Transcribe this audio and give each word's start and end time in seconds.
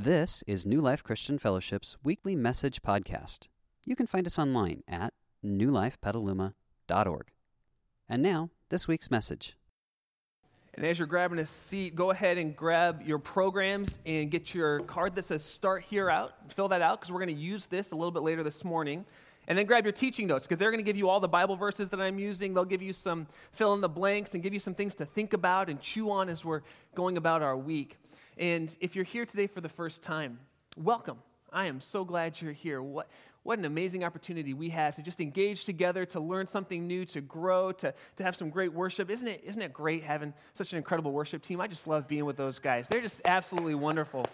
This 0.00 0.44
is 0.46 0.64
New 0.64 0.80
Life 0.80 1.02
Christian 1.02 1.40
Fellowship's 1.40 1.96
weekly 2.04 2.36
message 2.36 2.82
podcast. 2.82 3.48
You 3.84 3.96
can 3.96 4.06
find 4.06 4.28
us 4.28 4.38
online 4.38 4.84
at 4.86 5.12
newlifepetaluma.org. 5.44 7.26
And 8.08 8.22
now, 8.22 8.50
this 8.68 8.86
week's 8.86 9.10
message. 9.10 9.56
And 10.74 10.86
as 10.86 11.00
you're 11.00 11.08
grabbing 11.08 11.40
a 11.40 11.44
seat, 11.44 11.96
go 11.96 12.12
ahead 12.12 12.38
and 12.38 12.54
grab 12.54 13.02
your 13.04 13.18
programs 13.18 13.98
and 14.06 14.30
get 14.30 14.54
your 14.54 14.82
card 14.82 15.16
that 15.16 15.24
says 15.24 15.42
Start 15.42 15.82
Here 15.82 16.08
out. 16.08 16.32
Fill 16.52 16.68
that 16.68 16.80
out 16.80 17.00
because 17.00 17.10
we're 17.10 17.24
going 17.24 17.34
to 17.34 17.42
use 17.42 17.66
this 17.66 17.90
a 17.90 17.96
little 17.96 18.12
bit 18.12 18.22
later 18.22 18.44
this 18.44 18.64
morning. 18.64 19.04
And 19.48 19.58
then 19.58 19.66
grab 19.66 19.84
your 19.84 19.92
teaching 19.92 20.28
notes 20.28 20.46
because 20.46 20.58
they're 20.58 20.70
going 20.70 20.78
to 20.78 20.88
give 20.88 20.96
you 20.96 21.08
all 21.08 21.18
the 21.18 21.26
Bible 21.26 21.56
verses 21.56 21.88
that 21.88 22.00
I'm 22.00 22.20
using. 22.20 22.54
They'll 22.54 22.64
give 22.64 22.82
you 22.82 22.92
some 22.92 23.26
fill 23.50 23.74
in 23.74 23.80
the 23.80 23.88
blanks 23.88 24.34
and 24.34 24.44
give 24.44 24.54
you 24.54 24.60
some 24.60 24.74
things 24.74 24.94
to 24.94 25.04
think 25.04 25.32
about 25.32 25.68
and 25.68 25.80
chew 25.80 26.08
on 26.12 26.28
as 26.28 26.44
we're 26.44 26.62
going 26.94 27.16
about 27.16 27.42
our 27.42 27.56
week. 27.56 27.96
And 28.38 28.74
if 28.80 28.94
you're 28.94 29.04
here 29.04 29.26
today 29.26 29.48
for 29.48 29.60
the 29.60 29.68
first 29.68 30.00
time, 30.00 30.38
welcome. 30.76 31.18
I 31.52 31.66
am 31.66 31.80
so 31.80 32.04
glad 32.04 32.40
you're 32.40 32.52
here. 32.52 32.80
What, 32.80 33.08
what 33.42 33.58
an 33.58 33.64
amazing 33.64 34.04
opportunity 34.04 34.54
we 34.54 34.68
have 34.68 34.94
to 34.94 35.02
just 35.02 35.20
engage 35.20 35.64
together, 35.64 36.06
to 36.06 36.20
learn 36.20 36.46
something 36.46 36.86
new, 36.86 37.04
to 37.06 37.20
grow, 37.20 37.72
to, 37.72 37.92
to 38.16 38.22
have 38.22 38.36
some 38.36 38.50
great 38.50 38.72
worship. 38.72 39.10
Isn't 39.10 39.26
it, 39.26 39.42
isn't 39.44 39.60
it 39.60 39.72
great 39.72 40.04
having 40.04 40.32
such 40.54 40.72
an 40.72 40.78
incredible 40.78 41.10
worship 41.10 41.42
team? 41.42 41.60
I 41.60 41.66
just 41.66 41.88
love 41.88 42.06
being 42.06 42.24
with 42.24 42.36
those 42.36 42.60
guys. 42.60 42.86
They're 42.88 43.00
just 43.00 43.22
absolutely 43.24 43.74
wonderful. 43.74 44.24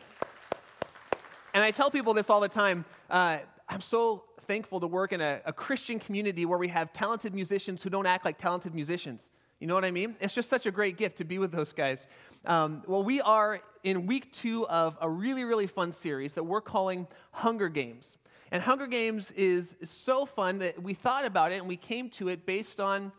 And 1.55 1.64
I 1.64 1.70
tell 1.70 1.91
people 1.91 2.12
this 2.12 2.28
all 2.28 2.41
the 2.41 2.48
time. 2.48 2.84
Uh, 3.08 3.38
I'm 3.70 3.80
so 3.80 4.24
thankful 4.42 4.80
to 4.80 4.86
work 4.86 5.14
in 5.14 5.22
a, 5.22 5.41
a 5.46 5.52
Christian 5.52 5.98
community 5.98 6.44
where 6.44 6.58
we 6.58 6.68
have 6.68 6.92
talented 6.92 7.34
musicians 7.34 7.82
who 7.82 7.88
don't 7.88 8.06
act 8.06 8.27
like 8.27 8.36
talented 8.36 8.74
musicians. 8.74 9.30
You 9.60 9.66
know 9.66 9.74
what 9.74 9.84
I 9.84 9.90
mean? 9.90 10.16
It's 10.20 10.34
just 10.34 10.50
such 10.50 10.66
a 10.66 10.70
great 10.70 10.96
gift 10.96 11.18
to 11.18 11.24
be 11.24 11.38
with 11.38 11.52
those 11.52 11.72
guys. 11.72 12.06
Um, 12.46 12.82
well, 12.86 13.02
we 13.02 13.20
are 13.20 13.60
in 13.82 14.06
week 14.06 14.32
two 14.32 14.66
of 14.68 14.96
a 15.00 15.08
really, 15.08 15.44
really 15.44 15.66
fun 15.66 15.92
series 15.92 16.34
that 16.34 16.44
we're 16.44 16.60
calling 16.60 17.06
Hunger 17.30 17.68
Games. 17.68 18.18
And 18.50 18.62
Hunger 18.62 18.86
Games 18.86 19.30
is, 19.32 19.77
so 19.84 20.27
fun 20.27 20.58
that 20.58 20.82
we 20.82 20.94
thought 20.94 21.25
about 21.25 21.52
it 21.52 21.56
and 21.56 21.69
we 21.69 21.77
came 21.77 22.08
to 22.10 22.28
it 22.28 22.47
based 22.47 22.80
on. 22.80 23.12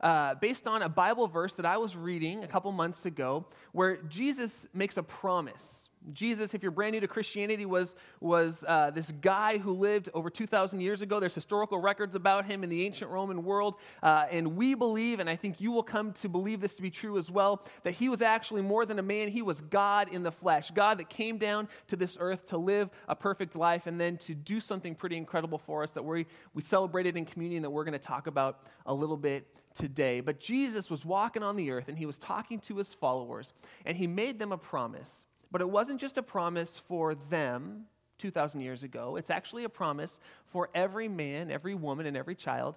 Uh, 0.00 0.34
based 0.34 0.66
on 0.66 0.82
a 0.82 0.88
Bible 0.88 1.28
verse 1.28 1.54
that 1.54 1.64
I 1.64 1.76
was 1.76 1.94
reading 1.94 2.42
a 2.42 2.48
couple 2.48 2.72
months 2.72 3.06
ago, 3.06 3.46
where 3.70 3.98
Jesus 4.08 4.66
makes 4.74 4.96
a 4.96 5.02
promise 5.04 5.90
Jesus, 6.12 6.54
if 6.54 6.62
you're 6.62 6.72
brand 6.72 6.94
new 6.94 7.00
to 7.00 7.08
Christianity, 7.08 7.66
was, 7.66 7.94
was 8.20 8.64
uh, 8.66 8.90
this 8.90 9.12
guy 9.12 9.58
who 9.58 9.72
lived 9.72 10.08
over 10.14 10.30
2,000 10.30 10.80
years 10.80 11.02
ago. 11.02 11.20
There's 11.20 11.34
historical 11.34 11.78
records 11.78 12.14
about 12.14 12.44
him 12.44 12.64
in 12.64 12.70
the 12.70 12.84
ancient 12.84 13.10
Roman 13.10 13.44
world. 13.44 13.76
Uh, 14.02 14.26
and 14.30 14.56
we 14.56 14.74
believe, 14.74 15.20
and 15.20 15.30
I 15.30 15.36
think 15.36 15.60
you 15.60 15.70
will 15.70 15.82
come 15.82 16.12
to 16.14 16.28
believe 16.28 16.60
this 16.60 16.74
to 16.74 16.82
be 16.82 16.90
true 16.90 17.18
as 17.18 17.30
well, 17.30 17.62
that 17.84 17.92
he 17.92 18.08
was 18.08 18.22
actually 18.22 18.62
more 18.62 18.84
than 18.84 18.98
a 18.98 19.02
man. 19.02 19.28
He 19.28 19.42
was 19.42 19.60
God 19.60 20.08
in 20.12 20.22
the 20.22 20.32
flesh, 20.32 20.70
God 20.72 20.98
that 20.98 21.08
came 21.08 21.38
down 21.38 21.68
to 21.88 21.96
this 21.96 22.16
earth 22.18 22.46
to 22.46 22.58
live 22.58 22.90
a 23.08 23.14
perfect 23.14 23.54
life 23.54 23.86
and 23.86 24.00
then 24.00 24.16
to 24.18 24.34
do 24.34 24.60
something 24.60 24.94
pretty 24.94 25.16
incredible 25.16 25.58
for 25.58 25.82
us 25.82 25.92
that 25.92 26.04
we, 26.04 26.26
we 26.54 26.62
celebrated 26.62 27.16
in 27.16 27.24
communion 27.24 27.62
that 27.62 27.70
we're 27.70 27.84
going 27.84 27.92
to 27.92 27.98
talk 27.98 28.26
about 28.26 28.66
a 28.86 28.94
little 28.94 29.16
bit 29.16 29.46
today. 29.74 30.20
But 30.20 30.40
Jesus 30.40 30.90
was 30.90 31.04
walking 31.04 31.42
on 31.42 31.56
the 31.56 31.70
earth 31.70 31.88
and 31.88 31.96
he 31.96 32.06
was 32.06 32.18
talking 32.18 32.60
to 32.60 32.76
his 32.76 32.92
followers, 32.92 33.52
and 33.86 33.96
he 33.96 34.06
made 34.06 34.38
them 34.38 34.52
a 34.52 34.58
promise. 34.58 35.26
But 35.52 35.60
it 35.60 35.68
wasn't 35.68 36.00
just 36.00 36.16
a 36.16 36.22
promise 36.22 36.78
for 36.78 37.14
them 37.14 37.84
2,000 38.18 38.60
years 38.60 38.82
ago, 38.82 39.16
it's 39.16 39.30
actually 39.30 39.64
a 39.64 39.68
promise 39.68 40.20
for 40.46 40.70
every 40.74 41.08
man, 41.08 41.50
every 41.50 41.74
woman, 41.74 42.06
and 42.06 42.16
every 42.16 42.34
child 42.34 42.76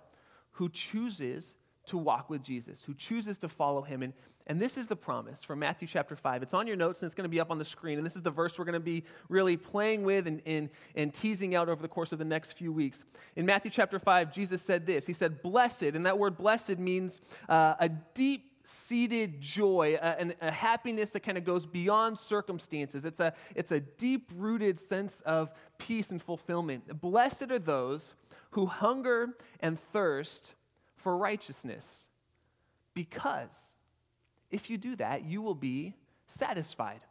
who 0.54 0.70
chooses 0.70 1.54
to 1.86 1.98
walk 1.98 2.30
with 2.30 2.44
Jesus, 2.44 2.82
who 2.82 2.94
chooses 2.94 3.38
to 3.40 3.50
follow 3.50 3.82
him. 3.82 4.02
And, 4.02 4.14
and 4.48 4.60
this 4.60 4.78
is 4.78 4.88
the 4.88 4.96
promise 4.96 5.44
from 5.44 5.60
Matthew 5.60 5.88
chapter 5.88 6.16
5. 6.16 6.42
It's 6.42 6.54
on 6.54 6.66
your 6.66 6.76
notes 6.76 7.02
and 7.02 7.08
it's 7.08 7.16
going 7.16 7.26
to 7.26 7.30
be 7.30 7.40
up 7.40 7.52
on 7.52 7.60
the 7.60 7.66
screen. 7.66 7.98
And 7.98 8.06
this 8.06 8.16
is 8.16 8.24
the 8.24 8.32
verse 8.32 8.58
we're 8.58 8.66
going 8.66 8.74
to 8.74 8.80
be 8.80 9.04
really 9.30 9.56
playing 9.56 10.04
with 10.04 10.28
and, 10.28 10.42
and, 10.46 10.70
and 10.96 11.14
teasing 11.14 11.56
out 11.56 11.70
over 11.70 11.82
the 11.82 11.88
course 11.88 12.12
of 12.12 12.20
the 12.20 12.26
next 12.26 12.54
few 12.54 12.74
weeks. 12.74 13.04
In 13.36 13.46
Matthew 13.46 13.72
chapter 13.72 14.00
5, 14.00 14.34
Jesus 14.34 14.62
said 14.62 14.86
this 14.86 15.06
He 15.06 15.14
said, 15.14 15.42
Blessed, 15.42 15.84
and 15.84 16.06
that 16.06 16.18
word 16.18 16.38
blessed 16.38 16.80
means 16.80 17.22
uh, 17.48 17.76
a 17.80 17.90
deep 17.90 18.52
seated 18.68 19.40
joy, 19.42 19.98
a, 20.02 20.34
a 20.42 20.52
happiness 20.52 21.12
that 21.12 21.22
kind 21.22 21.38
of 21.38 21.44
goes 21.44 21.66
beyond 21.66 22.18
circumstances. 22.18 23.06
It's 23.06 23.20
a, 23.20 23.34
it's 23.56 23.72
a 23.72 23.80
deep 23.80 24.32
rooted 24.36 24.80
sense 24.80 25.22
of 25.22 25.52
peace 25.78 26.12
and 26.12 26.22
fulfillment. 26.22 27.02
Blessed 27.02 27.52
are 27.52 27.60
those 27.60 28.16
who 28.52 28.66
hunger 28.66 29.38
and 29.60 29.80
thirst 29.80 30.54
for 30.96 31.18
righteousness, 31.18 32.10
because 32.94 33.78
if 34.50 34.70
you 34.70 34.78
do 34.78 34.96
that, 34.96 35.26
you 35.26 35.42
will 35.42 35.56
be 35.56 35.94
satisfied. 36.28 37.02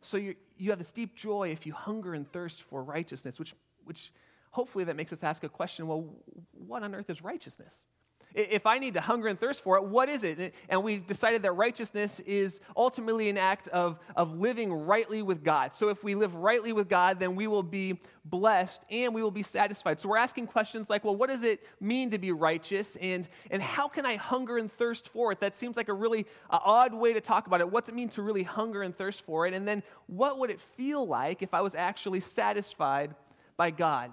So 0.00 0.18
you 0.18 0.34
you 0.56 0.70
have 0.70 0.78
this 0.78 0.92
deep 0.92 1.14
joy 1.14 1.50
if 1.50 1.66
you 1.66 1.72
hunger 1.72 2.14
and 2.14 2.30
thirst 2.30 2.62
for 2.62 2.82
righteousness, 2.82 3.38
which, 3.38 3.54
which 3.84 4.12
hopefully 4.50 4.84
that 4.84 4.96
makes 4.96 5.12
us 5.12 5.22
ask 5.22 5.42
a 5.44 5.48
question 5.48 5.86
well, 5.86 6.06
what 6.52 6.82
on 6.82 6.94
earth 6.94 7.10
is 7.10 7.22
righteousness? 7.22 7.86
If 8.34 8.66
I 8.66 8.78
need 8.78 8.94
to 8.94 9.00
hunger 9.00 9.28
and 9.28 9.38
thirst 9.38 9.62
for 9.62 9.76
it, 9.76 9.84
what 9.84 10.08
is 10.08 10.24
it? 10.24 10.54
And 10.68 10.82
we 10.82 10.96
decided 10.98 11.42
that 11.42 11.52
righteousness 11.52 12.18
is 12.20 12.60
ultimately 12.76 13.28
an 13.28 13.38
act 13.38 13.68
of, 13.68 14.00
of 14.16 14.38
living 14.38 14.72
rightly 14.72 15.22
with 15.22 15.44
God. 15.44 15.72
So 15.72 15.88
if 15.88 16.02
we 16.02 16.16
live 16.16 16.34
rightly 16.34 16.72
with 16.72 16.88
God, 16.88 17.20
then 17.20 17.36
we 17.36 17.46
will 17.46 17.62
be 17.62 18.00
blessed 18.24 18.82
and 18.90 19.14
we 19.14 19.22
will 19.22 19.30
be 19.30 19.44
satisfied. 19.44 20.00
So 20.00 20.08
we're 20.08 20.16
asking 20.16 20.48
questions 20.48 20.90
like, 20.90 21.04
well, 21.04 21.14
what 21.14 21.28
does 21.28 21.44
it 21.44 21.64
mean 21.80 22.10
to 22.10 22.18
be 22.18 22.32
righteous? 22.32 22.96
And, 22.96 23.28
and 23.52 23.62
how 23.62 23.86
can 23.86 24.04
I 24.04 24.16
hunger 24.16 24.58
and 24.58 24.72
thirst 24.72 25.08
for 25.08 25.30
it? 25.30 25.38
That 25.38 25.54
seems 25.54 25.76
like 25.76 25.88
a 25.88 25.94
really 25.94 26.26
uh, 26.50 26.58
odd 26.64 26.92
way 26.92 27.12
to 27.12 27.20
talk 27.20 27.46
about 27.46 27.60
it. 27.60 27.70
What's 27.70 27.88
it 27.88 27.94
mean 27.94 28.08
to 28.10 28.22
really 28.22 28.42
hunger 28.42 28.82
and 28.82 28.96
thirst 28.96 29.24
for 29.24 29.46
it? 29.46 29.54
And 29.54 29.68
then 29.68 29.82
what 30.06 30.40
would 30.40 30.50
it 30.50 30.60
feel 30.60 31.06
like 31.06 31.40
if 31.42 31.54
I 31.54 31.60
was 31.60 31.76
actually 31.76 32.20
satisfied 32.20 33.14
by 33.56 33.70
God? 33.70 34.10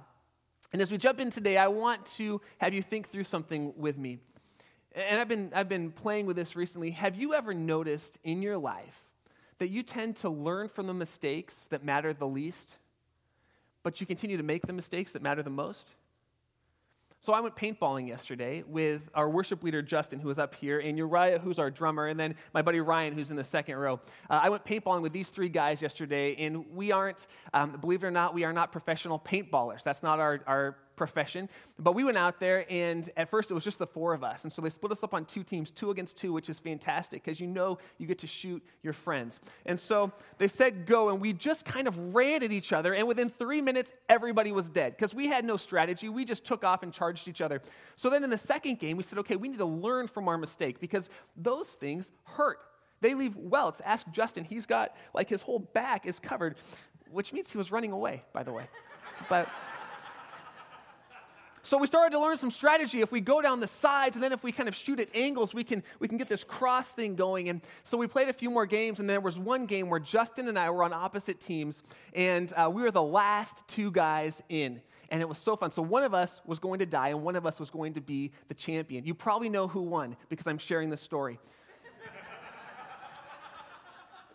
And 0.73 0.81
as 0.81 0.91
we 0.91 0.97
jump 0.97 1.19
in 1.19 1.29
today, 1.29 1.57
I 1.57 1.67
want 1.67 2.05
to 2.17 2.41
have 2.59 2.73
you 2.73 2.81
think 2.81 3.09
through 3.09 3.25
something 3.25 3.73
with 3.75 3.97
me. 3.97 4.19
And 4.93 5.19
I've 5.19 5.27
been, 5.27 5.51
I've 5.53 5.69
been 5.69 5.91
playing 5.91 6.25
with 6.25 6.35
this 6.35 6.55
recently. 6.55 6.91
Have 6.91 7.15
you 7.15 7.33
ever 7.33 7.53
noticed 7.53 8.19
in 8.23 8.41
your 8.41 8.57
life 8.57 9.03
that 9.57 9.69
you 9.69 9.83
tend 9.83 10.17
to 10.17 10.29
learn 10.29 10.67
from 10.67 10.87
the 10.87 10.93
mistakes 10.93 11.67
that 11.69 11.83
matter 11.83 12.13
the 12.13 12.27
least, 12.27 12.77
but 13.83 14.01
you 14.01 14.07
continue 14.07 14.37
to 14.37 14.43
make 14.43 14.65
the 14.65 14.73
mistakes 14.73 15.11
that 15.13 15.21
matter 15.21 15.43
the 15.43 15.49
most? 15.49 15.91
So 17.23 17.33
I 17.33 17.39
went 17.39 17.55
paintballing 17.55 18.07
yesterday 18.07 18.63
with 18.65 19.07
our 19.13 19.29
worship 19.29 19.61
leader, 19.61 19.83
Justin, 19.83 20.19
who 20.19 20.27
was 20.27 20.39
up 20.39 20.55
here, 20.55 20.79
and 20.79 20.97
Uriah, 20.97 21.37
who's 21.37 21.59
our 21.59 21.69
drummer, 21.69 22.07
and 22.07 22.19
then 22.19 22.33
my 22.51 22.63
buddy 22.63 22.79
Ryan, 22.79 23.13
who's 23.13 23.29
in 23.29 23.37
the 23.37 23.43
second 23.43 23.75
row. 23.75 23.99
Uh, 24.27 24.39
I 24.41 24.49
went 24.49 24.65
paintballing 24.65 25.03
with 25.03 25.11
these 25.11 25.29
three 25.29 25.47
guys 25.47 25.83
yesterday, 25.83 26.35
and 26.37 26.65
we 26.73 26.91
aren't, 26.91 27.27
um, 27.53 27.73
believe 27.79 28.03
it 28.03 28.07
or 28.07 28.11
not, 28.11 28.33
we 28.33 28.43
are 28.43 28.53
not 28.53 28.71
professional 28.71 29.19
paintballers. 29.19 29.83
That's 29.83 30.01
not 30.01 30.19
our, 30.19 30.39
our 30.47 30.77
profession. 31.01 31.50
But 31.79 31.95
we 31.95 32.03
went 32.03 32.17
out 32.17 32.39
there, 32.39 32.63
and 32.69 33.09
at 33.17 33.28
first 33.28 33.50
it 33.50 33.56
was 33.56 33.63
just 33.63 33.79
the 33.79 33.88
four 33.88 34.13
of 34.13 34.23
us. 34.23 34.44
And 34.44 34.53
so 34.53 34.62
they 34.62 34.69
split 34.69 34.91
us 34.91 35.03
up 35.03 35.16
on 35.16 35.25
two 35.25 35.44
teams, 35.44 35.72
two 35.72 35.89
against 35.89 36.16
two, 36.16 36.31
which 36.31 36.47
is 36.47 36.59
fantastic 36.59 37.23
because 37.23 37.39
you 37.39 37.47
know 37.47 37.79
you 37.97 38.06
get 38.06 38.19
to 38.19 38.28
shoot 38.28 38.63
your 38.84 38.94
friends. 38.94 39.39
And 39.66 39.79
so 39.79 40.12
they 40.38 40.47
said 40.47 40.85
go, 40.85 41.09
and 41.09 41.19
we 41.19 41.34
just 41.34 41.66
kind 41.66 41.88
of 41.88 42.13
ran 42.13 42.44
at 42.44 42.51
each 42.51 42.72
other. 42.72 42.94
And 42.94 43.07
within 43.07 43.31
three 43.31 43.62
minutes, 43.62 43.94
everybody 44.09 44.51
was 44.51 44.69
dead 44.69 44.95
because 44.95 45.16
we 45.16 45.25
had 45.25 45.44
no 45.44 45.57
strategy. 45.57 46.07
We 46.07 46.23
just 46.23 46.45
took 46.45 46.63
off 46.63 46.84
and 46.84 46.94
charged 46.94 47.28
each 47.28 47.41
other. 47.41 47.63
So 47.95 48.12
then 48.12 48.23
in 48.23 48.29
the 48.29 48.38
second 48.38 48.78
game, 48.78 48.95
we 48.95 49.01
said, 49.01 49.18
okay, 49.19 49.38
we 49.38 49.50
need 49.50 49.57
to 49.57 49.66
learn 49.66 50.06
from 50.06 50.28
our 50.28 50.38
mistake 50.38 50.79
because 50.79 51.09
those 51.35 51.68
things 51.68 52.12
hurt. 52.25 52.59
They 53.01 53.16
leave 53.16 53.35
welts. 53.35 53.81
Ask 53.83 54.06
Justin. 54.12 54.44
He's 54.44 54.68
got, 54.68 54.95
like, 55.16 55.29
his 55.29 55.41
whole 55.41 55.57
back 55.57 56.06
is 56.06 56.19
covered, 56.19 56.57
which 57.09 57.33
means 57.33 57.51
he 57.51 57.57
was 57.57 57.72
running 57.72 57.91
away, 57.91 58.23
by 58.33 58.44
the 58.44 58.53
way. 58.53 58.66
But. 59.29 59.50
So 61.71 61.77
we 61.77 61.87
started 61.87 62.11
to 62.11 62.19
learn 62.19 62.35
some 62.35 62.51
strategy. 62.51 62.99
If 62.99 63.13
we 63.13 63.21
go 63.21 63.41
down 63.41 63.61
the 63.61 63.65
sides 63.65 64.17
and 64.17 64.21
then 64.21 64.33
if 64.33 64.43
we 64.43 64.51
kind 64.51 64.67
of 64.67 64.75
shoot 64.75 64.99
at 64.99 65.07
angles, 65.15 65.53
we 65.53 65.63
can, 65.63 65.81
we 66.01 66.09
can 66.09 66.17
get 66.17 66.27
this 66.27 66.43
cross 66.43 66.91
thing 66.91 67.15
going. 67.15 67.47
And 67.47 67.61
so 67.85 67.97
we 67.97 68.07
played 68.07 68.27
a 68.27 68.33
few 68.33 68.49
more 68.49 68.65
games, 68.65 68.99
and 68.99 69.09
there 69.09 69.21
was 69.21 69.39
one 69.39 69.65
game 69.67 69.89
where 69.89 70.01
Justin 70.01 70.49
and 70.49 70.59
I 70.59 70.69
were 70.69 70.83
on 70.83 70.91
opposite 70.91 71.39
teams, 71.39 71.81
and 72.13 72.51
uh, 72.57 72.69
we 72.69 72.81
were 72.81 72.91
the 72.91 73.01
last 73.01 73.65
two 73.69 73.89
guys 73.89 74.44
in. 74.50 74.81
And 75.12 75.21
it 75.21 75.29
was 75.29 75.38
so 75.38 75.56
fun. 75.56 75.71
So 75.71 75.81
one 75.81 76.03
of 76.03 76.13
us 76.13 76.41
was 76.45 76.59
going 76.59 76.79
to 76.79 76.85
die, 76.85 77.07
and 77.07 77.23
one 77.23 77.38
of 77.38 77.45
us 77.45 77.57
was 77.57 77.69
going 77.69 77.94
to 77.94 78.01
be 78.01 78.33
the 78.50 78.53
champion. 78.53 79.06
You 79.06 79.13
probably 79.13 79.47
know 79.47 79.69
who 79.69 79.81
won 79.81 80.17
because 80.27 80.47
I'm 80.47 80.57
sharing 80.57 80.89
this 80.89 81.01
story. 81.01 81.39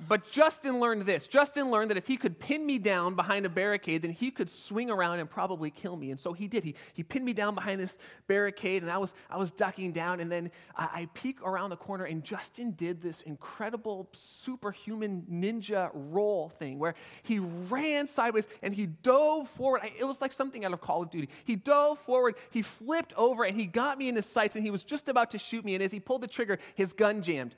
But 0.08 0.30
Justin 0.30 0.78
learned 0.78 1.02
this. 1.02 1.26
Justin 1.26 1.70
learned 1.70 1.90
that 1.90 1.96
if 1.96 2.06
he 2.06 2.16
could 2.16 2.38
pin 2.38 2.66
me 2.66 2.78
down 2.78 3.14
behind 3.14 3.46
a 3.46 3.48
barricade, 3.48 4.02
then 4.02 4.12
he 4.12 4.30
could 4.30 4.48
swing 4.48 4.90
around 4.90 5.20
and 5.20 5.28
probably 5.28 5.70
kill 5.70 5.96
me. 5.96 6.10
And 6.10 6.20
so 6.20 6.32
he 6.32 6.48
did. 6.48 6.64
He, 6.64 6.74
he 6.92 7.02
pinned 7.02 7.24
me 7.24 7.32
down 7.32 7.54
behind 7.54 7.80
this 7.80 7.96
barricade, 8.26 8.82
and 8.82 8.90
I 8.90 8.98
was, 8.98 9.14
I 9.30 9.38
was 9.38 9.50
ducking 9.50 9.92
down. 9.92 10.20
And 10.20 10.30
then 10.30 10.50
I, 10.76 10.88
I 10.92 11.08
peek 11.14 11.40
around 11.42 11.70
the 11.70 11.76
corner, 11.76 12.04
and 12.04 12.22
Justin 12.22 12.72
did 12.72 13.00
this 13.00 13.22
incredible 13.22 14.08
superhuman 14.12 15.24
ninja 15.30 15.90
roll 15.94 16.50
thing 16.50 16.78
where 16.78 16.94
he 17.22 17.38
ran 17.38 18.06
sideways 18.06 18.46
and 18.62 18.74
he 18.74 18.86
dove 18.86 19.48
forward. 19.50 19.82
It 19.98 20.04
was 20.04 20.20
like 20.20 20.32
something 20.32 20.64
out 20.64 20.72
of 20.72 20.80
Call 20.80 21.02
of 21.02 21.10
Duty. 21.10 21.30
He 21.44 21.56
dove 21.56 21.98
forward, 22.00 22.34
he 22.50 22.62
flipped 22.62 23.14
over, 23.16 23.44
and 23.44 23.56
he 23.56 23.66
got 23.66 23.98
me 23.98 24.08
in 24.08 24.16
his 24.16 24.26
sights, 24.26 24.56
and 24.56 24.64
he 24.64 24.70
was 24.70 24.82
just 24.82 25.08
about 25.08 25.30
to 25.30 25.38
shoot 25.38 25.64
me. 25.64 25.74
And 25.74 25.82
as 25.82 25.92
he 25.92 26.00
pulled 26.00 26.20
the 26.20 26.28
trigger, 26.28 26.58
his 26.74 26.92
gun 26.92 27.22
jammed 27.22 27.54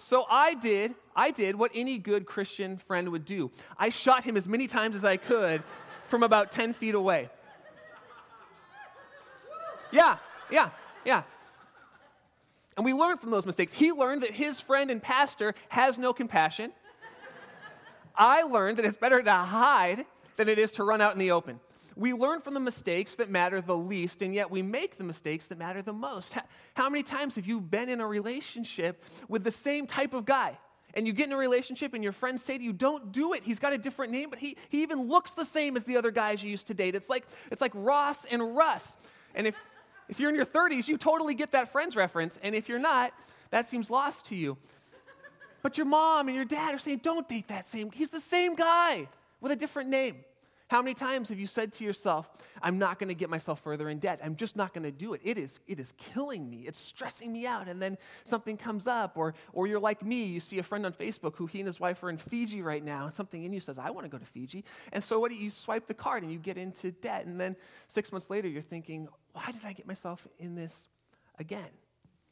so 0.00 0.26
I 0.30 0.54
did, 0.54 0.94
I 1.14 1.30
did 1.30 1.56
what 1.56 1.70
any 1.74 1.98
good 1.98 2.26
Christian 2.26 2.78
friend 2.78 3.10
would 3.10 3.24
do. 3.24 3.50
I 3.78 3.90
shot 3.90 4.24
him 4.24 4.36
as 4.36 4.48
many 4.48 4.66
times 4.66 4.96
as 4.96 5.04
I 5.04 5.16
could 5.16 5.62
from 6.08 6.22
about 6.22 6.50
10 6.50 6.72
feet 6.72 6.94
away. 6.94 7.28
Yeah, 9.92 10.16
yeah, 10.50 10.70
yeah. 11.04 11.22
And 12.76 12.84
we 12.84 12.94
learned 12.94 13.20
from 13.20 13.30
those 13.30 13.44
mistakes. 13.44 13.72
He 13.72 13.92
learned 13.92 14.22
that 14.22 14.30
his 14.30 14.60
friend 14.60 14.90
and 14.90 15.02
pastor 15.02 15.54
has 15.68 15.98
no 15.98 16.12
compassion. 16.12 16.72
I 18.16 18.42
learned 18.42 18.78
that 18.78 18.84
it's 18.84 18.96
better 18.96 19.22
to 19.22 19.32
hide 19.32 20.06
than 20.36 20.48
it 20.48 20.58
is 20.58 20.72
to 20.72 20.84
run 20.84 21.00
out 21.00 21.12
in 21.12 21.18
the 21.18 21.30
open. 21.30 21.60
We 21.96 22.12
learn 22.12 22.40
from 22.40 22.54
the 22.54 22.60
mistakes 22.60 23.16
that 23.16 23.30
matter 23.30 23.60
the 23.60 23.76
least, 23.76 24.22
and 24.22 24.34
yet 24.34 24.50
we 24.50 24.62
make 24.62 24.96
the 24.96 25.04
mistakes 25.04 25.46
that 25.48 25.58
matter 25.58 25.82
the 25.82 25.92
most. 25.92 26.34
How 26.74 26.88
many 26.88 27.02
times 27.02 27.36
have 27.36 27.46
you 27.46 27.60
been 27.60 27.88
in 27.88 28.00
a 28.00 28.06
relationship 28.06 29.02
with 29.28 29.44
the 29.44 29.50
same 29.50 29.86
type 29.86 30.14
of 30.14 30.24
guy? 30.24 30.58
And 30.94 31.06
you 31.06 31.12
get 31.12 31.26
in 31.26 31.32
a 31.32 31.36
relationship, 31.36 31.94
and 31.94 32.02
your 32.02 32.12
friends 32.12 32.42
say 32.42 32.58
to 32.58 32.64
you, 32.64 32.72
Don't 32.72 33.12
do 33.12 33.32
it. 33.32 33.42
He's 33.44 33.58
got 33.58 33.72
a 33.72 33.78
different 33.78 34.12
name, 34.12 34.30
but 34.30 34.38
he, 34.38 34.56
he 34.68 34.82
even 34.82 35.08
looks 35.08 35.32
the 35.32 35.44
same 35.44 35.76
as 35.76 35.84
the 35.84 35.96
other 35.96 36.10
guys 36.10 36.42
you 36.42 36.50
used 36.50 36.66
to 36.66 36.74
date. 36.74 36.94
It's 36.94 37.08
like, 37.08 37.26
it's 37.50 37.60
like 37.60 37.72
Ross 37.74 38.24
and 38.24 38.56
Russ. 38.56 38.96
And 39.34 39.46
if, 39.46 39.54
if 40.08 40.18
you're 40.18 40.30
in 40.30 40.36
your 40.36 40.46
30s, 40.46 40.88
you 40.88 40.98
totally 40.98 41.34
get 41.34 41.52
that 41.52 41.70
friends 41.70 41.94
reference. 41.94 42.38
And 42.42 42.54
if 42.54 42.68
you're 42.68 42.80
not, 42.80 43.12
that 43.50 43.66
seems 43.66 43.88
lost 43.90 44.26
to 44.26 44.34
you. 44.34 44.56
But 45.62 45.76
your 45.76 45.86
mom 45.86 46.28
and 46.28 46.34
your 46.34 46.44
dad 46.44 46.74
are 46.74 46.78
saying, 46.78 47.00
Don't 47.02 47.28
date 47.28 47.48
that 47.48 47.66
same. 47.66 47.90
He's 47.92 48.10
the 48.10 48.20
same 48.20 48.54
guy 48.56 49.06
with 49.40 49.52
a 49.52 49.56
different 49.56 49.90
name. 49.90 50.16
How 50.70 50.80
many 50.80 50.94
times 50.94 51.28
have 51.30 51.40
you 51.40 51.48
said 51.48 51.72
to 51.72 51.84
yourself, 51.84 52.30
I'm 52.62 52.78
not 52.78 53.00
going 53.00 53.08
to 53.08 53.14
get 53.14 53.28
myself 53.28 53.58
further 53.58 53.88
in 53.88 53.98
debt. 53.98 54.20
I'm 54.22 54.36
just 54.36 54.54
not 54.54 54.72
going 54.72 54.84
to 54.84 54.92
do 54.92 55.14
it. 55.14 55.20
It 55.24 55.36
is, 55.36 55.58
it 55.66 55.80
is 55.80 55.94
killing 55.98 56.48
me. 56.48 56.58
It's 56.58 56.78
stressing 56.78 57.32
me 57.32 57.44
out. 57.44 57.66
And 57.66 57.82
then 57.82 57.98
something 58.22 58.56
comes 58.56 58.86
up, 58.86 59.16
or, 59.16 59.34
or 59.52 59.66
you're 59.66 59.80
like 59.80 60.04
me. 60.04 60.26
You 60.26 60.38
see 60.38 60.60
a 60.60 60.62
friend 60.62 60.86
on 60.86 60.92
Facebook 60.92 61.34
who 61.34 61.46
he 61.46 61.58
and 61.58 61.66
his 61.66 61.80
wife 61.80 62.00
are 62.04 62.08
in 62.08 62.18
Fiji 62.18 62.62
right 62.62 62.84
now, 62.84 63.06
and 63.06 63.12
something 63.12 63.42
in 63.42 63.52
you 63.52 63.58
says, 63.58 63.80
I 63.80 63.90
want 63.90 64.04
to 64.04 64.08
go 64.08 64.16
to 64.16 64.24
Fiji. 64.24 64.64
And 64.92 65.02
so 65.02 65.18
what 65.18 65.32
do 65.32 65.34
you, 65.34 65.46
you 65.46 65.50
swipe 65.50 65.88
the 65.88 65.94
card 65.94 66.22
and 66.22 66.30
you 66.30 66.38
get 66.38 66.56
into 66.56 66.92
debt. 66.92 67.26
And 67.26 67.40
then 67.40 67.56
six 67.88 68.12
months 68.12 68.30
later, 68.30 68.46
you're 68.46 68.62
thinking, 68.62 69.08
why 69.32 69.46
did 69.46 69.64
I 69.64 69.72
get 69.72 69.88
myself 69.88 70.28
in 70.38 70.54
this 70.54 70.86
again? 71.40 71.70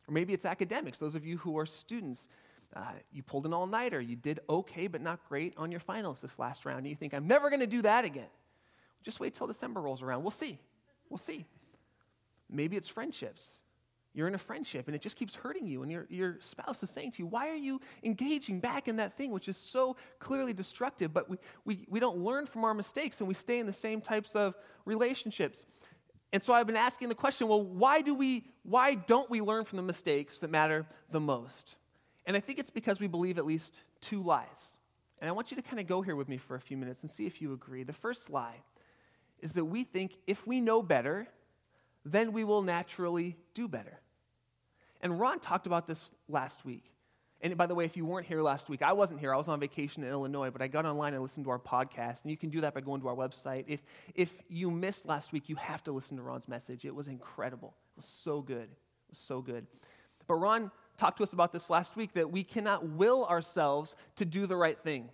Or 0.06 0.12
maybe 0.12 0.32
it's 0.32 0.44
academics, 0.44 0.98
those 0.98 1.16
of 1.16 1.26
you 1.26 1.38
who 1.38 1.58
are 1.58 1.66
students. 1.66 2.28
Uh, 2.76 2.82
you 3.12 3.22
pulled 3.22 3.46
an 3.46 3.54
all 3.54 3.66
nighter. 3.66 4.00
You 4.00 4.16
did 4.16 4.40
okay, 4.48 4.86
but 4.86 5.00
not 5.00 5.20
great 5.28 5.54
on 5.56 5.70
your 5.70 5.80
finals 5.80 6.20
this 6.20 6.38
last 6.38 6.64
round. 6.66 6.80
And 6.80 6.88
you 6.88 6.94
think, 6.94 7.14
I'm 7.14 7.26
never 7.26 7.48
going 7.48 7.60
to 7.60 7.66
do 7.66 7.82
that 7.82 8.04
again. 8.04 8.28
Just 9.02 9.20
wait 9.20 9.34
till 9.34 9.46
December 9.46 9.80
rolls 9.80 10.02
around. 10.02 10.22
We'll 10.22 10.30
see. 10.30 10.58
We'll 11.08 11.18
see. 11.18 11.46
Maybe 12.50 12.76
it's 12.76 12.88
friendships. 12.88 13.60
You're 14.14 14.26
in 14.26 14.34
a 14.34 14.38
friendship 14.38 14.86
and 14.86 14.96
it 14.96 15.02
just 15.02 15.16
keeps 15.16 15.34
hurting 15.34 15.66
you, 15.66 15.82
and 15.82 15.92
your, 15.92 16.06
your 16.08 16.38
spouse 16.40 16.82
is 16.82 16.90
saying 16.90 17.12
to 17.12 17.18
you, 17.20 17.26
Why 17.26 17.50
are 17.50 17.56
you 17.56 17.80
engaging 18.02 18.58
back 18.58 18.88
in 18.88 18.96
that 18.96 19.12
thing 19.12 19.30
which 19.30 19.48
is 19.48 19.56
so 19.56 19.96
clearly 20.18 20.52
destructive? 20.52 21.12
But 21.12 21.30
we, 21.30 21.36
we, 21.64 21.86
we 21.88 22.00
don't 22.00 22.18
learn 22.18 22.46
from 22.46 22.64
our 22.64 22.74
mistakes 22.74 23.20
and 23.20 23.28
we 23.28 23.34
stay 23.34 23.60
in 23.60 23.66
the 23.66 23.72
same 23.72 24.00
types 24.00 24.34
of 24.34 24.56
relationships. 24.84 25.64
And 26.32 26.42
so 26.42 26.52
I've 26.52 26.66
been 26.66 26.76
asking 26.76 27.08
the 27.08 27.14
question 27.14 27.48
well, 27.48 27.62
why, 27.62 28.02
do 28.02 28.14
we, 28.14 28.44
why 28.62 28.94
don't 28.94 29.30
we 29.30 29.40
learn 29.40 29.64
from 29.64 29.76
the 29.76 29.82
mistakes 29.82 30.38
that 30.38 30.50
matter 30.50 30.86
the 31.10 31.20
most? 31.20 31.76
And 32.28 32.36
I 32.36 32.40
think 32.40 32.58
it's 32.58 32.68
because 32.68 33.00
we 33.00 33.06
believe 33.06 33.38
at 33.38 33.46
least 33.46 33.80
two 34.02 34.22
lies. 34.22 34.76
And 35.20 35.30
I 35.30 35.32
want 35.32 35.50
you 35.50 35.56
to 35.56 35.62
kind 35.62 35.80
of 35.80 35.86
go 35.86 36.02
here 36.02 36.14
with 36.14 36.28
me 36.28 36.36
for 36.36 36.56
a 36.56 36.60
few 36.60 36.76
minutes 36.76 37.00
and 37.00 37.10
see 37.10 37.24
if 37.24 37.40
you 37.40 37.54
agree. 37.54 37.84
The 37.84 37.94
first 37.94 38.28
lie 38.28 38.60
is 39.40 39.54
that 39.54 39.64
we 39.64 39.82
think 39.82 40.12
if 40.26 40.46
we 40.46 40.60
know 40.60 40.82
better, 40.82 41.26
then 42.04 42.32
we 42.34 42.44
will 42.44 42.60
naturally 42.60 43.36
do 43.54 43.66
better. 43.66 43.98
And 45.00 45.18
Ron 45.18 45.40
talked 45.40 45.66
about 45.66 45.86
this 45.86 46.12
last 46.28 46.66
week. 46.66 46.92
And 47.40 47.56
by 47.56 47.64
the 47.64 47.74
way, 47.74 47.86
if 47.86 47.96
you 47.96 48.04
weren't 48.04 48.26
here 48.26 48.42
last 48.42 48.68
week, 48.68 48.82
I 48.82 48.92
wasn't 48.92 49.20
here. 49.20 49.32
I 49.32 49.38
was 49.38 49.48
on 49.48 49.58
vacation 49.58 50.02
in 50.02 50.10
Illinois, 50.10 50.50
but 50.50 50.60
I 50.60 50.68
got 50.68 50.84
online 50.84 51.14
and 51.14 51.22
listened 51.22 51.46
to 51.46 51.50
our 51.50 51.58
podcast. 51.58 52.24
And 52.24 52.30
you 52.30 52.36
can 52.36 52.50
do 52.50 52.60
that 52.60 52.74
by 52.74 52.82
going 52.82 53.00
to 53.00 53.08
our 53.08 53.16
website. 53.16 53.64
If, 53.68 53.80
if 54.14 54.34
you 54.50 54.70
missed 54.70 55.06
last 55.06 55.32
week, 55.32 55.48
you 55.48 55.56
have 55.56 55.82
to 55.84 55.92
listen 55.92 56.18
to 56.18 56.22
Ron's 56.22 56.46
message. 56.46 56.84
It 56.84 56.94
was 56.94 57.08
incredible. 57.08 57.74
It 57.94 57.96
was 57.96 58.04
so 58.04 58.42
good. 58.42 58.64
It 58.64 59.10
was 59.10 59.18
so 59.18 59.40
good. 59.40 59.66
But 60.26 60.34
Ron 60.34 60.70
talked 60.98 61.16
to 61.18 61.22
us 61.22 61.32
about 61.32 61.52
this 61.52 61.70
last 61.70 61.96
week 61.96 62.12
that 62.14 62.30
we 62.30 62.44
cannot 62.44 62.86
will 62.86 63.24
ourselves 63.24 63.96
to 64.16 64.24
do 64.24 64.46
the 64.46 64.56
right 64.56 64.78
thing. 64.78 65.08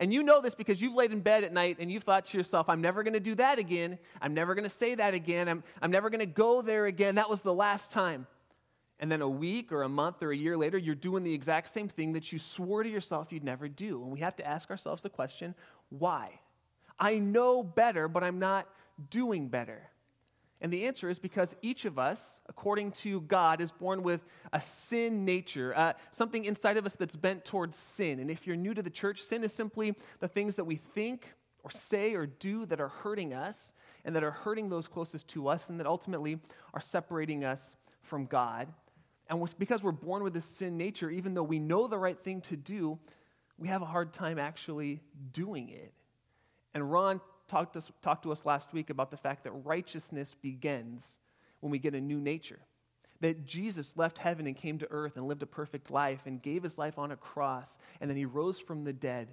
And 0.00 0.12
you 0.12 0.22
know 0.22 0.40
this 0.40 0.54
because 0.54 0.80
you've 0.80 0.94
laid 0.94 1.12
in 1.12 1.20
bed 1.20 1.44
at 1.44 1.52
night 1.52 1.76
and 1.80 1.90
you've 1.90 2.04
thought 2.04 2.24
to 2.26 2.36
yourself, 2.36 2.68
I'm 2.68 2.80
never 2.80 3.02
going 3.02 3.14
to 3.14 3.20
do 3.20 3.34
that 3.34 3.58
again. 3.58 3.98
I'm 4.22 4.32
never 4.32 4.54
going 4.54 4.64
to 4.64 4.68
say 4.70 4.94
that 4.94 5.12
again. 5.14 5.48
I'm, 5.48 5.64
I'm 5.82 5.90
never 5.90 6.08
going 6.08 6.20
to 6.20 6.26
go 6.26 6.62
there 6.62 6.86
again. 6.86 7.16
That 7.16 7.28
was 7.28 7.42
the 7.42 7.54
last 7.54 7.90
time. 7.90 8.26
And 9.00 9.10
then 9.10 9.22
a 9.22 9.28
week 9.28 9.70
or 9.70 9.82
a 9.82 9.88
month 9.88 10.22
or 10.22 10.30
a 10.30 10.36
year 10.36 10.56
later, 10.56 10.78
you're 10.78 10.94
doing 10.94 11.24
the 11.24 11.34
exact 11.34 11.68
same 11.68 11.88
thing 11.88 12.12
that 12.12 12.32
you 12.32 12.38
swore 12.38 12.82
to 12.82 12.88
yourself 12.88 13.32
you'd 13.32 13.44
never 13.44 13.68
do. 13.68 14.02
And 14.02 14.12
we 14.12 14.20
have 14.20 14.36
to 14.36 14.46
ask 14.46 14.70
ourselves 14.70 15.02
the 15.02 15.10
question 15.10 15.54
why? 15.90 16.40
I 16.98 17.18
know 17.18 17.62
better, 17.62 18.08
but 18.08 18.24
I'm 18.24 18.38
not 18.38 18.68
doing 19.10 19.48
better. 19.48 19.88
And 20.60 20.72
the 20.72 20.86
answer 20.86 21.08
is 21.08 21.18
because 21.18 21.54
each 21.62 21.84
of 21.84 21.98
us, 21.98 22.40
according 22.48 22.92
to 22.92 23.20
God, 23.22 23.60
is 23.60 23.70
born 23.70 24.02
with 24.02 24.24
a 24.52 24.60
sin 24.60 25.24
nature, 25.24 25.72
uh, 25.76 25.92
something 26.10 26.44
inside 26.44 26.76
of 26.76 26.84
us 26.84 26.96
that's 26.96 27.14
bent 27.14 27.44
towards 27.44 27.76
sin. 27.76 28.18
And 28.18 28.30
if 28.30 28.46
you're 28.46 28.56
new 28.56 28.74
to 28.74 28.82
the 28.82 28.90
church, 28.90 29.22
sin 29.22 29.44
is 29.44 29.52
simply 29.52 29.94
the 30.18 30.26
things 30.26 30.56
that 30.56 30.64
we 30.64 30.76
think 30.76 31.32
or 31.62 31.70
say 31.70 32.14
or 32.14 32.26
do 32.26 32.66
that 32.66 32.80
are 32.80 32.88
hurting 32.88 33.34
us 33.34 33.72
and 34.04 34.16
that 34.16 34.24
are 34.24 34.32
hurting 34.32 34.68
those 34.68 34.88
closest 34.88 35.28
to 35.28 35.48
us 35.48 35.70
and 35.70 35.78
that 35.78 35.86
ultimately 35.86 36.40
are 36.74 36.80
separating 36.80 37.44
us 37.44 37.76
from 38.02 38.26
God. 38.26 38.68
And 39.28 39.54
because 39.58 39.82
we're 39.82 39.92
born 39.92 40.22
with 40.24 40.32
this 40.32 40.44
sin 40.44 40.76
nature, 40.76 41.10
even 41.10 41.34
though 41.34 41.42
we 41.42 41.58
know 41.58 41.86
the 41.86 41.98
right 41.98 42.18
thing 42.18 42.40
to 42.42 42.56
do, 42.56 42.98
we 43.58 43.68
have 43.68 43.82
a 43.82 43.86
hard 43.86 44.12
time 44.12 44.38
actually 44.38 45.02
doing 45.32 45.68
it. 45.68 45.92
And 46.74 46.90
Ron 46.90 47.20
talked 47.48 47.72
to, 47.72 47.78
us, 47.78 47.90
talked 48.02 48.22
to 48.22 48.32
us 48.32 48.44
last 48.44 48.72
week 48.72 48.90
about 48.90 49.10
the 49.10 49.16
fact 49.16 49.44
that 49.44 49.52
righteousness 49.64 50.34
begins 50.40 51.18
when 51.60 51.70
we 51.70 51.78
get 51.78 51.94
a 51.94 52.00
new 52.00 52.20
nature. 52.20 52.60
That 53.20 53.44
Jesus 53.44 53.96
left 53.96 54.18
heaven 54.18 54.46
and 54.46 54.56
came 54.56 54.78
to 54.78 54.88
earth 54.90 55.16
and 55.16 55.26
lived 55.26 55.42
a 55.42 55.46
perfect 55.46 55.90
life 55.90 56.22
and 56.26 56.40
gave 56.40 56.62
his 56.62 56.78
life 56.78 56.98
on 56.98 57.10
a 57.10 57.16
cross, 57.16 57.78
and 58.00 58.08
then 58.08 58.16
he 58.16 58.24
rose 58.24 58.60
from 58.60 58.84
the 58.84 58.92
dead. 58.92 59.28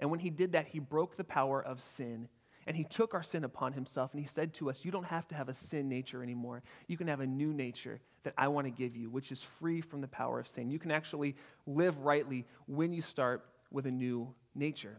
And 0.00 0.10
when 0.10 0.20
he 0.20 0.30
did 0.30 0.52
that, 0.52 0.66
he 0.66 0.80
broke 0.80 1.16
the 1.16 1.24
power 1.24 1.62
of 1.62 1.80
sin. 1.80 2.28
And 2.66 2.76
he 2.76 2.84
took 2.84 3.14
our 3.14 3.22
sin 3.22 3.44
upon 3.44 3.72
himself, 3.72 4.12
and 4.12 4.20
he 4.20 4.26
said 4.26 4.52
to 4.54 4.68
us, 4.68 4.84
You 4.84 4.90
don't 4.90 5.06
have 5.06 5.26
to 5.28 5.34
have 5.34 5.48
a 5.48 5.54
sin 5.54 5.88
nature 5.88 6.22
anymore. 6.22 6.62
You 6.86 6.98
can 6.98 7.08
have 7.08 7.20
a 7.20 7.26
new 7.26 7.54
nature 7.54 7.98
that 8.24 8.34
I 8.36 8.48
want 8.48 8.66
to 8.66 8.70
give 8.70 8.94
you, 8.94 9.08
which 9.08 9.32
is 9.32 9.42
free 9.42 9.80
from 9.80 10.02
the 10.02 10.08
power 10.08 10.38
of 10.38 10.46
sin. 10.46 10.70
You 10.70 10.78
can 10.78 10.90
actually 10.90 11.34
live 11.66 11.98
rightly 12.00 12.44
when 12.66 12.92
you 12.92 13.00
start 13.00 13.46
with 13.70 13.86
a 13.86 13.90
new 13.90 14.34
nature. 14.54 14.98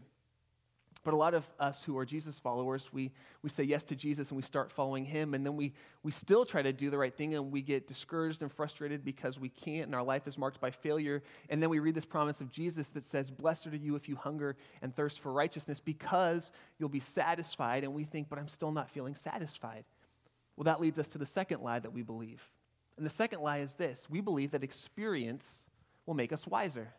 But 1.02 1.14
a 1.14 1.16
lot 1.16 1.32
of 1.32 1.48
us 1.58 1.82
who 1.82 1.96
are 1.96 2.04
Jesus 2.04 2.38
followers, 2.38 2.90
we, 2.92 3.10
we 3.42 3.48
say 3.48 3.64
yes 3.64 3.84
to 3.84 3.96
Jesus 3.96 4.28
and 4.28 4.36
we 4.36 4.42
start 4.42 4.70
following 4.70 5.04
him, 5.04 5.32
and 5.32 5.46
then 5.46 5.56
we, 5.56 5.72
we 6.02 6.12
still 6.12 6.44
try 6.44 6.60
to 6.60 6.74
do 6.74 6.90
the 6.90 6.98
right 6.98 7.14
thing 7.14 7.34
and 7.34 7.50
we 7.50 7.62
get 7.62 7.88
discouraged 7.88 8.42
and 8.42 8.52
frustrated 8.52 9.02
because 9.02 9.40
we 9.40 9.48
can't, 9.48 9.86
and 9.86 9.94
our 9.94 10.02
life 10.02 10.26
is 10.26 10.36
marked 10.36 10.60
by 10.60 10.70
failure. 10.70 11.22
And 11.48 11.62
then 11.62 11.70
we 11.70 11.78
read 11.78 11.94
this 11.94 12.04
promise 12.04 12.42
of 12.42 12.50
Jesus 12.50 12.88
that 12.90 13.04
says, 13.04 13.30
Blessed 13.30 13.68
are 13.68 13.76
you 13.76 13.96
if 13.96 14.10
you 14.10 14.16
hunger 14.16 14.56
and 14.82 14.94
thirst 14.94 15.20
for 15.20 15.32
righteousness 15.32 15.80
because 15.80 16.50
you'll 16.78 16.90
be 16.90 17.00
satisfied. 17.00 17.82
And 17.82 17.94
we 17.94 18.04
think, 18.04 18.28
But 18.28 18.38
I'm 18.38 18.48
still 18.48 18.72
not 18.72 18.90
feeling 18.90 19.14
satisfied. 19.14 19.84
Well, 20.56 20.64
that 20.64 20.82
leads 20.82 20.98
us 20.98 21.08
to 21.08 21.18
the 21.18 21.24
second 21.24 21.62
lie 21.62 21.78
that 21.78 21.94
we 21.94 22.02
believe. 22.02 22.46
And 22.98 23.06
the 23.06 23.10
second 23.10 23.40
lie 23.40 23.60
is 23.60 23.76
this 23.76 24.10
we 24.10 24.20
believe 24.20 24.50
that 24.50 24.62
experience 24.62 25.64
will 26.04 26.12
make 26.12 26.34
us 26.34 26.46
wiser. 26.46 26.92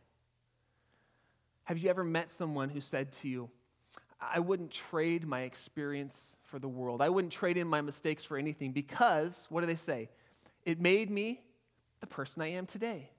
Have 1.65 1.77
you 1.77 1.89
ever 1.91 2.03
met 2.03 2.31
someone 2.31 2.69
who 2.69 2.81
said 2.81 3.11
to 3.13 3.27
you, 3.29 3.49
I 4.21 4.39
wouldn't 4.39 4.71
trade 4.71 5.25
my 5.25 5.41
experience 5.41 6.37
for 6.43 6.59
the 6.59 6.67
world. 6.67 7.01
I 7.01 7.09
wouldn't 7.09 7.33
trade 7.33 7.57
in 7.57 7.67
my 7.67 7.81
mistakes 7.81 8.23
for 8.23 8.37
anything 8.37 8.71
because, 8.71 9.47
what 9.49 9.61
do 9.61 9.67
they 9.67 9.75
say? 9.75 10.09
It 10.63 10.79
made 10.79 11.09
me 11.09 11.41
the 12.01 12.07
person 12.07 12.43
I 12.43 12.51
am 12.51 12.67
today. 12.67 13.09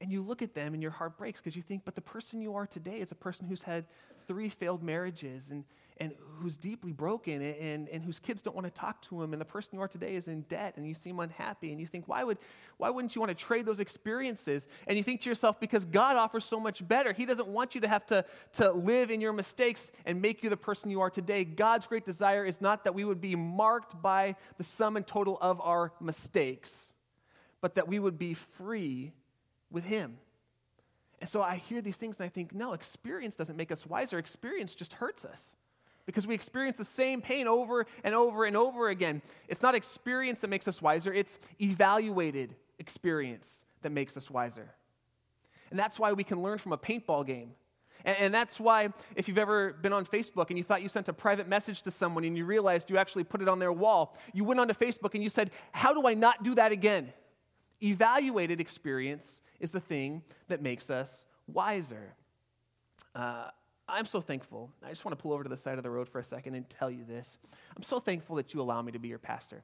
And 0.00 0.12
you 0.12 0.22
look 0.22 0.42
at 0.42 0.54
them 0.54 0.74
and 0.74 0.82
your 0.82 0.92
heart 0.92 1.16
breaks 1.16 1.40
because 1.40 1.56
you 1.56 1.62
think, 1.62 1.82
but 1.84 1.94
the 1.94 2.00
person 2.00 2.40
you 2.40 2.54
are 2.54 2.66
today 2.66 3.00
is 3.00 3.12
a 3.12 3.14
person 3.14 3.46
who's 3.46 3.62
had 3.62 3.86
three 4.26 4.48
failed 4.48 4.82
marriages 4.82 5.50
and, 5.50 5.64
and 6.00 6.14
who's 6.40 6.56
deeply 6.56 6.92
broken 6.92 7.42
and, 7.42 7.86
and, 7.88 8.02
whose 8.02 8.18
kids 8.18 8.40
don't 8.40 8.56
want 8.56 8.66
to 8.66 8.70
talk 8.70 9.02
to 9.02 9.22
him. 9.22 9.34
And 9.34 9.40
the 9.40 9.44
person 9.46 9.74
you 9.74 9.82
are 9.82 9.88
today 9.88 10.16
is 10.16 10.26
in 10.26 10.40
debt 10.42 10.74
and 10.78 10.88
you 10.88 10.94
seem 10.94 11.20
unhappy. 11.20 11.70
And 11.70 11.78
you 11.78 11.86
think, 11.86 12.08
why, 12.08 12.24
would, 12.24 12.38
why 12.78 12.88
wouldn't 12.88 13.14
you 13.14 13.20
want 13.20 13.28
to 13.28 13.34
trade 13.34 13.66
those 13.66 13.80
experiences? 13.80 14.66
And 14.86 14.96
you 14.96 15.04
think 15.04 15.20
to 15.20 15.28
yourself, 15.28 15.60
because 15.60 15.84
God 15.84 16.16
offers 16.16 16.46
so 16.46 16.58
much 16.58 16.86
better. 16.88 17.12
He 17.12 17.26
doesn't 17.26 17.48
want 17.48 17.74
you 17.74 17.82
to 17.82 17.88
have 17.88 18.06
to, 18.06 18.24
to 18.54 18.72
live 18.72 19.10
in 19.10 19.20
your 19.20 19.34
mistakes 19.34 19.92
and 20.06 20.22
make 20.22 20.42
you 20.42 20.48
the 20.48 20.56
person 20.56 20.90
you 20.90 21.02
are 21.02 21.10
today. 21.10 21.44
God's 21.44 21.86
great 21.86 22.06
desire 22.06 22.46
is 22.46 22.62
not 22.62 22.84
that 22.84 22.94
we 22.94 23.04
would 23.04 23.20
be 23.20 23.36
marked 23.36 24.00
by 24.00 24.36
the 24.56 24.64
sum 24.64 24.96
and 24.96 25.06
total 25.06 25.36
of 25.42 25.60
our 25.60 25.92
mistakes, 26.00 26.94
but 27.60 27.74
that 27.74 27.86
we 27.86 27.98
would 27.98 28.18
be 28.18 28.32
free 28.32 29.12
with 29.70 29.84
Him. 29.84 30.16
And 31.20 31.28
so 31.28 31.42
I 31.42 31.56
hear 31.56 31.82
these 31.82 31.98
things 31.98 32.18
and 32.18 32.24
I 32.24 32.30
think, 32.30 32.54
no, 32.54 32.72
experience 32.72 33.36
doesn't 33.36 33.56
make 33.56 33.70
us 33.70 33.84
wiser. 33.84 34.16
Experience 34.18 34.74
just 34.74 34.94
hurts 34.94 35.26
us 35.26 35.56
because 36.06 36.26
we 36.26 36.34
experience 36.34 36.76
the 36.76 36.84
same 36.84 37.20
pain 37.20 37.46
over 37.46 37.86
and 38.04 38.14
over 38.14 38.44
and 38.44 38.56
over 38.56 38.88
again. 38.88 39.22
It's 39.48 39.62
not 39.62 39.74
experience 39.74 40.40
that 40.40 40.48
makes 40.48 40.68
us 40.68 40.80
wiser, 40.82 41.12
it's 41.12 41.38
evaluated 41.60 42.54
experience 42.78 43.64
that 43.82 43.90
makes 43.90 44.16
us 44.16 44.30
wiser. 44.30 44.74
And 45.70 45.78
that's 45.78 45.98
why 45.98 46.12
we 46.12 46.24
can 46.24 46.42
learn 46.42 46.58
from 46.58 46.72
a 46.72 46.78
paintball 46.78 47.26
game. 47.26 47.52
And, 48.04 48.32
that's 48.32 48.58
why, 48.58 48.88
if 49.14 49.28
you've 49.28 49.36
ever 49.36 49.74
been 49.74 49.92
on 49.92 50.06
Facebook 50.06 50.48
and 50.48 50.56
you 50.56 50.64
thought 50.64 50.80
you 50.80 50.88
sent 50.88 51.08
a 51.08 51.12
private 51.12 51.46
message 51.46 51.82
to 51.82 51.90
someone 51.90 52.24
and 52.24 52.36
you 52.36 52.46
realized 52.46 52.88
you 52.88 52.96
actually 52.96 53.24
put 53.24 53.42
it 53.42 53.48
on 53.48 53.58
their 53.58 53.72
wall, 53.72 54.16
you 54.32 54.42
went 54.42 54.58
onto 54.58 54.72
Facebook 54.72 55.14
and 55.14 55.22
you 55.22 55.28
said, 55.28 55.50
How 55.72 55.92
do 55.92 56.06
I 56.06 56.14
not 56.14 56.42
do 56.42 56.54
that 56.54 56.72
again? 56.72 57.12
Evaluated 57.82 58.58
experience 58.58 59.42
is 59.58 59.70
the 59.70 59.80
thing 59.80 60.22
that 60.48 60.62
makes 60.62 60.88
us 60.88 61.26
wiser. 61.46 62.14
Uh, 63.14 63.48
I'm 63.92 64.06
so 64.06 64.20
thankful. 64.20 64.70
I 64.84 64.88
just 64.90 65.04
want 65.04 65.18
to 65.18 65.22
pull 65.22 65.32
over 65.32 65.42
to 65.42 65.48
the 65.48 65.56
side 65.56 65.78
of 65.78 65.84
the 65.84 65.90
road 65.90 66.08
for 66.08 66.18
a 66.18 66.24
second 66.24 66.54
and 66.54 66.68
tell 66.68 66.90
you 66.90 67.04
this. 67.04 67.38
I'm 67.76 67.82
so 67.82 67.98
thankful 67.98 68.36
that 68.36 68.54
you 68.54 68.60
allow 68.60 68.82
me 68.82 68.92
to 68.92 68.98
be 68.98 69.08
your 69.08 69.18
pastor 69.18 69.62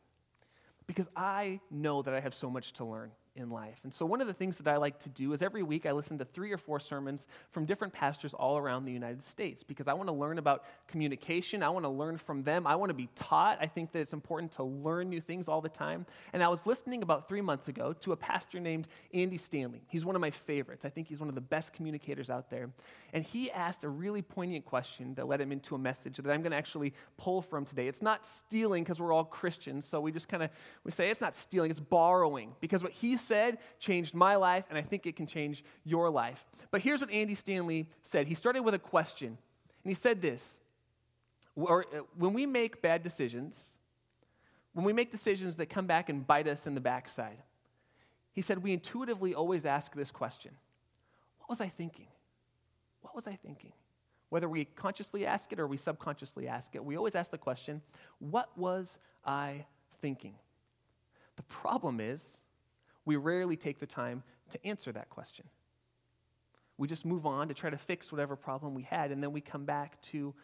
because 0.87 1.09
I 1.16 1.61
know 1.71 2.02
that 2.02 2.14
I 2.14 2.21
have 2.21 2.35
so 2.35 2.50
much 2.50 2.73
to 2.75 2.85
learn 2.85 3.11
in 3.37 3.50
life. 3.50 3.78
And 3.85 3.93
so, 3.93 4.05
one 4.07 4.21
of 4.21 4.26
the 4.26 4.35
things 4.35 4.57
that 4.57 4.69
I 4.69 4.76
like 4.76 4.99
to 5.00 5.09
do 5.09 5.33
is 5.33 5.43
every 5.43 5.62
week 5.62 5.87
I 5.87 5.93
listen 5.93 6.19
to 6.19 6.25
three 6.25 6.52
or 6.52 6.59
four 6.59 6.81
sermons 6.81 7.26
from 7.50 7.64
different 7.64 7.93
pastors 7.93 8.35
all 8.35 8.57
around 8.57 8.85
the 8.85 8.93
United 8.93 9.23
States 9.23 9.62
because 9.62 9.88
I 9.88 9.93
want 9.93 10.09
to 10.09 10.14
learn 10.14 10.38
about 10.38 10.64
communication. 10.88 11.62
I 11.62 11.69
want 11.69 11.85
to 11.85 11.90
learn 11.90 12.19
from 12.19 12.43
them. 12.43 12.66
I 12.66 12.76
want 12.76 12.90
to 12.90 12.95
be 12.95 13.09
taught. 13.14 13.59
I 13.61 13.66
think 13.66 13.93
that 13.93 14.00
it's 14.00 14.12
important 14.12 14.52
to 14.52 14.64
learn 14.64 15.09
new 15.09 15.21
things 15.21 15.49
all 15.49 15.61
the 15.61 15.69
time. 15.69 16.07
And 16.33 16.43
I 16.43 16.49
was 16.49 16.66
listening 16.66 17.02
about 17.02 17.28
three 17.28 17.40
months 17.40 17.69
ago 17.69 17.93
to 17.93 18.12
a 18.12 18.16
pastor 18.16 18.61
named 18.61 18.88
Andy 19.12 19.37
Stanley. 19.37 19.83
He's 19.88 20.05
one 20.05 20.14
of 20.14 20.21
my 20.21 20.31
favorites. 20.31 20.85
I 20.85 20.88
think 20.88 21.09
he's 21.09 21.21
one 21.21 21.28
of 21.28 21.35
the 21.35 21.40
best 21.40 21.73
communicators 21.73 22.31
out 22.31 22.50
there. 22.50 22.71
And 23.12 23.25
he 23.25 23.50
asked 23.50 23.85
a 23.85 23.88
really 23.88 24.23
poignant 24.23 24.64
question 24.64 25.14
that 25.14 25.26
led 25.26 25.40
him 25.40 25.52
into 25.52 25.75
a 25.75 25.78
message 25.78 26.16
that 26.16 26.31
I'm 26.31 26.43
going 26.43 26.52
to 26.52 26.57
actually 26.57 26.95
pull 27.16 27.43
from 27.43 27.64
today. 27.64 27.88
It's 27.88 28.02
not 28.02 28.26
stealing 28.26 28.83
because 28.83 29.00
we're 29.00 29.12
all 29.12 29.25
Christians, 29.25 29.87
so 29.87 30.00
we 30.00 30.12
just 30.12 30.28
kind 30.28 30.43
of 30.43 30.50
we 30.85 30.90
say 30.90 31.11
it's 31.11 31.21
not 31.21 31.35
stealing, 31.35 31.71
it's 31.71 31.81
borrowing 31.81 32.55
because 32.61 32.83
what 32.83 32.93
he 32.93 33.16
said 33.26 33.59
changed 33.78 34.14
my 34.14 34.37
life, 34.37 34.64
and 34.68 34.78
I 34.78 34.83
think 34.83 35.06
it 35.06 35.16
can 35.16 35.26
change 35.26 35.64
your 35.85 36.09
life. 36.09 36.47
But 36.71 36.80
here's 36.80 37.00
what 37.00 37.11
Andy 37.11 37.35
Stanley 37.35 37.88
said. 38.02 38.26
He 38.26 38.35
started 38.35 38.62
with 38.62 38.75
a 38.75 38.78
question, 38.78 39.28
and 39.28 39.90
he 39.90 39.95
said 39.95 40.23
this 40.23 40.61
uh, 41.59 41.80
When 42.16 42.33
we 42.33 42.47
make 42.47 42.80
bad 42.83 43.02
decisions, 43.02 43.76
when 44.73 44.85
we 44.85 44.92
make 44.92 45.11
decisions 45.11 45.56
that 45.56 45.66
come 45.66 45.87
back 45.87 46.09
and 46.09 46.26
bite 46.26 46.47
us 46.47 46.66
in 46.66 46.75
the 46.75 46.80
backside, 46.80 47.38
he 48.33 48.42
said, 48.42 48.62
we 48.62 48.75
intuitively 48.75 49.35
always 49.35 49.64
ask 49.64 49.95
this 49.95 50.11
question 50.11 50.52
What 51.38 51.49
was 51.49 51.61
I 51.61 51.68
thinking? 51.68 52.09
What 53.00 53.14
was 53.14 53.26
I 53.26 53.33
thinking? 53.33 53.73
Whether 54.28 54.49
we 54.49 54.66
consciously 54.66 55.25
ask 55.25 55.52
it 55.52 55.61
or 55.61 55.66
we 55.66 55.78
subconsciously 55.78 56.47
ask 56.47 56.75
it, 56.75 56.85
we 56.85 56.97
always 56.97 57.14
ask 57.14 57.30
the 57.30 57.38
question, 57.38 57.80
What 58.18 58.50
was 58.59 58.99
I 59.25 59.64
thinking? 60.02 60.35
The 61.37 61.42
problem 61.45 62.00
is, 62.00 62.42
we 63.07 63.17
rarely 63.17 63.57
take 63.57 63.79
the 63.79 63.87
time 63.87 64.23
to 64.51 64.67
answer 64.67 64.93
that 64.93 65.09
question. 65.09 65.47
We 66.77 66.89
just 66.89 67.07
move 67.07 67.25
on 67.25 67.49
to 67.49 67.55
try 67.55 67.71
to 67.71 67.79
fix 67.79 68.13
whatever 68.13 68.37
problem 68.37 68.75
we 68.75 68.83
had, 68.83 69.11
and 69.11 69.23
then 69.23 69.33
we 69.33 69.41
come 69.41 69.65
back 69.65 70.01
to 70.03 70.35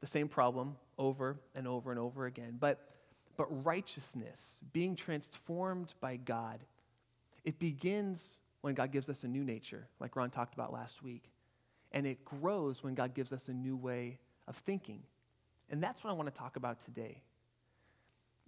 the 0.00 0.06
same 0.06 0.26
problem 0.26 0.76
over 0.98 1.38
and 1.54 1.68
over 1.68 1.92
and 1.92 2.00
over 2.00 2.26
again. 2.26 2.56
But, 2.58 2.80
but 3.36 3.46
righteousness, 3.64 4.58
being 4.72 4.96
transformed 4.96 5.94
by 6.00 6.16
God, 6.16 6.64
it 7.44 7.60
begins 7.60 8.38
when 8.62 8.74
God 8.74 8.90
gives 8.90 9.08
us 9.08 9.22
a 9.22 9.28
new 9.28 9.44
nature, 9.44 9.86
like 10.00 10.16
Ron 10.16 10.30
talked 10.30 10.54
about 10.54 10.72
last 10.72 11.02
week. 11.02 11.30
And 11.92 12.04
it 12.04 12.24
grows 12.24 12.82
when 12.82 12.94
God 12.94 13.14
gives 13.14 13.32
us 13.32 13.46
a 13.48 13.52
new 13.52 13.76
way 13.76 14.18
of 14.48 14.56
thinking. 14.56 15.02
And 15.70 15.80
that's 15.80 16.02
what 16.02 16.10
I 16.10 16.14
want 16.14 16.32
to 16.32 16.36
talk 16.36 16.56
about 16.56 16.80
today. 16.80 17.22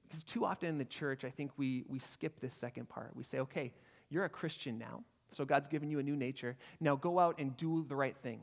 Because 0.09 0.25
too 0.25 0.47
often 0.47 0.71
in 0.71 0.79
the 0.79 0.87
church, 0.87 1.25
I 1.25 1.31
think 1.31 1.51
we, 1.59 1.85
we 1.87 1.99
skip 1.99 2.41
this 2.41 2.55
second 2.55 2.89
part. 2.89 3.11
We 3.15 3.25
say, 3.25 3.41
okay, 3.41 3.73
you're 4.09 4.25
a 4.25 4.31
Christian 4.31 4.79
now, 4.79 5.05
so 5.31 5.45
God's 5.45 5.69
given 5.69 5.91
you 5.91 5.99
a 5.99 6.03
new 6.03 6.17
nature. 6.17 6.57
Now 6.81 6.97
go 6.97 7.19
out 7.19 7.39
and 7.39 7.55
do 7.59 7.85
the 7.87 7.95
right 7.95 8.17
thing. 8.23 8.41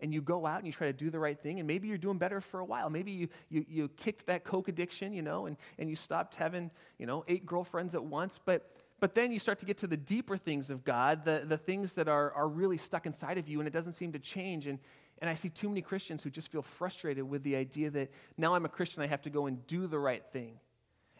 And 0.00 0.12
you 0.12 0.20
go 0.20 0.44
out 0.44 0.58
and 0.58 0.66
you 0.66 0.72
try 0.72 0.88
to 0.88 0.92
do 0.92 1.10
the 1.10 1.20
right 1.20 1.38
thing, 1.38 1.60
and 1.60 1.68
maybe 1.68 1.86
you're 1.86 1.96
doing 1.96 2.18
better 2.18 2.40
for 2.40 2.58
a 2.58 2.64
while. 2.64 2.90
Maybe 2.90 3.12
you, 3.12 3.28
you, 3.48 3.64
you 3.68 3.88
kicked 3.96 4.26
that 4.26 4.42
Coke 4.42 4.66
addiction, 4.66 5.12
you 5.12 5.22
know, 5.22 5.46
and, 5.46 5.56
and 5.78 5.88
you 5.88 5.94
stopped 5.94 6.34
having, 6.34 6.72
you 6.98 7.06
know, 7.06 7.24
eight 7.28 7.46
girlfriends 7.46 7.94
at 7.94 8.02
once. 8.02 8.40
But, 8.44 8.68
but 8.98 9.14
then 9.14 9.30
you 9.30 9.38
start 9.38 9.60
to 9.60 9.64
get 9.64 9.78
to 9.78 9.86
the 9.86 9.96
deeper 9.96 10.36
things 10.36 10.70
of 10.70 10.82
God, 10.82 11.24
the, 11.24 11.44
the 11.46 11.56
things 11.56 11.94
that 11.94 12.08
are, 12.08 12.32
are 12.32 12.48
really 12.48 12.78
stuck 12.78 13.06
inside 13.06 13.38
of 13.38 13.48
you, 13.48 13.60
and 13.60 13.68
it 13.68 13.72
doesn't 13.72 13.92
seem 13.92 14.10
to 14.10 14.18
change. 14.18 14.66
And, 14.66 14.80
and 15.20 15.30
I 15.30 15.34
see 15.34 15.50
too 15.50 15.68
many 15.68 15.82
Christians 15.82 16.24
who 16.24 16.30
just 16.30 16.50
feel 16.50 16.62
frustrated 16.62 17.22
with 17.22 17.44
the 17.44 17.54
idea 17.54 17.88
that 17.90 18.10
now 18.36 18.56
I'm 18.56 18.64
a 18.64 18.68
Christian, 18.68 19.04
I 19.04 19.06
have 19.06 19.22
to 19.22 19.30
go 19.30 19.46
and 19.46 19.64
do 19.68 19.86
the 19.86 20.00
right 20.00 20.24
thing. 20.32 20.58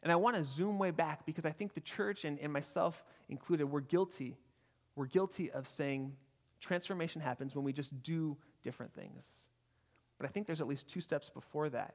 And 0.02 0.11
I 0.11 0.16
want 0.16 0.37
to 0.37 0.44
zoom 0.44 0.78
way 0.78 0.90
back 0.90 1.25
because 1.25 1.44
I 1.44 1.50
think 1.50 1.75
the 1.75 1.80
church 1.80 2.25
and, 2.25 2.38
and 2.40 2.52
myself 2.52 3.04
included, 3.28 3.66
we're 3.66 3.80
guilty. 3.80 4.37
We're 4.97 5.06
guilty 5.06 5.50
of 5.50 5.68
saying 5.68 6.12
transformation 6.61 7.21
happens 7.21 7.54
when 7.54 7.64
we 7.64 7.73
just 7.73 8.02
do 8.02 8.37
different 8.62 8.92
things. 8.94 9.49
But 10.18 10.28
I 10.28 10.32
think 10.32 10.47
there's 10.47 10.61
at 10.61 10.66
least 10.66 10.88
two 10.88 11.00
steps 11.00 11.30
before 11.30 11.68
that. 11.71 11.94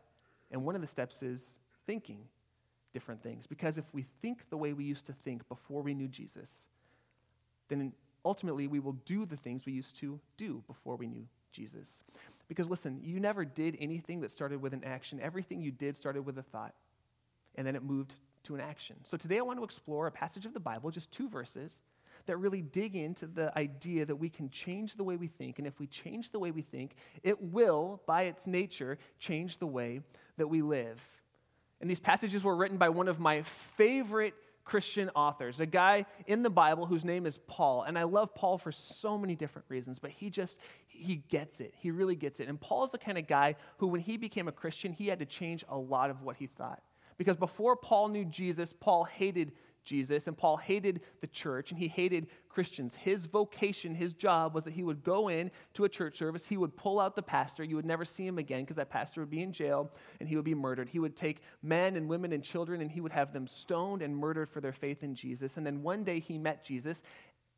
And 0.52 0.64
one 0.64 0.76
of 0.76 0.82
the 0.82 0.88
steps 0.88 1.22
is 1.22 1.60
thinking 1.86 2.20
different 2.94 3.22
things. 3.22 3.46
Because 3.46 3.78
if 3.78 3.94
we 3.94 4.06
think 4.22 4.50
the 4.50 4.58
way 4.58 4.74
we 4.74 4.86
used 4.86 5.06
to 5.08 5.14
think 5.14 5.48
before 5.50 5.82
we 5.82 5.94
knew 5.94 6.08
Jesus, 6.08 6.68
then 7.68 7.92
ultimately 8.24 8.68
we 8.68 8.80
will 8.80 8.98
do 9.06 9.26
the 9.26 9.38
things 9.38 9.66
we 9.66 9.74
used 9.74 9.98
to 9.98 10.20
do 10.38 10.64
before 10.68 10.96
we 10.96 11.08
knew 11.08 11.28
Jesus. 11.52 12.04
Because 12.48 12.70
listen, 12.70 13.00
you 13.04 13.20
never 13.20 13.44
did 13.44 13.78
anything 13.80 14.22
that 14.22 14.32
started 14.32 14.62
with 14.62 14.74
an 14.74 14.84
action, 14.86 15.20
everything 15.22 15.62
you 15.62 15.72
did 15.72 15.98
started 15.98 16.26
with 16.26 16.38
a 16.38 16.44
thought 16.44 16.74
and 17.58 17.66
then 17.66 17.76
it 17.76 17.84
moved 17.84 18.14
to 18.44 18.56
an 18.56 18.62
action. 18.62 18.96
So 19.04 19.18
today 19.18 19.40
I 19.40 19.42
want 19.42 19.60
to 19.60 19.64
explore 19.64 20.08
a 20.08 20.12
passage 20.12 20.46
of 20.46 20.54
the 20.54 20.60
Bible, 20.60 20.90
just 20.92 21.12
two 21.12 21.28
verses, 21.28 21.82
that 22.28 22.38
really 22.38 22.62
dig 22.62 22.96
into 22.96 23.26
the 23.26 23.58
idea 23.58 24.06
that 24.06 24.16
we 24.16 24.30
can 24.30 24.50
change 24.50 24.96
the 24.96 25.04
way 25.04 25.16
we 25.16 25.28
think. 25.28 25.60
And 25.60 25.68
if 25.68 25.80
we 25.80 25.88
change 25.88 26.32
the 26.32 26.40
way 26.40 26.52
we 26.52 26.62
think, 26.62 26.96
it 27.24 27.42
will, 27.42 28.02
by 28.06 28.24
its 28.24 28.48
nature, 28.48 28.98
change 29.20 29.58
the 29.58 29.68
way 29.68 30.02
that 30.38 30.48
we 30.48 30.62
live. 30.62 31.02
And 31.82 31.90
these 31.90 32.00
passages 32.00 32.44
were 32.44 32.56
written 32.56 32.78
by 32.78 32.90
one 32.90 33.08
of 33.08 33.20
my 33.20 33.42
favorite 33.44 34.34
Christian 34.66 35.10
authors, 35.16 35.62
a 35.62 35.66
guy 35.66 36.06
in 36.26 36.44
the 36.44 36.50
Bible 36.50 36.86
whose 36.86 37.06
name 37.06 37.26
is 37.26 37.38
Paul. 37.48 37.84
And 37.84 37.98
I 37.98 38.04
love 38.04 38.36
Paul 38.36 38.58
for 38.58 38.74
so 38.74 39.18
many 39.18 39.34
different 39.34 39.66
reasons, 39.70 39.98
but 39.98 40.12
he 40.12 40.30
just, 40.30 40.58
he 40.88 41.24
gets 41.30 41.62
it. 41.62 41.74
He 41.78 41.90
really 41.90 42.16
gets 42.16 42.42
it. 42.42 42.50
And 42.50 42.60
Paul 42.60 42.84
is 42.84 42.92
the 42.92 42.98
kind 42.98 43.18
of 43.18 43.28
guy 43.28 43.56
who, 43.78 43.88
when 43.88 44.02
he 44.02 44.18
became 44.18 44.50
a 44.50 44.52
Christian, 44.52 44.92
he 44.92 45.08
had 45.08 45.20
to 45.20 45.26
change 45.26 45.64
a 45.70 45.78
lot 45.78 46.10
of 46.10 46.22
what 46.22 46.36
he 46.36 46.48
thought. 46.48 46.82
Because 47.18 47.38
before 47.38 47.76
Paul 47.76 48.10
knew 48.10 48.26
Jesus, 48.26 48.74
Paul 48.74 49.04
hated 49.04 49.52
Jesus 49.88 50.28
and 50.28 50.38
Paul 50.38 50.58
hated 50.58 51.02
the 51.22 51.28
church 51.28 51.72
and 51.72 51.80
he 51.80 51.88
hated 51.88 52.28
Christians. 52.50 52.96
His 52.96 53.26
vocation, 53.26 53.96
his 53.96 54.14
job 54.14 54.54
was 54.54 54.66
that 54.66 54.74
he 54.74 54.84
would 54.84 55.04
go 55.04 55.30
in 55.30 55.50
to 55.76 55.86
a 55.86 55.90
church 55.90 56.18
service, 56.18 56.46
he 56.46 56.58
would 56.58 56.76
pull 56.76 57.00
out 57.00 57.16
the 57.16 57.24
pastor, 57.24 57.64
you 57.64 57.78
would 57.78 57.86
never 57.86 58.04
see 58.04 58.28
him 58.28 58.38
again 58.38 58.62
because 58.62 58.76
that 58.76 58.90
pastor 58.90 59.22
would 59.22 59.30
be 59.30 59.42
in 59.42 59.54
jail 59.54 59.90
and 60.20 60.28
he 60.28 60.36
would 60.36 60.46
be 60.46 60.54
murdered. 60.54 60.90
He 60.90 61.00
would 61.00 61.16
take 61.16 61.42
men 61.64 61.96
and 61.96 62.10
women 62.10 62.34
and 62.34 62.44
children 62.44 62.82
and 62.82 62.92
he 62.92 63.02
would 63.02 63.14
have 63.14 63.32
them 63.32 63.48
stoned 63.48 64.02
and 64.02 64.16
murdered 64.16 64.50
for 64.50 64.60
their 64.60 64.74
faith 64.74 65.04
in 65.04 65.16
Jesus. 65.16 65.58
And 65.58 65.66
then 65.66 65.82
one 65.82 66.04
day 66.04 66.20
he 66.20 66.38
met 66.38 66.64
Jesus 66.66 67.02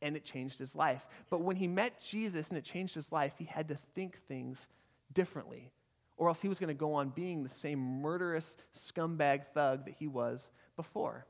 and 0.01 0.16
it 0.16 0.24
changed 0.24 0.60
his 0.60 0.75
life. 0.75 1.08
But 1.30 1.42
when 1.42 1.56
he 1.56 1.68
met 1.68 2.00
Jesus 2.00 2.50
and 2.50 2.58
it 2.58 2.63
changed 2.63 2.96
his 2.96 3.12
life, 3.12 3.34
he 3.38 3.46
had 3.46 3.68
to 3.70 3.75
think 3.96 4.20
things 4.28 4.68
differently 5.13 5.72
or 6.20 6.28
else 6.28 6.42
he 6.42 6.50
was 6.50 6.60
going 6.60 6.68
to 6.68 6.74
go 6.74 6.94
on 6.94 7.10
being 7.10 7.44
the 7.44 7.50
same 7.50 7.80
murderous 7.80 8.58
scumbag 8.76 9.48
thug 9.54 9.86
that 9.86 9.96
he 9.98 10.06
was 10.06 10.52
before. 10.76 11.26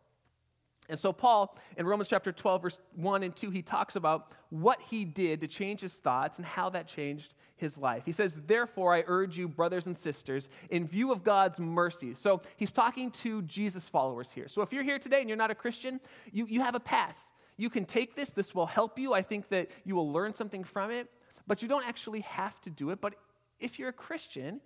And 0.90 0.98
so, 0.98 1.14
Paul, 1.14 1.56
in 1.78 1.86
Romans 1.86 2.10
chapter 2.10 2.32
12, 2.32 2.62
verse 2.64 2.80
1 2.96 3.22
and 3.22 3.36
2, 3.36 3.52
he 3.52 3.62
talks 3.62 3.96
about 3.96 4.34
what 4.50 4.82
he 4.82 5.06
did 5.06 5.42
to 5.42 5.48
change 5.48 5.82
his 5.82 5.96
thoughts 5.98 6.40
and 6.40 6.46
how 6.46 6.72
that 6.72 6.88
changed 6.88 7.36
his 7.58 7.78
life. 7.78 8.02
He 8.06 8.12
says, 8.12 8.42
Therefore, 8.48 8.96
I 8.96 9.04
urge 9.06 9.38
you, 9.38 9.48
brothers 9.48 9.86
and 9.86 9.96
sisters, 9.96 10.50
in 10.72 10.88
view 10.88 11.12
of 11.12 11.24
God's 11.24 11.60
mercy. 11.60 12.16
So, 12.16 12.42
he's 12.58 12.72
talking 12.72 13.12
to 13.12 13.44
Jesus 13.44 13.88
followers 13.88 14.32
here. 14.32 14.48
So, 14.48 14.64
if 14.64 14.74
you're 14.74 14.84
here 14.84 14.98
today 14.98 15.20
and 15.20 15.30
you're 15.30 15.38
not 15.38 15.52
a 15.52 15.56
Christian, 15.56 16.00
you, 16.32 16.48
you 16.48 16.62
have 16.62 16.74
a 16.74 16.80
pass. 16.80 17.32
You 17.58 17.70
can 17.70 17.86
take 17.86 18.16
this, 18.16 18.32
this 18.32 18.56
will 18.56 18.66
help 18.66 18.98
you. 18.98 19.14
I 19.14 19.22
think 19.22 19.50
that 19.50 19.70
you 19.86 19.96
will 19.96 20.12
learn 20.12 20.34
something 20.34 20.64
from 20.64 20.90
it, 20.90 21.08
but 21.46 21.62
you 21.62 21.68
don't 21.68 21.86
actually 21.86 22.22
have 22.22 22.60
to 22.62 22.72
do 22.72 22.90
it. 22.90 23.00
But 23.00 23.14
if 23.60 23.78
you're 23.78 23.90
a 23.90 23.94
Christian, 23.94 24.62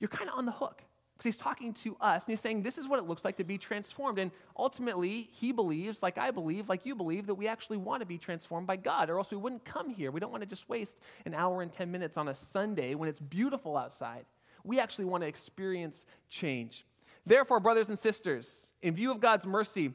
you're 0.00 0.08
kind 0.08 0.30
of 0.30 0.38
on 0.38 0.46
the 0.46 0.52
hook 0.52 0.82
because 1.14 1.24
he's 1.24 1.36
talking 1.36 1.72
to 1.72 1.96
us 2.00 2.24
and 2.24 2.32
he's 2.32 2.40
saying 2.40 2.62
this 2.62 2.76
is 2.76 2.88
what 2.88 2.98
it 2.98 3.06
looks 3.06 3.24
like 3.24 3.36
to 3.36 3.44
be 3.44 3.56
transformed. 3.56 4.18
And 4.18 4.32
ultimately, 4.58 5.28
he 5.32 5.52
believes, 5.52 6.02
like 6.02 6.18
I 6.18 6.30
believe, 6.30 6.68
like 6.68 6.84
you 6.84 6.94
believe, 6.94 7.26
that 7.26 7.34
we 7.34 7.46
actually 7.46 7.76
want 7.76 8.00
to 8.00 8.06
be 8.06 8.18
transformed 8.18 8.66
by 8.66 8.76
God, 8.76 9.10
or 9.10 9.18
else 9.18 9.30
we 9.30 9.36
wouldn't 9.36 9.64
come 9.64 9.88
here. 9.88 10.10
We 10.10 10.20
don't 10.20 10.32
want 10.32 10.42
to 10.42 10.48
just 10.48 10.68
waste 10.68 10.98
an 11.24 11.34
hour 11.34 11.62
and 11.62 11.72
10 11.72 11.90
minutes 11.90 12.16
on 12.16 12.28
a 12.28 12.34
Sunday 12.34 12.94
when 12.94 13.08
it's 13.08 13.20
beautiful 13.20 13.76
outside. 13.76 14.24
We 14.64 14.80
actually 14.80 15.04
want 15.04 15.22
to 15.22 15.28
experience 15.28 16.06
change. 16.28 16.84
Therefore, 17.26 17.60
brothers 17.60 17.88
and 17.88 17.98
sisters, 17.98 18.70
in 18.82 18.94
view 18.94 19.10
of 19.10 19.20
God's 19.20 19.46
mercy, 19.46 19.92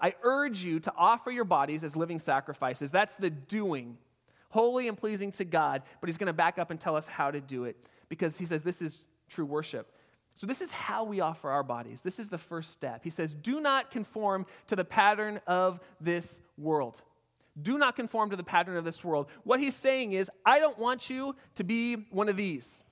I 0.00 0.14
urge 0.22 0.62
you 0.62 0.80
to 0.80 0.92
offer 0.96 1.30
your 1.30 1.44
bodies 1.44 1.82
as 1.82 1.96
living 1.96 2.18
sacrifices. 2.18 2.92
That's 2.92 3.14
the 3.14 3.30
doing, 3.30 3.96
holy 4.50 4.86
and 4.86 4.96
pleasing 4.96 5.32
to 5.32 5.44
God. 5.44 5.82
But 6.00 6.08
he's 6.08 6.18
going 6.18 6.28
to 6.28 6.32
back 6.32 6.58
up 6.58 6.70
and 6.70 6.78
tell 6.78 6.94
us 6.94 7.06
how 7.06 7.30
to 7.30 7.40
do 7.40 7.64
it 7.64 7.76
because 8.08 8.38
he 8.38 8.46
says 8.46 8.62
this 8.62 8.80
is 8.80 9.06
true 9.28 9.44
worship. 9.44 9.92
So, 10.34 10.46
this 10.46 10.60
is 10.60 10.70
how 10.70 11.04
we 11.04 11.20
offer 11.20 11.50
our 11.50 11.64
bodies. 11.64 12.02
This 12.02 12.18
is 12.18 12.28
the 12.28 12.38
first 12.38 12.70
step. 12.70 13.02
He 13.02 13.10
says, 13.10 13.34
Do 13.34 13.60
not 13.60 13.90
conform 13.90 14.46
to 14.68 14.76
the 14.76 14.84
pattern 14.84 15.40
of 15.46 15.80
this 16.00 16.40
world. 16.56 17.02
Do 17.60 17.76
not 17.76 17.96
conform 17.96 18.30
to 18.30 18.36
the 18.36 18.44
pattern 18.44 18.76
of 18.76 18.84
this 18.84 19.04
world. 19.04 19.26
What 19.42 19.58
he's 19.58 19.74
saying 19.74 20.12
is, 20.12 20.30
I 20.46 20.60
don't 20.60 20.78
want 20.78 21.10
you 21.10 21.34
to 21.56 21.64
be 21.64 21.94
one 22.10 22.28
of 22.28 22.36
these. 22.36 22.84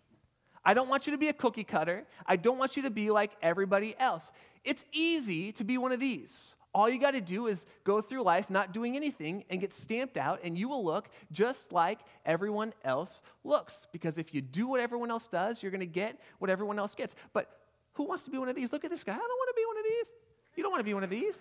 I 0.65 0.75
don't 0.75 0.89
want 0.89 1.07
you 1.07 1.13
to 1.13 1.19
be 1.19 1.29
a 1.29 1.33
cookie 1.33 1.63
cutter. 1.63 2.05
I 2.27 2.35
don't 2.35 2.59
want 2.59 2.77
you 2.77 2.83
to 2.83 2.91
be 2.91 3.11
like 3.11 3.31
everybody 3.41 3.95
else. 3.99 4.33
It's 4.65 4.85
easy 4.93 5.53
to 5.53 5.63
be 5.63 5.79
one 5.79 5.93
of 5.93 6.01
these. 6.01 6.57
All 6.77 6.91
you 6.91 6.99
got 6.99 7.13
to 7.13 7.23
do 7.23 7.47
is 7.47 7.65
go 7.85 8.03
through 8.03 8.21
life 8.21 8.51
not 8.51 8.75
doing 8.75 8.97
anything 8.97 9.45
and 9.49 9.63
get 9.63 9.73
stamped 9.73 10.19
out, 10.19 10.41
and 10.45 10.59
you 10.59 10.69
will 10.69 10.85
look 10.85 11.09
just 11.33 11.73
like 11.73 12.01
everyone 12.27 12.75
else 12.85 13.23
looks. 13.45 13.87
Because 13.93 14.19
if 14.19 14.35
you 14.35 14.43
do 14.43 14.67
what 14.67 14.79
everyone 14.79 15.11
else 15.11 15.27
does, 15.27 15.63
you're 15.63 15.73
going 15.73 15.81
to 15.81 15.87
get 15.87 16.21
what 16.39 16.51
everyone 16.51 16.79
else 16.79 16.95
gets. 16.95 17.17
But 17.33 17.51
who 17.95 18.05
wants 18.05 18.27
to 18.27 18.31
be 18.31 18.37
one 18.37 18.51
of 18.51 18.55
these? 18.55 18.75
Look 18.75 18.85
at 18.85 18.91
this 18.91 19.05
guy. 19.05 19.15
I 19.15 19.17
don't 19.17 19.27
want 19.27 19.49
to 19.49 19.55
be 19.57 19.65
one 19.67 19.79
of 19.79 19.85
these. 19.85 20.13
You 20.55 20.63
don't 20.63 20.71
want 20.71 20.81
to 20.81 20.85
be 20.85 20.93
one 20.93 21.03
of 21.03 21.09
these. 21.09 21.41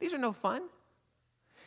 These 0.00 0.12
are 0.12 0.18
no 0.18 0.32
fun. 0.32 0.62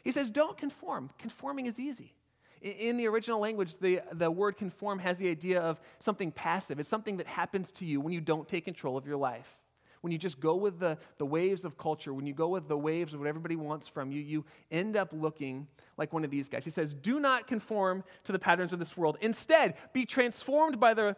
He 0.04 0.12
says, 0.12 0.30
don't 0.30 0.58
conform. 0.58 1.12
Conforming 1.18 1.66
is 1.66 1.80
easy. 1.80 2.14
In 2.62 2.98
the 2.98 3.08
original 3.08 3.40
language, 3.40 3.78
the, 3.78 4.02
the 4.12 4.30
word 4.30 4.58
conform 4.58 5.00
has 5.00 5.18
the 5.18 5.30
idea 5.30 5.62
of 5.62 5.80
something 6.00 6.30
passive. 6.30 6.78
It's 6.78 6.90
something 6.90 7.16
that 7.18 7.28
happens 7.28 7.72
to 7.72 7.86
you 7.86 8.02
when 8.02 8.12
you 8.12 8.20
don't 8.20 8.50
take 8.50 8.66
control 8.66 8.98
of 8.98 9.08
your 9.08 9.16
life. 9.16 9.56
When 10.02 10.12
you 10.12 10.18
just 10.18 10.40
go 10.40 10.56
with 10.56 10.80
the, 10.80 10.98
the 11.18 11.26
waves 11.26 11.66
of 11.66 11.78
culture, 11.78 12.14
when 12.14 12.26
you 12.26 12.34
go 12.34 12.48
with 12.48 12.68
the 12.68 12.78
waves 12.78 13.14
of 13.14 13.20
what 13.20 13.28
everybody 13.28 13.58
wants 13.58 13.88
from 13.88 14.12
you, 14.12 14.22
you 14.22 14.46
end 14.72 14.96
up 14.96 15.10
looking 15.12 15.68
like 15.98 16.14
one 16.14 16.24
of 16.24 16.32
these 16.32 16.48
guys. 16.48 16.64
He 16.64 16.72
says, 16.72 16.94
Do 16.94 17.20
not 17.20 17.48
conform 17.48 18.04
to 18.24 18.32
the 18.32 18.40
patterns 18.40 18.72
of 18.72 18.80
this 18.80 18.96
world. 18.96 19.18
Instead, 19.20 19.76
be 19.92 20.06
transformed 20.06 20.80
by 20.80 20.94
the, 20.94 21.16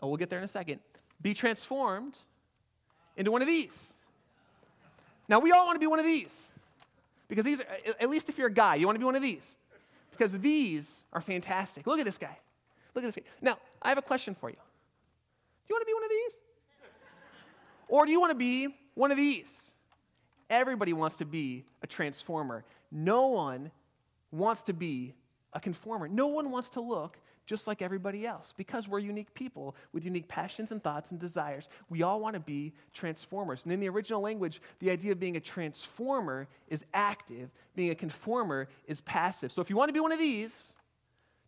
oh, 0.00 0.08
we'll 0.08 0.16
get 0.16 0.28
there 0.28 0.40
in 0.40 0.44
a 0.44 0.48
second. 0.48 0.80
Be 1.22 1.34
transformed 1.34 2.18
into 3.16 3.30
one 3.30 3.42
of 3.42 3.48
these. 3.48 3.92
Now, 5.28 5.38
we 5.38 5.52
all 5.52 5.66
want 5.66 5.76
to 5.76 5.80
be 5.80 5.86
one 5.86 6.00
of 6.00 6.04
these. 6.04 6.46
Because 7.28 7.44
these 7.44 7.60
are, 7.60 7.66
at 8.00 8.10
least 8.10 8.28
if 8.28 8.36
you're 8.36 8.48
a 8.48 8.52
guy, 8.52 8.74
you 8.74 8.86
want 8.86 8.96
to 8.96 8.98
be 8.98 9.04
one 9.04 9.14
of 9.14 9.22
these. 9.22 9.54
Because 10.10 10.32
these 10.40 11.04
are 11.12 11.20
fantastic. 11.20 11.86
Look 11.86 12.00
at 12.00 12.04
this 12.04 12.18
guy. 12.18 12.36
Look 12.94 13.04
at 13.04 13.08
this 13.08 13.14
guy. 13.14 13.22
Now, 13.40 13.58
I 13.80 13.88
have 13.88 13.98
a 13.98 14.02
question 14.02 14.34
for 14.34 14.50
you. 14.50 14.56
Do 14.56 14.60
you 15.68 15.74
want 15.76 15.82
to 15.82 15.86
be 15.86 15.94
one 15.94 16.02
of 16.02 16.10
these? 16.10 16.38
Or 17.90 18.06
do 18.06 18.12
you 18.12 18.20
want 18.20 18.30
to 18.30 18.36
be 18.36 18.68
one 18.94 19.10
of 19.10 19.16
these? 19.16 19.72
Everybody 20.48 20.92
wants 20.92 21.16
to 21.16 21.24
be 21.24 21.64
a 21.82 21.86
transformer. 21.86 22.64
No 22.90 23.26
one 23.26 23.70
wants 24.30 24.62
to 24.64 24.72
be 24.72 25.14
a 25.52 25.60
conformer. 25.60 26.08
No 26.08 26.28
one 26.28 26.50
wants 26.50 26.70
to 26.70 26.80
look 26.80 27.18
just 27.46 27.66
like 27.66 27.82
everybody 27.82 28.24
else 28.24 28.54
because 28.56 28.86
we're 28.86 29.00
unique 29.00 29.34
people 29.34 29.74
with 29.92 30.04
unique 30.04 30.28
passions 30.28 30.70
and 30.70 30.80
thoughts 30.84 31.10
and 31.10 31.18
desires. 31.18 31.68
We 31.88 32.02
all 32.02 32.20
want 32.20 32.34
to 32.34 32.40
be 32.40 32.72
transformers. 32.92 33.64
And 33.64 33.72
in 33.72 33.80
the 33.80 33.88
original 33.88 34.20
language, 34.20 34.62
the 34.78 34.88
idea 34.88 35.10
of 35.10 35.18
being 35.18 35.36
a 35.36 35.40
transformer 35.40 36.46
is 36.68 36.84
active, 36.94 37.50
being 37.74 37.90
a 37.90 37.96
conformer 37.96 38.68
is 38.86 39.00
passive. 39.00 39.50
So 39.50 39.60
if 39.62 39.68
you 39.68 39.74
want 39.74 39.88
to 39.88 39.92
be 39.92 39.98
one 39.98 40.12
of 40.12 40.20
these, 40.20 40.74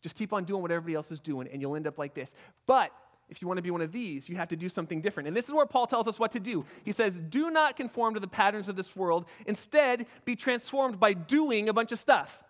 just 0.01 0.17
keep 0.17 0.33
on 0.33 0.43
doing 0.43 0.61
what 0.61 0.73
everybody 0.73 0.97
else 0.97 1.13
is 1.13 1.21
doing 1.21 1.47
and 1.53 1.63
you'll 1.63 1.77
end 1.77 1.87
up 1.87 1.99
like 1.99 2.15
this. 2.15 2.35
But 2.67 2.91
if 3.29 3.41
you 3.41 3.49
want 3.49 3.59
to 3.59 3.63
be 3.63 3.71
one 3.71 3.81
of 3.81 3.93
these, 3.93 4.29
you 4.29 4.37
have 4.37 4.49
to 4.49 4.57
do 4.57 4.69
something 4.69 5.01
different. 5.01 5.27
And 5.27 5.37
this 5.37 5.47
is 5.47 5.55
where 5.55 5.67
Paul 5.67 5.87
tells 5.87 6.07
us 6.07 6.19
what 6.19 6.33
to 6.33 6.41
do. 6.41 6.65
He 6.85 6.93
says, 6.93 7.17
Do 7.17 7.51
not 7.51 7.77
conform 7.77 8.15
to 8.15 8.21
the 8.21 8.29
patterns 8.29 8.69
of 8.69 8.77
this 8.77 8.95
world. 8.95 9.27
Instead, 9.47 10.07
be 10.25 10.37
transformed 10.37 11.01
by 11.01 11.15
doing 11.15 11.69
a 11.69 11.73
bunch 11.73 11.93
of 11.93 11.99
stuff. 11.99 12.45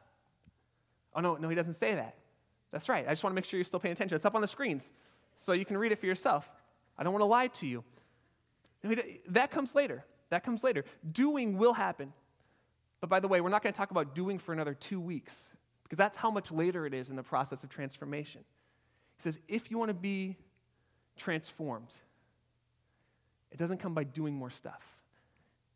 Oh, 1.14 1.21
no, 1.21 1.37
no, 1.37 1.49
he 1.49 1.55
doesn't 1.55 1.75
say 1.75 1.95
that. 1.95 2.17
That's 2.73 2.88
right. 2.88 3.05
I 3.07 3.11
just 3.11 3.23
want 3.23 3.33
to 3.33 3.35
make 3.35 3.45
sure 3.45 3.59
you're 3.59 3.64
still 3.64 3.81
paying 3.81 3.93
attention. 3.93 4.17
It's 4.17 4.25
up 4.25 4.35
on 4.35 4.41
the 4.41 4.49
screens 4.49 4.91
so 5.37 5.52
you 5.52 5.64
can 5.64 5.76
read 5.76 5.93
it 5.93 5.99
for 5.99 6.07
yourself. 6.07 6.50
I 6.97 7.05
don't 7.05 7.12
want 7.12 7.23
to 7.23 7.26
lie 7.26 7.49
to 7.49 7.67
you. 7.67 7.85
That 9.29 9.50
comes 9.50 9.75
later. 9.75 10.05
That 10.31 10.43
comes 10.43 10.64
later. 10.64 10.85
Doing 11.12 11.59
will 11.59 11.75
happen. 11.75 12.12
But 13.00 13.11
by 13.11 13.21
the 13.21 13.29
way, 13.29 13.41
we're 13.41 13.50
not 13.50 13.62
going 13.62 13.73
to 13.73 13.76
talk 13.76 13.91
about 13.91 14.14
doing 14.14 14.38
for 14.38 14.52
another 14.52 14.75
two 14.75 15.00
weeks 15.00 15.52
because 15.85 15.99
that's 15.99 16.17
how 16.17 16.31
much 16.31 16.50
later 16.50 16.87
it 16.87 16.95
is 16.95 17.11
in 17.11 17.17
the 17.17 17.23
process 17.23 17.62
of 17.62 17.69
transformation. 17.69 18.43
He 19.19 19.23
says, 19.23 19.38
if 19.47 19.71
you 19.71 19.79
want 19.79 19.91
to 19.91 19.95
be 19.95 20.37
transformed, 21.23 21.95
it 23.52 23.59
doesn't 23.59 23.79
come 23.79 23.95
by 23.95 24.05
doing 24.05 24.35
more 24.35 24.50
stuff. 24.50 24.82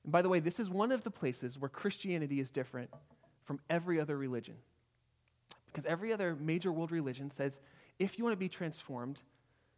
And 0.03 0.13
by 0.13 0.23
the 0.23 0.29
way, 0.29 0.41
this 0.41 0.59
is 0.59 0.69
one 0.69 0.91
of 0.91 1.05
the 1.05 1.11
places 1.11 1.59
where 1.59 1.69
Christianity 1.69 2.41
is 2.41 2.51
different 2.51 2.91
from 3.45 3.61
every 3.71 4.01
other 4.01 4.17
religion. 4.17 4.57
Because 5.67 5.87
every 5.87 6.13
other 6.13 6.37
major 6.41 6.73
world 6.73 6.91
religion 6.91 7.31
says 7.31 7.59
if 7.99 8.19
you 8.19 8.25
want 8.25 8.33
to 8.33 8.39
be 8.39 8.49
transformed, 8.49 9.23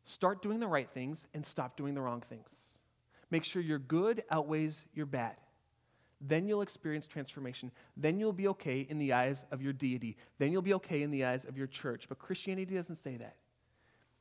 start 0.04 0.42
doing 0.42 0.58
the 0.58 0.66
right 0.66 0.88
things 0.88 1.26
and 1.34 1.44
stop 1.44 1.76
doing 1.76 1.94
the 1.94 2.00
wrong 2.00 2.20
things. 2.20 2.78
Make 3.30 3.44
sure 3.44 3.60
your 3.60 3.78
good 3.78 4.22
outweighs 4.30 4.84
your 4.94 5.06
bad. 5.06 5.36
Then 6.20 6.48
you'll 6.48 6.62
experience 6.62 7.06
transformation. 7.06 7.70
Then 7.96 8.18
you'll 8.18 8.32
be 8.32 8.48
okay 8.48 8.86
in 8.88 8.98
the 8.98 9.12
eyes 9.12 9.44
of 9.52 9.60
your 9.60 9.72
deity. 9.72 10.16
Then 10.38 10.50
you'll 10.50 10.62
be 10.62 10.74
okay 10.74 11.02
in 11.02 11.10
the 11.10 11.24
eyes 11.24 11.44
of 11.44 11.56
your 11.56 11.66
church. 11.66 12.08
But 12.08 12.18
Christianity 12.18 12.74
doesn't 12.74 12.96
say 12.96 13.16
that. 13.18 13.36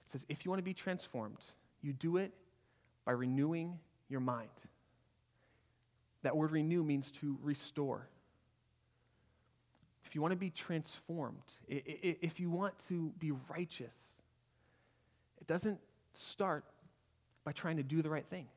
It 0.07 0.11
says 0.11 0.25
if 0.29 0.45
you 0.45 0.51
want 0.51 0.59
to 0.59 0.63
be 0.63 0.73
transformed, 0.73 1.43
you 1.81 1.93
do 1.93 2.17
it 2.17 2.33
by 3.05 3.11
renewing 3.11 3.77
your 4.09 4.21
mind. 4.21 4.49
That 6.23 6.35
word 6.35 6.51
renew 6.51 6.83
means 6.83 7.11
to 7.11 7.37
restore 7.43 8.07
if 10.07 10.15
you 10.15 10.21
want 10.21 10.31
to 10.31 10.37
be 10.37 10.49
transformed, 10.49 11.43
if 11.67 12.39
you 12.39 12.49
want 12.49 12.79
to 12.87 13.11
be 13.19 13.33
righteous, 13.49 14.21
it 15.41 15.47
doesn't 15.47 15.79
start 16.13 16.63
by 17.43 17.51
trying 17.51 17.75
to 17.75 17.83
do 17.83 18.01
the 18.01 18.09
right 18.09 18.25
thing. 18.25 18.47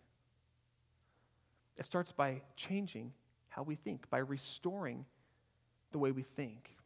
It 1.77 1.87
starts 1.87 2.13
by 2.13 2.43
changing 2.55 3.13
how 3.49 3.65
we 3.65 3.75
think, 3.75 4.09
by 4.11 4.19
restoring 4.19 5.05
the 5.91 5.99
way 5.99 6.13
we 6.13 6.23
think. 6.23 6.77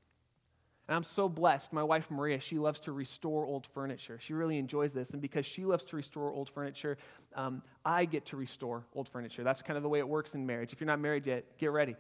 And 0.87 0.97
I'm 0.97 1.03
so 1.03 1.29
blessed. 1.29 1.73
My 1.73 1.83
wife, 1.83 2.11
Maria, 2.11 2.39
she 2.39 2.59
loves 2.59 2.79
to 2.81 2.93
restore 2.93 3.47
old 3.47 3.67
furniture. 3.67 4.19
She 4.21 4.35
really 4.35 4.59
enjoys 4.59 4.93
this. 4.93 5.11
And 5.11 5.23
because 5.23 5.47
she 5.47 5.65
loves 5.65 5.85
to 5.87 5.97
restore 5.97 6.31
old 6.31 6.51
furniture, 6.51 6.99
um, 7.35 7.63
I 7.85 8.05
get 8.05 8.27
to 8.27 8.37
restore 8.37 8.85
old 8.95 9.09
furniture. 9.09 9.43
That's 9.43 9.63
kind 9.63 9.79
of 9.79 9.83
the 9.83 9.89
way 9.89 9.99
it 9.99 10.09
works 10.09 10.35
in 10.35 10.45
marriage. 10.45 10.75
If 10.75 10.81
you're 10.81 10.87
not 10.87 11.01
married 11.01 11.27
yet, 11.27 11.57
get 11.57 11.71
ready. 11.71 11.97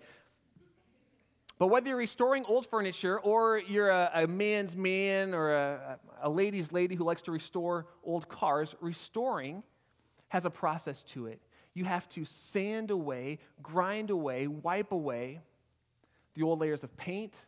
But 1.59 1.68
whether 1.68 1.88
you're 1.88 1.97
restoring 1.97 2.44
old 2.47 2.66
furniture 2.66 3.18
or 3.20 3.59
you're 3.59 3.88
a, 3.88 4.11
a 4.14 4.27
man's 4.27 4.77
man 4.77 5.33
or 5.33 5.55
a, 5.55 5.99
a 6.23 6.29
lady's 6.29 6.73
lady 6.73 6.94
who 6.94 7.05
likes 7.05 7.23
to 7.23 7.33
restore 7.33 7.87
old 8.03 8.29
cars, 8.29 8.75
restoring 8.81 9.62
has 10.29 10.44
a 10.44 10.51
process 10.51 11.03
to 11.05 11.27
it. 11.27 11.40
You 11.73 11.85
have 11.85 12.07
to 12.11 12.25
sand 12.25 12.90
away, 12.90 13.38
grind 13.62 14.11
away, 14.11 14.47
wipe 14.47 14.92
away 14.92 15.40
the 16.35 16.42
old 16.42 16.61
layers 16.61 16.85
of 16.85 16.94
paint 16.97 17.47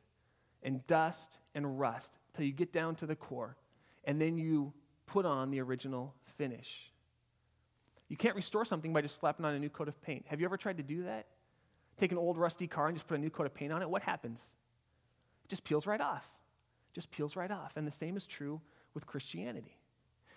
and 0.62 0.86
dust 0.86 1.38
and 1.54 1.78
rust 1.78 2.18
till 2.34 2.44
you 2.44 2.52
get 2.52 2.72
down 2.72 2.94
to 2.96 3.06
the 3.06 3.16
core. 3.16 3.56
And 4.04 4.20
then 4.20 4.38
you 4.38 4.72
put 5.06 5.26
on 5.26 5.50
the 5.50 5.60
original 5.60 6.14
finish. 6.36 6.90
You 8.08 8.16
can't 8.16 8.36
restore 8.36 8.64
something 8.64 8.92
by 8.92 9.00
just 9.00 9.18
slapping 9.18 9.44
on 9.44 9.54
a 9.54 9.58
new 9.58 9.68
coat 9.68 9.88
of 9.88 10.00
paint. 10.02 10.26
Have 10.28 10.40
you 10.40 10.46
ever 10.46 10.56
tried 10.56 10.76
to 10.76 10.82
do 10.82 11.04
that? 11.04 11.26
Take 11.96 12.12
an 12.12 12.18
old 12.18 12.38
rusty 12.38 12.66
car 12.66 12.88
and 12.88 12.96
just 12.96 13.08
put 13.08 13.18
a 13.18 13.20
new 13.20 13.30
coat 13.30 13.46
of 13.46 13.54
paint 13.54 13.72
on 13.72 13.82
it, 13.82 13.88
what 13.88 14.02
happens? 14.02 14.54
It 15.44 15.48
just 15.48 15.64
peels 15.64 15.86
right 15.86 16.00
off. 16.00 16.26
It 16.90 16.94
just 16.94 17.10
peels 17.10 17.36
right 17.36 17.50
off. 17.50 17.76
And 17.76 17.86
the 17.86 17.92
same 17.92 18.16
is 18.16 18.26
true 18.26 18.60
with 18.94 19.06
Christianity. 19.06 19.78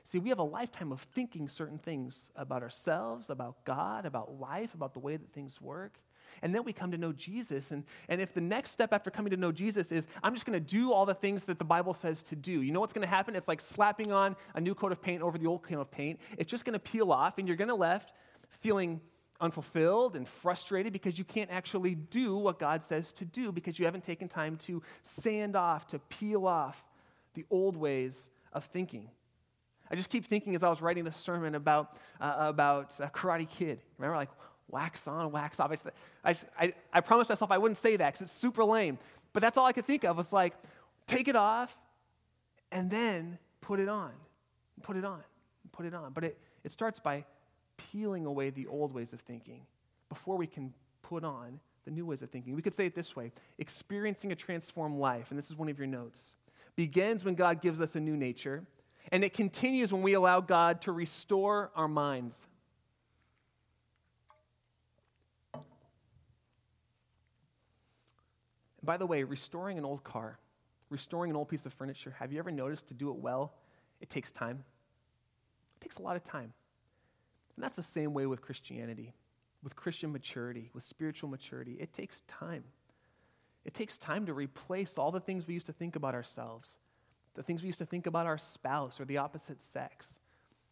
See, 0.03 0.19
we 0.19 0.29
have 0.29 0.39
a 0.39 0.43
lifetime 0.43 0.91
of 0.91 1.01
thinking 1.01 1.47
certain 1.47 1.77
things 1.77 2.31
about 2.35 2.63
ourselves, 2.63 3.29
about 3.29 3.63
God, 3.65 4.05
about 4.05 4.39
life, 4.39 4.73
about 4.73 4.93
the 4.93 4.99
way 4.99 5.17
that 5.17 5.31
things 5.33 5.61
work. 5.61 5.99
And 6.41 6.53
then 6.53 6.63
we 6.63 6.73
come 6.73 6.91
to 6.91 6.97
know 6.97 7.11
Jesus. 7.11 7.71
And, 7.71 7.83
and 8.07 8.21
if 8.21 8.33
the 8.33 8.41
next 8.41 8.71
step 8.71 8.93
after 8.93 9.09
coming 9.09 9.31
to 9.31 9.37
know 9.37 9.51
Jesus 9.51 9.91
is, 9.91 10.07
I'm 10.23 10.33
just 10.33 10.45
going 10.45 10.53
to 10.53 10.65
do 10.75 10.91
all 10.91 11.05
the 11.05 11.13
things 11.13 11.43
that 11.45 11.59
the 11.59 11.65
Bible 11.65 11.93
says 11.93 12.23
to 12.23 12.35
do, 12.35 12.61
you 12.61 12.71
know 12.71 12.79
what's 12.79 12.93
going 12.93 13.07
to 13.07 13.13
happen? 13.13 13.35
It's 13.35 13.47
like 13.47 13.61
slapping 13.61 14.11
on 14.11 14.35
a 14.55 14.61
new 14.61 14.75
coat 14.75 14.91
of 14.91 15.01
paint 15.01 15.21
over 15.21 15.37
the 15.37 15.47
old 15.47 15.63
coat 15.63 15.79
of 15.79 15.91
paint. 15.91 16.19
It's 16.37 16.49
just 16.49 16.65
going 16.65 16.73
to 16.73 16.79
peel 16.79 17.11
off, 17.11 17.37
and 17.37 17.47
you're 17.47 17.57
going 17.57 17.69
to 17.69 17.75
left 17.75 18.13
feeling 18.61 18.99
unfulfilled 19.41 20.15
and 20.15 20.27
frustrated 20.27 20.91
because 20.91 21.17
you 21.17 21.23
can't 21.23 21.49
actually 21.49 21.95
do 21.95 22.35
what 22.35 22.59
God 22.59 22.83
says 22.83 23.11
to 23.13 23.25
do 23.25 23.51
because 23.51 23.79
you 23.79 23.85
haven't 23.85 24.03
taken 24.03 24.27
time 24.27 24.57
to 24.57 24.81
sand 25.01 25.55
off, 25.55 25.87
to 25.87 25.99
peel 25.99 26.45
off 26.45 26.83
the 27.35 27.45
old 27.49 27.77
ways 27.77 28.29
of 28.51 28.65
thinking. 28.65 29.09
I 29.91 29.95
just 29.95 30.09
keep 30.09 30.25
thinking 30.25 30.55
as 30.55 30.63
I 30.63 30.69
was 30.69 30.81
writing 30.81 31.03
this 31.03 31.15
sermon 31.15 31.55
about, 31.55 31.97
uh, 32.19 32.35
about 32.37 32.89
Karate 32.89 33.49
Kid. 33.49 33.81
Remember, 33.97 34.17
like, 34.17 34.29
wax 34.69 35.07
on, 35.07 35.31
wax 35.31 35.59
off. 35.59 35.71
I, 36.23 36.35
I, 36.59 36.73
I 36.93 37.01
promised 37.01 37.29
myself 37.29 37.51
I 37.51 37.57
wouldn't 37.57 37.77
say 37.77 37.95
that 37.97 38.13
because 38.13 38.21
it's 38.21 38.31
super 38.31 38.63
lame. 38.63 38.97
But 39.33 39.41
that's 39.41 39.57
all 39.57 39.65
I 39.65 39.73
could 39.73 39.85
think 39.85 40.03
of 40.03 40.17
was 40.17 40.33
like, 40.33 40.53
take 41.07 41.27
it 41.27 41.35
off 41.35 41.75
and 42.71 42.89
then 42.89 43.37
put 43.61 43.79
it 43.79 43.89
on. 43.89 44.11
Put 44.81 44.95
it 44.97 45.05
on. 45.05 45.21
Put 45.71 45.85
it 45.85 45.93
on. 45.93 46.13
But 46.13 46.23
it, 46.23 46.37
it 46.63 46.71
starts 46.71 46.99
by 46.99 47.25
peeling 47.77 48.25
away 48.25 48.49
the 48.49 48.67
old 48.67 48.93
ways 48.93 49.13
of 49.13 49.21
thinking 49.21 49.61
before 50.09 50.35
we 50.35 50.47
can 50.47 50.73
put 51.01 51.23
on 51.23 51.59
the 51.85 51.91
new 51.91 52.05
ways 52.05 52.21
of 52.21 52.29
thinking. 52.29 52.55
We 52.55 52.61
could 52.61 52.73
say 52.73 52.85
it 52.85 52.95
this 52.95 53.15
way 53.15 53.31
experiencing 53.57 54.31
a 54.31 54.35
transformed 54.35 54.99
life, 54.99 55.27
and 55.29 55.39
this 55.39 55.49
is 55.49 55.55
one 55.55 55.69
of 55.69 55.77
your 55.77 55.87
notes, 55.87 56.35
begins 56.75 57.23
when 57.23 57.35
God 57.35 57.61
gives 57.61 57.81
us 57.81 57.95
a 57.95 57.99
new 57.99 58.15
nature, 58.15 58.63
and 59.11 59.23
it 59.23 59.33
continues 59.33 59.91
when 59.91 60.01
we 60.01 60.13
allow 60.13 60.39
God 60.41 60.81
to 60.81 60.91
restore 60.91 61.71
our 61.75 61.87
minds. 61.87 62.45
By 68.89 68.97
the 68.97 69.05
way, 69.05 69.21
restoring 69.21 69.77
an 69.77 69.85
old 69.85 70.03
car, 70.03 70.39
restoring 70.89 71.29
an 71.29 71.37
old 71.37 71.47
piece 71.47 71.67
of 71.67 71.73
furniture, 71.73 72.15
have 72.17 72.33
you 72.33 72.39
ever 72.39 72.49
noticed 72.49 72.87
to 72.87 72.95
do 72.95 73.11
it 73.11 73.17
well, 73.17 73.53
it 74.01 74.09
takes 74.09 74.31
time? 74.31 74.63
It 75.75 75.83
takes 75.83 75.97
a 75.97 76.01
lot 76.01 76.15
of 76.15 76.23
time. 76.23 76.51
And 77.55 77.63
that's 77.63 77.75
the 77.75 77.83
same 77.83 78.15
way 78.15 78.25
with 78.25 78.41
Christianity, 78.41 79.13
with 79.61 79.75
Christian 79.75 80.11
maturity, 80.11 80.71
with 80.73 80.83
spiritual 80.83 81.29
maturity. 81.29 81.77
It 81.79 81.93
takes 81.93 82.21
time. 82.21 82.63
It 83.63 83.75
takes 83.75 83.95
time 83.99 84.25
to 84.25 84.33
replace 84.33 84.97
all 84.97 85.11
the 85.11 85.19
things 85.19 85.47
we 85.47 85.53
used 85.53 85.67
to 85.67 85.73
think 85.73 85.95
about 85.95 86.15
ourselves, 86.15 86.79
the 87.35 87.43
things 87.43 87.61
we 87.61 87.67
used 87.67 87.77
to 87.77 87.85
think 87.85 88.07
about 88.07 88.25
our 88.25 88.39
spouse 88.39 88.99
or 88.99 89.05
the 89.05 89.17
opposite 89.17 89.61
sex. 89.61 90.17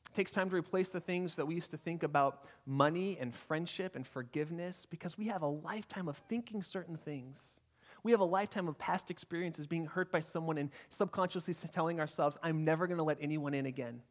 It 0.10 0.16
takes 0.16 0.32
time 0.32 0.50
to 0.50 0.56
replace 0.56 0.90
the 0.90 1.02
things 1.02 1.36
that 1.36 1.46
we 1.46 1.54
used 1.54 1.70
to 1.70 1.78
think 1.78 2.02
about 2.02 2.46
money 2.66 3.20
and 3.22 3.32
friendship 3.32 3.96
and 3.96 4.08
forgiveness 4.08 4.88
because 4.90 5.20
we 5.20 5.28
have 5.28 5.44
a 5.44 5.48
lifetime 5.48 6.08
of 6.08 6.18
thinking 6.28 6.64
certain 6.64 6.98
things. 6.98 7.62
We 8.04 8.12
have 8.12 8.20
a 8.20 8.26
lifetime 8.26 8.68
of 8.68 8.78
past 8.78 9.10
experiences 9.12 9.68
being 9.68 9.86
hurt 9.86 10.12
by 10.12 10.20
someone 10.20 10.58
and 10.58 10.70
subconsciously 10.90 11.54
telling 11.74 12.00
ourselves, 12.00 12.38
I'm 12.44 12.64
never 12.64 12.88
going 12.88 12.98
to 12.98 13.04
let 13.04 13.18
anyone 13.22 13.54
in 13.54 13.66
again. 13.66 14.02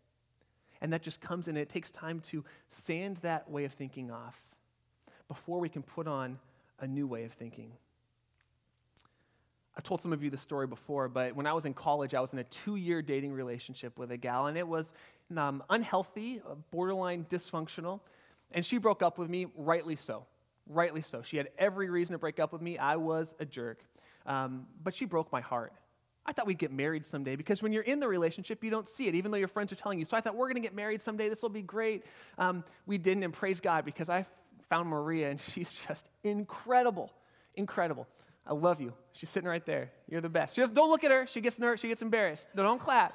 And 0.80 0.92
that 0.92 1.02
just 1.02 1.20
comes 1.20 1.48
in. 1.48 1.56
It 1.56 1.68
takes 1.68 1.90
time 1.90 2.20
to 2.20 2.44
sand 2.68 3.18
that 3.18 3.50
way 3.50 3.64
of 3.64 3.72
thinking 3.72 4.10
off 4.10 4.42
before 5.28 5.58
we 5.58 5.68
can 5.68 5.82
put 5.82 6.06
on 6.06 6.38
a 6.80 6.86
new 6.86 7.06
way 7.06 7.24
of 7.24 7.32
thinking. 7.32 7.72
I've 9.76 9.84
told 9.84 10.00
some 10.00 10.12
of 10.12 10.22
you 10.22 10.30
the 10.30 10.38
story 10.38 10.66
before, 10.66 11.08
but 11.08 11.36
when 11.36 11.46
I 11.46 11.52
was 11.52 11.66
in 11.66 11.74
college, 11.74 12.14
I 12.14 12.20
was 12.20 12.32
in 12.32 12.38
a 12.38 12.44
two 12.44 12.76
year 12.76 13.02
dating 13.02 13.32
relationship 13.32 13.98
with 13.98 14.10
a 14.10 14.16
gal, 14.16 14.46
and 14.46 14.56
it 14.56 14.66
was 14.66 14.92
um, 15.36 15.62
unhealthy, 15.68 16.40
uh, 16.48 16.54
borderline 16.70 17.26
dysfunctional. 17.28 18.00
And 18.52 18.64
she 18.64 18.78
broke 18.78 19.02
up 19.02 19.18
with 19.18 19.28
me, 19.28 19.46
rightly 19.56 19.96
so. 19.96 20.24
Rightly 20.68 21.02
so. 21.02 21.22
She 21.22 21.36
had 21.36 21.48
every 21.58 21.90
reason 21.90 22.14
to 22.14 22.18
break 22.18 22.40
up 22.40 22.52
with 22.52 22.62
me. 22.62 22.78
I 22.78 22.96
was 22.96 23.34
a 23.38 23.44
jerk. 23.44 23.80
Um, 24.26 24.66
but 24.82 24.94
she 24.94 25.04
broke 25.04 25.30
my 25.32 25.40
heart. 25.40 25.72
I 26.24 26.32
thought 26.32 26.46
we'd 26.46 26.58
get 26.58 26.72
married 26.72 27.06
someday 27.06 27.36
because 27.36 27.62
when 27.62 27.72
you're 27.72 27.84
in 27.84 28.00
the 28.00 28.08
relationship, 28.08 28.64
you 28.64 28.70
don't 28.70 28.88
see 28.88 29.06
it, 29.06 29.14
even 29.14 29.30
though 29.30 29.38
your 29.38 29.48
friends 29.48 29.70
are 29.72 29.76
telling 29.76 30.00
you. 30.00 30.04
So 30.04 30.16
I 30.16 30.20
thought, 30.20 30.34
we're 30.34 30.48
going 30.48 30.56
to 30.56 30.62
get 30.62 30.74
married 30.74 31.00
someday. 31.00 31.28
This 31.28 31.40
will 31.40 31.50
be 31.50 31.62
great. 31.62 32.04
Um, 32.36 32.64
we 32.84 32.98
didn't, 32.98 33.22
and 33.22 33.32
praise 33.32 33.60
God 33.60 33.84
because 33.84 34.08
I 34.08 34.26
found 34.68 34.88
Maria, 34.88 35.30
and 35.30 35.40
she's 35.54 35.72
just 35.86 36.08
incredible. 36.24 37.12
Incredible. 37.54 38.08
I 38.44 38.54
love 38.54 38.80
you. 38.80 38.92
She's 39.12 39.30
sitting 39.30 39.48
right 39.48 39.64
there. 39.64 39.90
You're 40.08 40.20
the 40.20 40.28
best. 40.28 40.56
She 40.56 40.60
don't 40.60 40.90
look 40.90 41.04
at 41.04 41.10
her. 41.10 41.26
She 41.26 41.40
gets 41.40 41.58
nervous. 41.58 41.80
She 41.80 41.88
gets 41.88 42.02
embarrassed. 42.02 42.48
No, 42.54 42.62
don't 42.64 42.80
clap. 42.80 43.14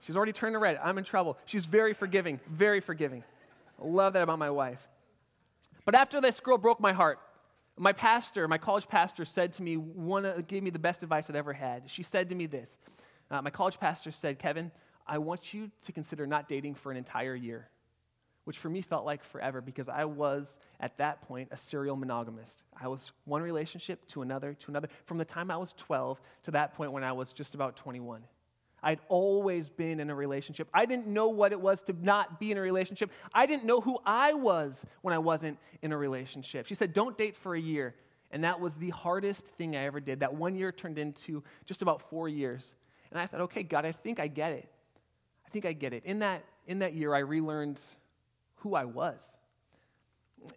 She's 0.00 0.16
already 0.16 0.32
turned 0.32 0.60
red. 0.60 0.80
I'm 0.82 0.98
in 0.98 1.04
trouble. 1.04 1.38
She's 1.44 1.64
very 1.64 1.94
forgiving, 1.94 2.40
very 2.48 2.80
forgiving. 2.80 3.22
I 3.80 3.86
love 3.86 4.14
that 4.14 4.22
about 4.22 4.38
my 4.38 4.50
wife. 4.50 4.80
But 5.84 5.94
after 5.94 6.20
this 6.20 6.40
girl 6.40 6.58
broke 6.58 6.80
my 6.80 6.92
heart, 6.92 7.18
my 7.78 7.92
pastor, 7.92 8.46
my 8.48 8.58
college 8.58 8.88
pastor, 8.88 9.24
said 9.24 9.52
to 9.54 9.62
me, 9.62 9.76
one, 9.76 10.26
uh, 10.26 10.42
gave 10.46 10.62
me 10.62 10.70
the 10.70 10.78
best 10.78 11.02
advice 11.02 11.30
I'd 11.30 11.36
ever 11.36 11.52
had. 11.52 11.90
She 11.90 12.02
said 12.02 12.28
to 12.28 12.34
me 12.34 12.46
this 12.46 12.78
uh, 13.30 13.42
My 13.42 13.50
college 13.50 13.80
pastor 13.80 14.10
said, 14.10 14.38
Kevin, 14.38 14.70
I 15.06 15.18
want 15.18 15.52
you 15.52 15.70
to 15.86 15.92
consider 15.92 16.26
not 16.26 16.48
dating 16.48 16.74
for 16.74 16.92
an 16.92 16.98
entire 16.98 17.34
year, 17.34 17.68
which 18.44 18.58
for 18.58 18.68
me 18.68 18.82
felt 18.82 19.04
like 19.04 19.24
forever 19.24 19.60
because 19.60 19.88
I 19.88 20.04
was, 20.04 20.58
at 20.80 20.96
that 20.98 21.22
point, 21.22 21.48
a 21.50 21.56
serial 21.56 21.96
monogamist. 21.96 22.62
I 22.80 22.88
was 22.88 23.10
one 23.24 23.42
relationship 23.42 24.06
to 24.08 24.22
another 24.22 24.54
to 24.54 24.70
another 24.70 24.88
from 25.06 25.18
the 25.18 25.24
time 25.24 25.50
I 25.50 25.56
was 25.56 25.72
12 25.72 26.20
to 26.44 26.50
that 26.52 26.74
point 26.74 26.92
when 26.92 27.04
I 27.04 27.12
was 27.12 27.32
just 27.32 27.54
about 27.54 27.76
21. 27.76 28.22
I'd 28.82 29.00
always 29.08 29.70
been 29.70 30.00
in 30.00 30.10
a 30.10 30.14
relationship. 30.14 30.68
I 30.74 30.86
didn't 30.86 31.06
know 31.06 31.28
what 31.28 31.52
it 31.52 31.60
was 31.60 31.82
to 31.84 31.94
not 32.00 32.40
be 32.40 32.50
in 32.50 32.58
a 32.58 32.60
relationship. 32.60 33.10
I 33.32 33.46
didn't 33.46 33.64
know 33.64 33.80
who 33.80 33.98
I 34.04 34.32
was 34.32 34.84
when 35.02 35.14
I 35.14 35.18
wasn't 35.18 35.58
in 35.82 35.92
a 35.92 35.96
relationship. 35.96 36.66
She 36.66 36.74
said, 36.74 36.92
Don't 36.92 37.16
date 37.16 37.36
for 37.36 37.54
a 37.54 37.60
year. 37.60 37.94
And 38.32 38.42
that 38.44 38.58
was 38.58 38.76
the 38.76 38.90
hardest 38.90 39.46
thing 39.46 39.76
I 39.76 39.84
ever 39.84 40.00
did. 40.00 40.20
That 40.20 40.34
one 40.34 40.56
year 40.56 40.72
turned 40.72 40.98
into 40.98 41.44
just 41.66 41.82
about 41.82 42.00
four 42.00 42.28
years. 42.28 42.74
And 43.10 43.20
I 43.20 43.26
thought, 43.26 43.42
okay, 43.42 43.62
God, 43.62 43.84
I 43.84 43.92
think 43.92 44.18
I 44.18 44.26
get 44.26 44.52
it. 44.52 44.70
I 45.46 45.50
think 45.50 45.66
I 45.66 45.74
get 45.74 45.92
it. 45.92 46.02
In 46.06 46.20
that, 46.20 46.42
in 46.66 46.78
that 46.78 46.94
year, 46.94 47.14
I 47.14 47.18
relearned 47.18 47.78
who 48.56 48.74
I 48.74 48.86
was 48.86 49.36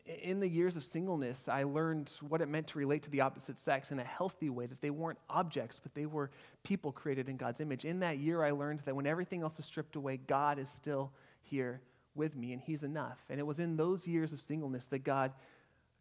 in 0.05 0.39
the 0.39 0.47
years 0.47 0.77
of 0.77 0.83
singleness, 0.83 1.47
I 1.47 1.63
learned 1.63 2.11
what 2.27 2.41
it 2.41 2.47
meant 2.47 2.67
to 2.67 2.79
relate 2.79 3.03
to 3.03 3.09
the 3.11 3.21
opposite 3.21 3.59
sex 3.59 3.91
in 3.91 3.99
a 3.99 4.03
healthy 4.03 4.49
way, 4.49 4.65
that 4.65 4.81
they 4.81 4.89
weren't 4.89 5.19
objects, 5.29 5.79
but 5.81 5.93
they 5.93 6.05
were 6.05 6.31
people 6.63 6.91
created 6.91 7.29
in 7.29 7.37
God's 7.37 7.59
image. 7.59 7.85
In 7.85 7.99
that 7.99 8.17
year, 8.17 8.43
I 8.43 8.51
learned 8.51 8.79
that 8.81 8.95
when 8.95 9.05
everything 9.05 9.41
else 9.41 9.59
is 9.59 9.65
stripped 9.65 9.95
away, 9.95 10.17
God 10.17 10.59
is 10.59 10.69
still 10.69 11.11
here 11.41 11.81
with 12.15 12.35
me, 12.35 12.53
and 12.53 12.61
He's 12.61 12.83
enough. 12.83 13.23
And 13.29 13.39
it 13.39 13.43
was 13.43 13.59
in 13.59 13.77
those 13.77 14.07
years 14.07 14.33
of 14.33 14.39
singleness 14.39 14.87
that 14.87 15.03
God, 15.03 15.33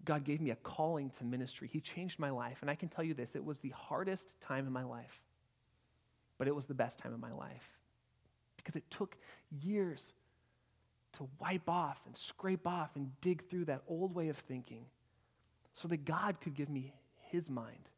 God 0.05 0.25
gave 0.25 0.41
me 0.41 0.51
a 0.51 0.57
calling 0.57 1.11
to 1.11 1.25
ministry. 1.25 1.69
He 1.71 1.81
changed 1.81 2.19
my 2.19 2.31
life. 2.31 2.59
And 2.61 2.71
I 2.71 2.75
can 2.75 2.89
tell 2.89 3.05
you 3.05 3.15
this 3.15 3.35
it 3.35 3.45
was 3.45 3.59
the 3.59 3.71
hardest 3.71 4.41
time 4.41 4.67
in 4.67 4.73
my 4.73 4.85
life, 4.85 5.23
but 6.39 6.49
it 6.49 6.55
was 6.55 6.67
the 6.67 6.75
best 6.75 6.99
time 6.99 7.13
in 7.13 7.21
my 7.21 7.33
life 7.33 7.69
because 8.65 8.77
it 8.77 8.91
took 8.91 9.17
years 9.51 10.15
to 11.15 11.29
wipe 11.41 11.69
off 11.69 12.01
and 12.07 12.17
scrape 12.17 12.67
off 12.67 12.91
and 12.97 13.11
dig 13.21 13.49
through 13.49 13.67
that 13.67 13.83
old 13.89 14.15
way 14.15 14.29
of 14.29 14.37
thinking 14.37 14.87
so 15.73 15.89
that 15.89 16.05
God 16.05 16.41
could 16.41 16.55
give 16.55 16.69
me 16.69 16.93
his 17.31 17.49
mind 17.49 17.91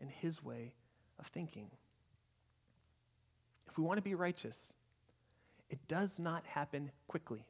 and 0.00 0.10
his 0.10 0.42
way 0.42 0.72
of 1.18 1.26
thinking. 1.26 1.70
If 3.68 3.76
we 3.76 3.84
want 3.84 3.98
to 3.98 4.02
be 4.02 4.14
righteous, 4.14 4.72
it 5.68 5.78
does 5.88 6.18
not 6.18 6.46
happen 6.46 6.90
quickly. 7.08 7.44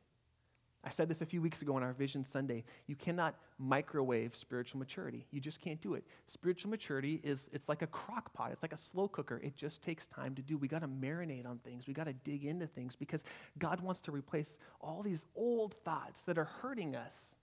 I 0.86 0.88
said 0.88 1.08
this 1.08 1.20
a 1.20 1.26
few 1.26 1.42
weeks 1.42 1.62
ago 1.62 1.74
on 1.74 1.82
our 1.82 1.92
Vision 1.92 2.24
Sunday. 2.24 2.62
You 2.86 2.94
cannot 2.94 3.34
microwave 3.58 4.36
spiritual 4.36 4.78
maturity. 4.78 5.26
You 5.32 5.40
just 5.40 5.60
can't 5.60 5.80
do 5.80 5.94
it. 5.94 6.04
Spiritual 6.26 6.70
maturity 6.70 7.20
is 7.24 7.50
it's 7.52 7.68
like 7.68 7.82
a 7.82 7.88
crock 7.88 8.32
pot. 8.32 8.52
It's 8.52 8.62
like 8.62 8.72
a 8.72 8.76
slow 8.76 9.08
cooker. 9.08 9.40
It 9.42 9.56
just 9.56 9.82
takes 9.82 10.06
time 10.06 10.36
to 10.36 10.42
do. 10.42 10.56
We 10.56 10.68
got 10.68 10.82
to 10.82 10.88
marinate 10.88 11.44
on 11.44 11.58
things. 11.58 11.88
We 11.88 11.92
got 11.92 12.04
to 12.04 12.12
dig 12.12 12.44
into 12.44 12.68
things 12.68 12.94
because 12.94 13.24
God 13.58 13.80
wants 13.80 14.00
to 14.02 14.12
replace 14.12 14.58
all 14.80 15.02
these 15.02 15.26
old 15.34 15.74
thoughts 15.84 16.22
that 16.22 16.38
are 16.38 16.44
hurting 16.62 16.94
us 16.94 17.34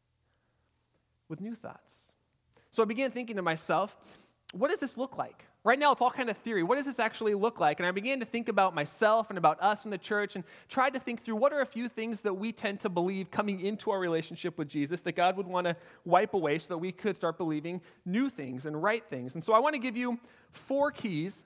with 1.28 1.42
new 1.42 1.54
thoughts. 1.54 2.14
So 2.72 2.82
I 2.82 2.86
began 2.86 3.12
thinking 3.12 3.36
to 3.36 3.42
myself, 3.42 3.98
what 4.54 4.70
does 4.70 4.80
this 4.80 4.98
look 4.98 5.18
like? 5.18 5.46
Right 5.66 5.80
now, 5.80 5.94
it's 5.94 6.02
all 6.02 6.12
kind 6.12 6.30
of 6.30 6.36
theory. 6.38 6.62
What 6.62 6.76
does 6.76 6.86
this 6.86 7.00
actually 7.00 7.36
look 7.36 7.62
like? 7.62 7.80
And 7.80 7.88
I 7.88 7.92
began 7.92 8.20
to 8.20 8.26
think 8.26 8.50
about 8.50 8.76
myself 8.76 9.30
and 9.30 9.38
about 9.38 9.62
us 9.62 9.86
in 9.86 9.92
the 9.92 9.98
church 9.98 10.36
and 10.36 10.44
tried 10.68 10.94
to 10.94 11.00
think 11.00 11.24
through 11.24 11.38
what 11.38 11.54
are 11.54 11.62
a 11.62 11.66
few 11.66 11.88
things 11.88 12.20
that 12.22 12.34
we 12.34 12.52
tend 12.52 12.82
to 12.82 12.90
believe 12.90 13.32
coming 13.32 13.62
into 13.62 13.90
our 13.90 14.00
relationship 14.00 14.58
with 14.58 14.68
Jesus 14.68 15.02
that 15.04 15.16
God 15.16 15.38
would 15.38 15.48
want 15.48 15.66
to 15.68 15.78
wipe 16.04 16.34
away 16.34 16.60
so 16.60 16.68
that 16.74 16.78
we 16.78 16.92
could 16.92 17.16
start 17.16 17.38
believing 17.38 17.80
new 18.06 18.30
things 18.30 18.66
and 18.66 18.84
right 18.84 19.06
things. 19.10 19.36
And 19.36 19.44
so 19.44 19.54
I 19.54 19.60
want 19.60 19.74
to 19.74 19.80
give 19.80 19.96
you 19.96 20.20
four 20.52 20.92
keys 20.92 21.46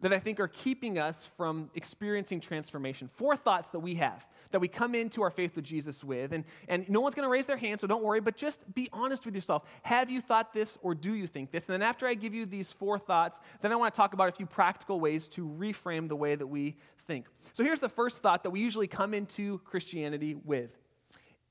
that 0.00 0.12
I 0.12 0.18
think 0.18 0.40
are 0.40 0.48
keeping 0.48 0.98
us 0.98 1.28
from 1.36 1.70
experiencing 1.74 2.40
transformation. 2.40 3.08
Four 3.12 3.36
thoughts 3.36 3.70
that 3.70 3.80
we 3.80 3.96
have 3.96 4.26
that 4.50 4.58
we 4.58 4.68
come 4.68 4.94
into 4.94 5.22
our 5.22 5.30
faith 5.30 5.54
with 5.54 5.64
Jesus 5.64 6.02
with. 6.02 6.32
And, 6.32 6.44
and 6.68 6.88
no 6.88 7.00
one's 7.00 7.14
going 7.14 7.26
to 7.26 7.30
raise 7.30 7.46
their 7.46 7.56
hand, 7.56 7.80
so 7.80 7.86
don't 7.86 8.02
worry, 8.02 8.20
but 8.20 8.36
just 8.36 8.72
be 8.74 8.88
honest 8.92 9.24
with 9.24 9.34
yourself. 9.34 9.64
Have 9.82 10.10
you 10.10 10.20
thought 10.20 10.52
this 10.52 10.78
or 10.82 10.94
do 10.94 11.14
you 11.14 11.26
think 11.26 11.50
this? 11.50 11.66
And 11.66 11.74
then 11.74 11.82
after 11.82 12.06
I 12.06 12.14
give 12.14 12.34
you 12.34 12.46
these 12.46 12.72
four 12.72 12.98
thoughts, 12.98 13.40
then 13.60 13.72
I 13.72 13.76
want 13.76 13.92
to 13.92 13.96
talk 13.96 14.14
about 14.14 14.28
a 14.28 14.32
few 14.32 14.46
practical 14.46 15.00
ways 15.00 15.28
to 15.28 15.46
reframe 15.46 16.08
the 16.08 16.16
way 16.16 16.34
that 16.34 16.46
we 16.46 16.76
think. 17.06 17.26
So 17.52 17.62
here's 17.62 17.80
the 17.80 17.88
first 17.88 18.22
thought 18.22 18.42
that 18.42 18.50
we 18.50 18.60
usually 18.60 18.88
come 18.88 19.14
into 19.14 19.58
Christianity 19.58 20.34
with 20.34 20.76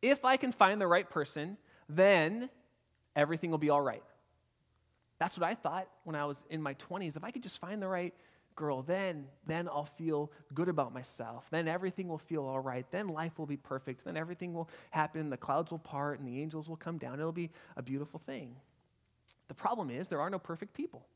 If 0.01 0.25
I 0.25 0.37
can 0.37 0.51
find 0.51 0.81
the 0.81 0.87
right 0.87 1.09
person, 1.09 1.57
then 1.87 2.49
everything 3.15 3.51
will 3.51 3.57
be 3.57 3.69
all 3.69 3.81
right. 3.81 4.03
That's 5.19 5.37
what 5.37 5.47
I 5.47 5.53
thought 5.53 5.89
when 6.05 6.15
I 6.15 6.25
was 6.25 6.43
in 6.49 6.61
my 6.61 6.73
20s. 6.75 7.17
If 7.17 7.23
I 7.23 7.31
could 7.31 7.43
just 7.43 7.59
find 7.59 7.81
the 7.81 7.87
right 7.87 8.13
girl, 8.59 8.81
then, 8.81 9.25
then 9.47 9.69
I'll 9.69 9.85
feel 9.85 10.29
good 10.53 10.67
about 10.67 10.93
myself. 10.93 11.45
Then 11.49 11.69
everything 11.69 12.09
will 12.09 12.17
feel 12.17 12.45
all 12.45 12.59
right. 12.59 12.85
Then 12.91 13.07
life 13.07 13.39
will 13.39 13.45
be 13.45 13.55
perfect. 13.55 14.03
Then 14.03 14.17
everything 14.17 14.53
will 14.53 14.69
happen. 14.91 15.29
The 15.29 15.37
clouds 15.37 15.71
will 15.71 15.79
part 15.79 16.19
and 16.19 16.27
the 16.27 16.41
angels 16.41 16.67
will 16.67 16.75
come 16.75 16.97
down. 16.97 17.21
It'll 17.21 17.31
be 17.31 17.51
a 17.77 17.81
beautiful 17.81 18.19
thing. 18.19 18.57
The 19.47 19.53
problem 19.53 19.89
is, 19.89 20.09
there 20.09 20.19
are 20.19 20.29
no 20.29 20.39
perfect 20.39 20.73
people. 20.73 21.07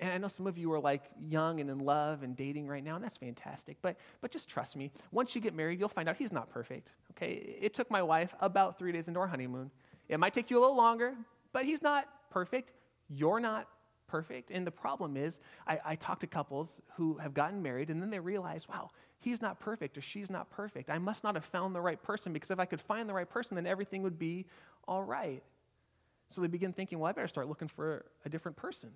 And 0.00 0.12
I 0.12 0.18
know 0.18 0.26
some 0.26 0.48
of 0.48 0.58
you 0.58 0.72
are 0.72 0.80
like 0.80 1.04
young 1.20 1.60
and 1.60 1.70
in 1.70 1.78
love 1.78 2.24
and 2.24 2.34
dating 2.34 2.66
right 2.66 2.82
now, 2.82 2.96
and 2.96 3.04
that's 3.04 3.18
fantastic. 3.18 3.76
But, 3.80 3.96
but 4.20 4.32
just 4.32 4.48
trust 4.48 4.74
me, 4.74 4.90
once 5.12 5.36
you 5.36 5.40
get 5.40 5.54
married, 5.54 5.78
you'll 5.78 5.88
find 5.88 6.08
out 6.08 6.16
he's 6.16 6.32
not 6.32 6.50
perfect. 6.50 6.92
Okay? 7.12 7.56
It 7.60 7.72
took 7.72 7.88
my 7.88 8.02
wife 8.02 8.34
about 8.40 8.80
three 8.80 8.90
days 8.90 9.06
into 9.06 9.20
our 9.20 9.28
honeymoon. 9.28 9.70
It 10.08 10.18
might 10.18 10.34
take 10.34 10.50
you 10.50 10.58
a 10.58 10.62
little 10.62 10.76
longer, 10.76 11.14
but 11.52 11.64
he's 11.64 11.82
not 11.82 12.08
perfect. 12.30 12.72
You're 13.08 13.38
not 13.38 13.68
perfect. 14.12 14.50
And 14.50 14.66
the 14.66 14.70
problem 14.70 15.16
is, 15.16 15.40
I, 15.66 15.80
I 15.84 15.94
talk 15.96 16.20
to 16.20 16.26
couples 16.26 16.82
who 16.96 17.16
have 17.16 17.32
gotten 17.32 17.62
married 17.62 17.88
and 17.88 18.00
then 18.00 18.10
they 18.10 18.20
realize, 18.20 18.68
wow, 18.68 18.90
he's 19.18 19.40
not 19.40 19.58
perfect 19.58 19.96
or 19.96 20.02
she's 20.02 20.30
not 20.30 20.50
perfect. 20.50 20.90
I 20.90 20.98
must 20.98 21.24
not 21.24 21.34
have 21.34 21.46
found 21.46 21.74
the 21.74 21.80
right 21.80 22.00
person 22.00 22.34
because 22.34 22.50
if 22.50 22.60
I 22.60 22.66
could 22.66 22.80
find 22.80 23.08
the 23.08 23.14
right 23.14 23.28
person, 23.28 23.54
then 23.54 23.66
everything 23.66 24.02
would 24.02 24.18
be 24.18 24.44
all 24.86 25.02
right. 25.02 25.42
So 26.28 26.42
they 26.42 26.46
begin 26.46 26.74
thinking, 26.74 26.98
well, 26.98 27.08
I 27.08 27.12
better 27.12 27.26
start 27.26 27.48
looking 27.48 27.68
for 27.68 28.04
a 28.26 28.28
different 28.28 28.58
person 28.58 28.90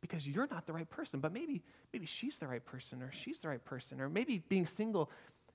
because 0.00 0.26
you're 0.26 0.48
not 0.50 0.66
the 0.66 0.72
right 0.72 0.88
person. 0.88 1.20
But 1.20 1.34
maybe, 1.34 1.62
maybe 1.92 2.06
she's 2.06 2.38
the 2.38 2.48
right 2.48 2.64
person 2.64 3.02
or 3.02 3.12
she's 3.12 3.40
the 3.40 3.48
right 3.48 3.64
person. 3.64 4.00
Or 4.00 4.08
maybe 4.08 4.42
being 4.48 4.64
single 4.64 5.10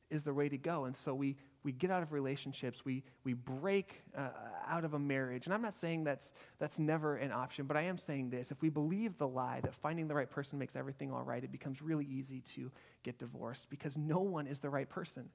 is 0.10 0.24
the 0.24 0.34
way 0.34 0.50
to 0.50 0.58
go. 0.58 0.86
And 0.86 0.96
so 0.96 1.14
we, 1.14 1.36
we 1.64 1.72
get 1.72 1.92
out 1.92 2.02
of 2.02 2.14
relationships, 2.14 2.86
we, 2.86 3.04
we 3.24 3.34
break 3.34 4.04
uh, 4.16 4.30
out 4.68 4.86
of 4.86 4.94
a 4.94 5.00
marriage. 5.00 5.46
And 5.46 5.54
I'm 5.54 5.62
not 5.62 5.74
saying 5.74 6.04
that's, 6.06 6.34
that's 6.60 6.80
never 6.80 7.18
an 7.18 7.32
option, 7.32 7.66
but 7.66 7.76
I 7.76 7.82
am 7.84 7.98
saying 7.98 8.30
this. 8.30 8.52
If 8.52 8.62
we 8.62 8.70
believe 8.70 9.18
the 9.18 9.28
lie 9.28 9.60
that 9.62 9.74
finding 9.74 10.08
the 10.08 10.16
right 10.16 10.30
person 10.30 10.58
makes 10.60 10.76
everything 10.76 11.12
all 11.12 11.24
right, 11.24 11.44
it 11.44 11.52
becomes 11.52 11.82
really 11.82 12.06
easy 12.06 12.42
to 12.56 12.72
get 13.04 13.20
divorced 13.20 13.70
because 13.70 13.98
no 13.98 14.20
one 14.20 14.48
is 14.48 14.60
the 14.60 14.70
right 14.70 14.88
person. 14.88 15.30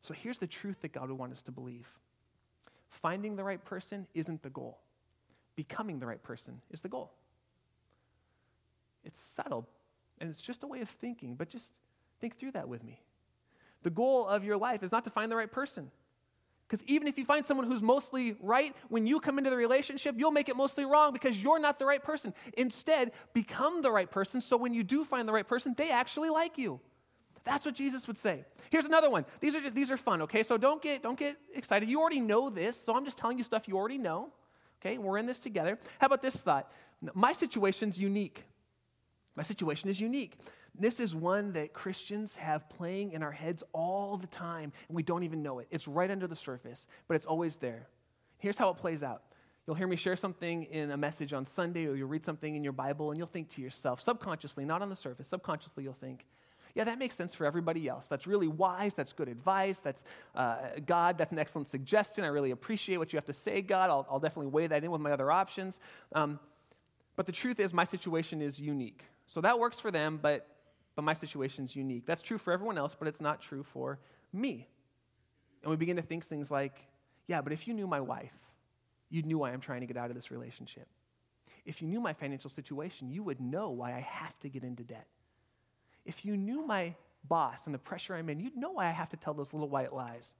So 0.00 0.12
here's 0.12 0.38
the 0.38 0.46
truth 0.48 0.80
that 0.80 0.92
God 0.92 1.08
would 1.08 1.18
want 1.18 1.32
us 1.32 1.42
to 1.42 1.52
believe 1.52 1.88
finding 2.88 3.36
the 3.36 3.44
right 3.44 3.64
person 3.64 4.06
isn't 4.14 4.42
the 4.42 4.50
goal, 4.50 4.78
becoming 5.56 5.98
the 5.98 6.06
right 6.06 6.22
person 6.22 6.60
is 6.70 6.82
the 6.82 6.88
goal. 6.88 7.12
It's 9.04 9.20
subtle, 9.20 9.66
and 10.18 10.28
it's 10.28 10.42
just 10.42 10.62
a 10.62 10.66
way 10.66 10.80
of 10.80 10.88
thinking, 10.88 11.34
but 11.34 11.48
just 11.48 11.72
think 12.20 12.36
through 12.36 12.52
that 12.52 12.68
with 12.68 12.84
me. 12.84 13.00
The 13.82 13.90
goal 13.90 14.26
of 14.26 14.44
your 14.44 14.56
life 14.56 14.82
is 14.82 14.92
not 14.92 15.04
to 15.04 15.10
find 15.10 15.30
the 15.30 15.36
right 15.36 15.50
person. 15.50 15.90
Because 16.66 16.84
even 16.86 17.06
if 17.06 17.18
you 17.18 17.26
find 17.26 17.44
someone 17.44 17.66
who's 17.66 17.82
mostly 17.82 18.34
right, 18.40 18.74
when 18.88 19.06
you 19.06 19.20
come 19.20 19.36
into 19.36 19.50
the 19.50 19.56
relationship, 19.56 20.14
you'll 20.16 20.30
make 20.30 20.48
it 20.48 20.56
mostly 20.56 20.86
wrong 20.86 21.12
because 21.12 21.42
you're 21.42 21.58
not 21.58 21.78
the 21.78 21.84
right 21.84 22.02
person. 22.02 22.32
Instead, 22.56 23.12
become 23.34 23.82
the 23.82 23.90
right 23.90 24.10
person 24.10 24.40
so 24.40 24.56
when 24.56 24.72
you 24.72 24.82
do 24.82 25.04
find 25.04 25.28
the 25.28 25.32
right 25.32 25.46
person, 25.46 25.74
they 25.76 25.90
actually 25.90 26.30
like 26.30 26.56
you. 26.56 26.80
That's 27.44 27.66
what 27.66 27.74
Jesus 27.74 28.06
would 28.06 28.16
say. 28.16 28.44
Here's 28.70 28.86
another 28.86 29.10
one. 29.10 29.26
These 29.40 29.54
are 29.54 29.60
just, 29.60 29.74
these 29.74 29.90
are 29.90 29.96
fun, 29.96 30.22
okay? 30.22 30.42
So 30.42 30.56
don't 30.56 30.80
get 30.80 31.02
don't 31.02 31.18
get 31.18 31.36
excited. 31.54 31.88
You 31.88 32.00
already 32.00 32.20
know 32.20 32.48
this, 32.48 32.80
so 32.80 32.96
I'm 32.96 33.04
just 33.04 33.18
telling 33.18 33.36
you 33.36 33.44
stuff 33.44 33.68
you 33.68 33.76
already 33.76 33.98
know. 33.98 34.30
Okay? 34.80 34.96
We're 34.96 35.18
in 35.18 35.26
this 35.26 35.40
together. 35.40 35.78
How 35.98 36.06
about 36.06 36.22
this 36.22 36.36
thought? 36.36 36.70
My 37.14 37.32
situation's 37.32 37.98
unique. 37.98 38.44
My 39.34 39.42
situation 39.42 39.90
is 39.90 40.00
unique. 40.00 40.38
This 40.78 41.00
is 41.00 41.14
one 41.14 41.52
that 41.52 41.72
Christians 41.72 42.36
have 42.36 42.68
playing 42.70 43.12
in 43.12 43.22
our 43.22 43.32
heads 43.32 43.62
all 43.72 44.16
the 44.16 44.26
time, 44.26 44.72
and 44.88 44.96
we 44.96 45.02
don't 45.02 45.22
even 45.22 45.42
know 45.42 45.58
it. 45.58 45.68
It's 45.70 45.86
right 45.86 46.10
under 46.10 46.26
the 46.26 46.36
surface, 46.36 46.86
but 47.08 47.14
it's 47.14 47.26
always 47.26 47.58
there. 47.58 47.88
Here's 48.38 48.56
how 48.56 48.70
it 48.70 48.78
plays 48.78 49.02
out. 49.02 49.22
You'll 49.66 49.76
hear 49.76 49.86
me 49.86 49.96
share 49.96 50.16
something 50.16 50.64
in 50.64 50.90
a 50.90 50.96
message 50.96 51.32
on 51.32 51.44
Sunday, 51.44 51.86
or 51.86 51.94
you'll 51.94 52.08
read 52.08 52.24
something 52.24 52.56
in 52.56 52.64
your 52.64 52.72
Bible, 52.72 53.10
and 53.10 53.18
you'll 53.18 53.28
think 53.28 53.50
to 53.50 53.62
yourself, 53.62 54.00
subconsciously, 54.00 54.64
not 54.64 54.82
on 54.82 54.88
the 54.88 54.96
surface, 54.96 55.28
subconsciously, 55.28 55.84
you'll 55.84 55.92
think, 55.92 56.26
yeah, 56.74 56.84
that 56.84 56.98
makes 56.98 57.14
sense 57.14 57.34
for 57.34 57.44
everybody 57.44 57.86
else. 57.86 58.06
That's 58.06 58.26
really 58.26 58.48
wise. 58.48 58.94
That's 58.94 59.12
good 59.12 59.28
advice. 59.28 59.80
That's 59.80 60.04
uh, 60.34 60.56
God. 60.86 61.18
That's 61.18 61.30
an 61.30 61.38
excellent 61.38 61.66
suggestion. 61.66 62.24
I 62.24 62.28
really 62.28 62.50
appreciate 62.50 62.96
what 62.96 63.12
you 63.12 63.18
have 63.18 63.26
to 63.26 63.32
say, 63.34 63.60
God. 63.60 63.90
I'll, 63.90 64.06
I'll 64.10 64.18
definitely 64.18 64.50
weigh 64.50 64.68
that 64.68 64.82
in 64.82 64.90
with 64.90 65.02
my 65.02 65.12
other 65.12 65.30
options. 65.30 65.80
Um, 66.14 66.40
but 67.14 67.26
the 67.26 67.32
truth 67.32 67.60
is, 67.60 67.74
my 67.74 67.84
situation 67.84 68.40
is 68.40 68.58
unique. 68.58 69.04
So 69.26 69.42
that 69.42 69.58
works 69.58 69.78
for 69.80 69.90
them, 69.90 70.18
but 70.20 70.46
but 70.94 71.02
my 71.02 71.12
situation 71.12 71.64
is 71.64 71.74
unique. 71.74 72.06
That's 72.06 72.22
true 72.22 72.38
for 72.38 72.52
everyone 72.52 72.78
else, 72.78 72.94
but 72.98 73.08
it's 73.08 73.20
not 73.20 73.40
true 73.40 73.62
for 73.62 73.98
me. 74.32 74.68
And 75.62 75.70
we 75.70 75.76
begin 75.76 75.96
to 75.96 76.02
think 76.02 76.24
things 76.24 76.50
like, 76.50 76.86
yeah, 77.26 77.40
but 77.40 77.52
if 77.52 77.66
you 77.66 77.74
knew 77.74 77.86
my 77.86 78.00
wife, 78.00 78.34
you'd 79.10 79.26
knew 79.26 79.38
why 79.38 79.52
I'm 79.52 79.60
trying 79.60 79.80
to 79.80 79.86
get 79.86 79.96
out 79.96 80.10
of 80.10 80.16
this 80.16 80.30
relationship. 80.30 80.86
If 81.64 81.80
you 81.80 81.88
knew 81.88 82.00
my 82.00 82.12
financial 82.12 82.50
situation, 82.50 83.10
you 83.10 83.22
would 83.22 83.40
know 83.40 83.70
why 83.70 83.94
I 83.94 84.00
have 84.00 84.38
to 84.40 84.48
get 84.48 84.64
into 84.64 84.82
debt. 84.82 85.06
If 86.04 86.24
you 86.24 86.36
knew 86.36 86.66
my 86.66 86.94
boss 87.28 87.66
and 87.66 87.74
the 87.74 87.78
pressure 87.78 88.14
I'm 88.14 88.28
in, 88.28 88.40
you'd 88.40 88.56
know 88.56 88.72
why 88.72 88.86
I 88.86 88.90
have 88.90 89.10
to 89.10 89.16
tell 89.16 89.34
those 89.34 89.52
little 89.52 89.68
white 89.68 89.94
lies, 89.94 90.34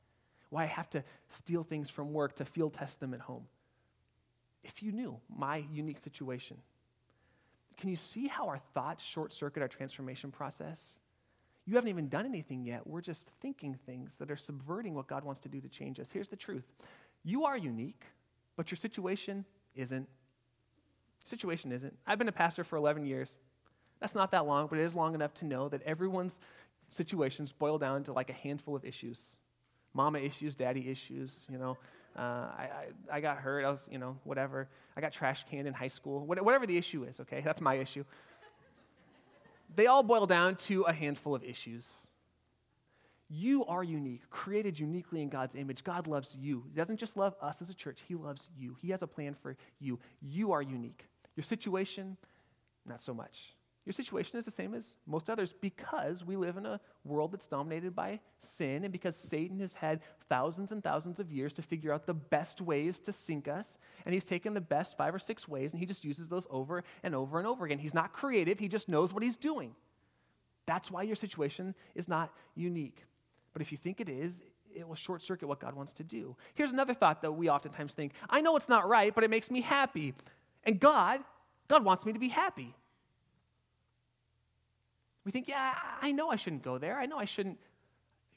why 0.50 0.64
I 0.64 0.66
have 0.66 0.90
to 0.90 1.04
steal 1.28 1.62
things 1.62 1.88
from 1.88 2.12
work 2.12 2.34
to 2.36 2.44
field 2.44 2.74
test 2.74 2.98
them 2.98 3.14
at 3.14 3.20
home. 3.20 3.46
If 4.64 4.82
you 4.82 4.90
knew 4.90 5.18
my 5.34 5.64
unique 5.72 5.98
situation, 5.98 6.56
can 7.76 7.90
you 7.90 7.96
see 7.96 8.26
how 8.26 8.48
our 8.48 8.58
thoughts 8.74 9.04
short 9.04 9.32
circuit 9.32 9.62
our 9.62 9.68
transformation 9.68 10.30
process? 10.30 10.98
You 11.64 11.76
haven't 11.76 11.90
even 11.90 12.08
done 12.08 12.26
anything 12.26 12.64
yet. 12.64 12.86
We're 12.86 13.00
just 13.00 13.28
thinking 13.40 13.78
things 13.86 14.16
that 14.16 14.30
are 14.30 14.36
subverting 14.36 14.94
what 14.94 15.06
God 15.06 15.24
wants 15.24 15.40
to 15.42 15.48
do 15.48 15.60
to 15.60 15.68
change 15.68 16.00
us. 16.00 16.10
Here's 16.10 16.28
the 16.28 16.36
truth 16.36 16.64
you 17.24 17.44
are 17.44 17.56
unique, 17.56 18.04
but 18.56 18.70
your 18.70 18.76
situation 18.76 19.44
isn't. 19.74 20.08
Situation 21.24 21.70
isn't. 21.70 21.96
I've 22.06 22.18
been 22.18 22.28
a 22.28 22.32
pastor 22.32 22.64
for 22.64 22.76
11 22.76 23.06
years. 23.06 23.36
That's 24.00 24.16
not 24.16 24.32
that 24.32 24.44
long, 24.44 24.66
but 24.66 24.78
it 24.78 24.82
is 24.82 24.96
long 24.96 25.14
enough 25.14 25.32
to 25.34 25.44
know 25.44 25.68
that 25.68 25.82
everyone's 25.82 26.40
situations 26.88 27.52
boil 27.52 27.78
down 27.78 28.02
to 28.04 28.12
like 28.12 28.28
a 28.28 28.32
handful 28.32 28.74
of 28.74 28.84
issues 28.84 29.36
mama 29.94 30.18
issues, 30.18 30.56
daddy 30.56 30.88
issues, 30.88 31.46
you 31.50 31.58
know, 31.58 31.76
uh, 32.16 32.20
I, 32.20 32.68
I, 33.10 33.16
I, 33.16 33.20
got 33.20 33.38
hurt. 33.38 33.64
I 33.64 33.70
was, 33.70 33.88
you 33.90 33.98
know, 33.98 34.18
whatever. 34.24 34.68
I 34.96 35.00
got 35.00 35.12
trash 35.12 35.44
canned 35.48 35.66
in 35.66 35.74
high 35.74 35.88
school. 35.88 36.26
Whatever 36.26 36.66
the 36.66 36.76
issue 36.76 37.04
is, 37.04 37.20
okay? 37.20 37.40
That's 37.40 37.60
my 37.60 37.74
issue. 37.74 38.04
they 39.74 39.86
all 39.86 40.02
boil 40.02 40.26
down 40.26 40.56
to 40.56 40.82
a 40.82 40.92
handful 40.92 41.34
of 41.34 41.42
issues. 41.42 41.88
You 43.30 43.64
are 43.64 43.82
unique, 43.82 44.28
created 44.28 44.78
uniquely 44.78 45.22
in 45.22 45.30
God's 45.30 45.54
image. 45.54 45.84
God 45.84 46.06
loves 46.06 46.36
you. 46.38 46.64
He 46.68 46.76
doesn't 46.76 46.98
just 46.98 47.16
love 47.16 47.34
us 47.40 47.62
as 47.62 47.70
a 47.70 47.74
church, 47.74 48.02
He 48.06 48.14
loves 48.14 48.50
you. 48.58 48.76
He 48.82 48.90
has 48.90 49.00
a 49.00 49.06
plan 49.06 49.34
for 49.34 49.56
you. 49.80 49.98
You 50.20 50.52
are 50.52 50.60
unique. 50.60 51.08
Your 51.34 51.44
situation, 51.44 52.18
not 52.84 53.00
so 53.00 53.14
much. 53.14 53.54
Your 53.84 53.92
situation 53.92 54.38
is 54.38 54.44
the 54.44 54.50
same 54.52 54.74
as 54.74 54.94
most 55.06 55.28
others 55.28 55.52
because 55.52 56.24
we 56.24 56.36
live 56.36 56.56
in 56.56 56.66
a 56.66 56.80
world 57.04 57.32
that's 57.32 57.48
dominated 57.48 57.96
by 57.96 58.20
sin 58.38 58.84
and 58.84 58.92
because 58.92 59.16
Satan 59.16 59.58
has 59.58 59.72
had 59.72 60.00
thousands 60.28 60.70
and 60.70 60.84
thousands 60.84 61.18
of 61.18 61.32
years 61.32 61.52
to 61.54 61.62
figure 61.62 61.92
out 61.92 62.06
the 62.06 62.14
best 62.14 62.60
ways 62.60 63.00
to 63.00 63.12
sink 63.12 63.48
us. 63.48 63.78
And 64.06 64.14
he's 64.14 64.24
taken 64.24 64.54
the 64.54 64.60
best 64.60 64.96
five 64.96 65.12
or 65.12 65.18
six 65.18 65.48
ways 65.48 65.72
and 65.72 65.80
he 65.80 65.86
just 65.86 66.04
uses 66.04 66.28
those 66.28 66.46
over 66.48 66.84
and 67.02 67.12
over 67.12 67.38
and 67.38 67.46
over 67.46 67.64
again. 67.64 67.78
He's 67.78 67.94
not 67.94 68.12
creative, 68.12 68.58
he 68.58 68.68
just 68.68 68.88
knows 68.88 69.12
what 69.12 69.24
he's 69.24 69.36
doing. 69.36 69.74
That's 70.64 70.88
why 70.88 71.02
your 71.02 71.16
situation 71.16 71.74
is 71.96 72.06
not 72.06 72.32
unique. 72.54 73.04
But 73.52 73.62
if 73.62 73.72
you 73.72 73.78
think 73.78 74.00
it 74.00 74.08
is, 74.08 74.42
it 74.72 74.86
will 74.86 74.94
short 74.94 75.22
circuit 75.22 75.48
what 75.48 75.58
God 75.58 75.74
wants 75.74 75.92
to 75.94 76.04
do. 76.04 76.36
Here's 76.54 76.70
another 76.70 76.94
thought 76.94 77.20
that 77.22 77.32
we 77.32 77.50
oftentimes 77.50 77.94
think 77.94 78.12
I 78.30 78.40
know 78.42 78.56
it's 78.56 78.68
not 78.68 78.88
right, 78.88 79.12
but 79.12 79.24
it 79.24 79.30
makes 79.30 79.50
me 79.50 79.60
happy. 79.60 80.14
And 80.62 80.78
God, 80.78 81.20
God 81.66 81.84
wants 81.84 82.06
me 82.06 82.12
to 82.12 82.20
be 82.20 82.28
happy. 82.28 82.76
We 85.24 85.30
think, 85.30 85.48
yeah, 85.48 85.74
I 86.00 86.12
know 86.12 86.30
I 86.30 86.36
shouldn't 86.36 86.62
go 86.62 86.78
there. 86.78 86.98
I 86.98 87.06
know 87.06 87.18
I 87.18 87.24
shouldn't 87.24 87.58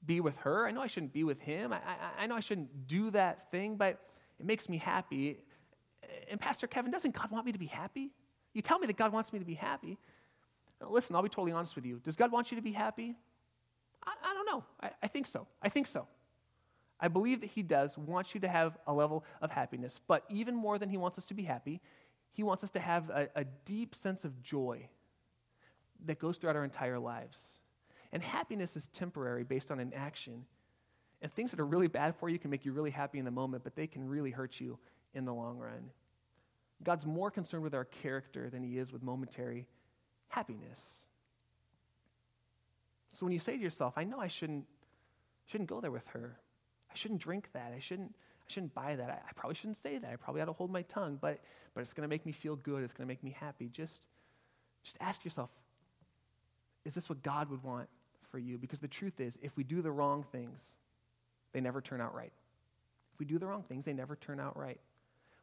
be 0.06 0.22
with 0.22 0.36
her. 0.38 0.68
I 0.68 0.72
know 0.72 0.82
I 0.82 0.88
shouldn't 0.88 1.14
be 1.14 1.24
with 1.24 1.40
him. 1.40 1.74
I, 1.74 1.78
I, 1.78 2.24
I 2.24 2.28
know 2.28 2.36
I 2.36 2.40
shouldn't 2.40 2.88
do 2.88 3.10
that 3.12 3.50
thing, 3.50 3.76
but 3.76 4.00
it 4.40 4.46
makes 4.46 4.70
me 4.70 4.78
happy. 4.78 5.40
And 6.30 6.40
Pastor 6.40 6.68
Kevin, 6.68 6.92
doesn't 6.92 7.16
God 7.16 7.32
want 7.32 7.46
me 7.46 7.52
to 7.52 7.60
be 7.60 7.66
happy? 7.66 8.12
You 8.54 8.62
tell 8.62 8.80
me 8.80 8.88
that 8.88 8.98
God 8.98 9.12
wants 9.12 9.34
me 9.34 9.40
to 9.40 9.46
be 9.46 9.56
happy. 9.56 9.98
Listen, 10.88 11.16
I'll 11.16 11.24
be 11.24 11.30
totally 11.30 11.52
honest 11.52 11.76
with 11.76 11.86
you. 11.86 12.00
Does 12.04 12.16
God 12.16 12.32
want 12.32 12.52
you 12.52 12.56
to 12.58 12.62
be 12.62 12.72
happy? 12.72 13.16
I, 14.06 14.12
I 14.24 14.34
don't 14.34 14.46
know. 14.46 14.64
I, 14.82 14.92
I 15.04 15.08
think 15.08 15.26
so. 15.26 15.48
I 15.62 15.70
think 15.70 15.88
so. 15.88 16.08
I 17.00 17.08
believe 17.08 17.42
that 17.42 17.50
He 17.50 17.64
does 17.64 17.98
want 17.98 18.34
you 18.34 18.40
to 18.42 18.48
have 18.48 18.78
a 18.86 18.94
level 18.94 19.26
of 19.42 19.52
happiness. 19.52 20.00
But 20.08 20.24
even 20.30 20.56
more 20.56 20.78
than 20.78 20.90
He 20.90 20.98
wants 20.98 21.18
us 21.18 21.26
to 21.28 21.34
be 21.34 21.44
happy, 21.44 21.82
He 22.32 22.44
wants 22.44 22.64
us 22.64 22.72
to 22.72 22.80
have 22.80 23.10
a, 23.10 23.28
a 23.36 23.44
deep 23.44 23.96
sense 23.96 24.24
of 24.24 24.44
joy 24.44 24.88
that 26.06 26.20
goes 26.20 26.38
throughout 26.38 26.56
our 26.56 26.64
entire 26.64 27.00
lives. 27.00 27.60
And 28.12 28.22
happiness 28.24 28.76
is 28.76 28.88
temporary 28.88 29.44
based 29.44 29.72
on 29.72 29.80
an 29.80 29.94
action. 29.96 30.46
And 31.22 31.32
things 31.34 31.52
that 31.52 31.60
are 31.60 31.66
really 31.66 31.88
bad 31.88 32.16
for 32.16 32.30
you 32.30 32.38
can 32.38 32.52
make 32.52 32.66
you 32.66 32.72
really 32.72 32.92
happy 32.92 33.20
in 33.20 33.26
the 33.26 33.32
moment, 33.32 33.64
but 33.64 33.76
they 33.76 33.88
can 33.88 34.08
really 34.08 34.32
hurt 34.32 34.60
you 34.60 34.78
in 35.14 35.26
the 35.26 35.34
long 35.34 35.58
run. 35.58 35.90
God's 36.84 37.06
more 37.06 37.32
concerned 37.32 37.64
with 37.64 37.74
our 37.74 37.86
character 37.86 38.50
than 38.50 38.64
he 38.64 38.78
is 38.78 38.92
with 38.92 39.02
momentary 39.02 39.66
happiness. 40.28 41.08
So 43.18 43.26
when 43.26 43.34
you 43.34 43.40
say 43.40 43.56
to 43.56 43.64
yourself, 43.64 43.94
I 43.96 44.04
know 44.04 44.20
I 44.20 44.28
shouldn't, 44.28 44.66
shouldn't 45.46 45.70
go 45.70 45.80
there 45.80 45.92
with 45.92 46.06
her. 46.08 46.38
I 46.92 46.96
shouldn't 46.96 47.22
drink 47.22 47.50
that. 47.54 47.72
I 47.76 47.80
shouldn't, 47.80 48.14
I 48.14 48.52
shouldn't 48.52 48.74
buy 48.74 48.96
that. 48.96 49.10
I, 49.10 49.14
I 49.14 49.34
probably 49.36 49.56
shouldn't 49.56 49.78
say 49.78 49.98
that. 49.98 50.12
I 50.12 50.16
probably 50.18 50.42
ought 50.42 50.46
to 50.46 50.54
hold 50.54 50.70
my 50.70 50.82
tongue, 50.84 51.18
but, 51.20 51.40
but 51.74 51.82
it's 51.82 51.94
going 51.94 52.04
to 52.04 52.10
make 52.10 52.26
me 52.26 52.34
feel 52.34 52.58
good. 52.58 52.84
It's 52.84 52.94
going 52.94 53.08
to 53.08 53.12
make 53.12 53.24
me 53.24 53.36
happy. 53.40 53.70
Just, 53.70 54.02
just 54.84 54.98
ask 55.00 55.24
yourself, 55.24 55.50
is 56.86 56.94
this 56.94 57.10
what 57.10 57.24
God 57.24 57.50
would 57.50 57.64
want 57.64 57.90
for 58.32 58.38
you? 58.38 58.58
Because 58.58 58.80
the 58.80 58.88
truth 58.88 59.20
is, 59.20 59.38
if 59.42 59.58
we 59.58 59.64
do 59.64 59.82
the 59.82 59.92
wrong 59.92 60.24
things, 60.32 60.78
they 61.52 61.60
never 61.60 61.82
turn 61.82 62.00
out 62.00 62.14
right. 62.14 62.32
If 63.14 63.20
we 63.20 63.26
do 63.26 63.40
the 63.40 63.48
wrong 63.48 63.64
things, 63.64 63.86
they 63.86 63.94
never 63.94 64.16
turn 64.16 64.40
out 64.40 64.56
right. 64.56 64.80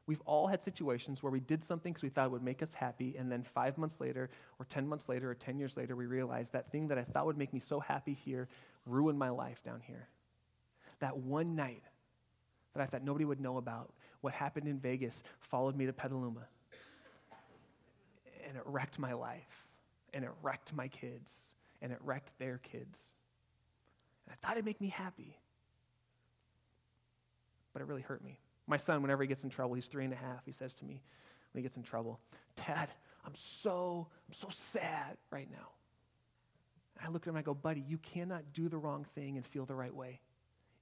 We've 0.07 0.21
all 0.25 0.47
had 0.47 0.63
situations 0.63 1.23
where 1.23 1.31
we 1.31 1.41
did 1.41 1.63
something 1.63 1.93
because 1.93 2.03
we 2.03 2.09
thought 2.09 2.27
it 2.27 2.33
would 2.33 2.43
make 2.43 2.63
us 2.63 2.75
happy, 2.75 3.17
and 3.17 3.31
then 3.31 3.43
five 3.43 3.79
months 3.79 4.01
later, 4.01 4.31
or 4.59 4.67
10 4.67 4.89
months 4.89 5.09
later, 5.09 5.31
or 5.31 5.35
10 5.35 5.59
years 5.59 5.77
later, 5.77 5.95
we 5.95 6.07
realized 6.07 6.53
that 6.53 6.71
thing 6.71 6.89
that 6.89 6.99
I 6.99 7.03
thought 7.03 7.27
would 7.27 7.39
make 7.39 7.53
me 7.53 7.61
so 7.61 7.81
happy 7.81 8.15
here 8.15 8.49
ruined 8.85 9.19
my 9.19 9.31
life 9.31 9.63
down 9.63 9.81
here. 9.81 10.09
That 11.01 11.19
one 11.19 11.55
night 11.55 11.83
that 12.75 12.83
I 12.83 12.87
thought 12.87 13.05
nobody 13.05 13.25
would 13.25 13.41
know 13.41 13.59
about, 13.59 13.93
what 14.23 14.33
happened 14.33 14.67
in 14.67 14.79
Vegas, 14.79 15.23
followed 15.41 15.77
me 15.77 15.87
to 15.87 15.93
Petaluma, 15.93 16.47
and 18.47 18.57
it 18.57 18.63
wrecked 18.67 18.99
my 18.99 19.13
life 19.13 19.67
and 20.13 20.25
it 20.25 20.31
wrecked 20.43 20.75
my 20.75 20.89
kids, 20.89 21.55
and 21.81 21.93
it 21.93 21.99
wrecked 22.03 22.39
their 22.39 22.59
kids. 22.59 23.01
And 24.27 24.35
I 24.35 24.47
thought 24.47 24.53
it'd 24.53 24.65
make 24.65 24.81
me 24.81 24.89
happy, 24.89 25.39
but 27.73 27.83
it 27.83 27.87
really 27.87 28.03
hurt 28.03 28.25
me. 28.25 28.39
My 28.67 28.77
son, 28.77 29.03
whenever 29.03 29.23
he 29.23 29.27
gets 29.27 29.45
in 29.45 29.51
trouble, 29.51 29.75
he's 29.75 29.89
three 29.89 30.05
and 30.05 30.13
a 30.13 30.17
half, 30.17 30.45
he 30.45 30.53
says 30.53 30.75
to 30.75 30.85
me 30.85 31.03
when 31.53 31.61
he 31.61 31.63
gets 31.63 31.77
in 31.77 31.83
trouble, 31.83 32.21
Dad, 32.67 32.91
I'm 33.25 33.35
so, 33.35 34.07
I'm 34.29 34.33
so 34.33 34.49
sad 34.51 35.17
right 35.31 35.49
now. 35.51 35.69
I 37.05 37.09
look 37.09 37.23
at 37.23 37.29
him 37.29 37.37
and 37.37 37.43
I 37.43 37.45
go, 37.45 37.55
buddy, 37.55 37.81
you 37.81 37.99
cannot 37.99 38.53
do 38.53 38.69
the 38.69 38.79
wrong 38.79 39.05
thing 39.15 39.37
and 39.37 39.45
feel 39.45 39.67
the 39.67 39.75
right 39.75 39.95
way. 39.95 40.21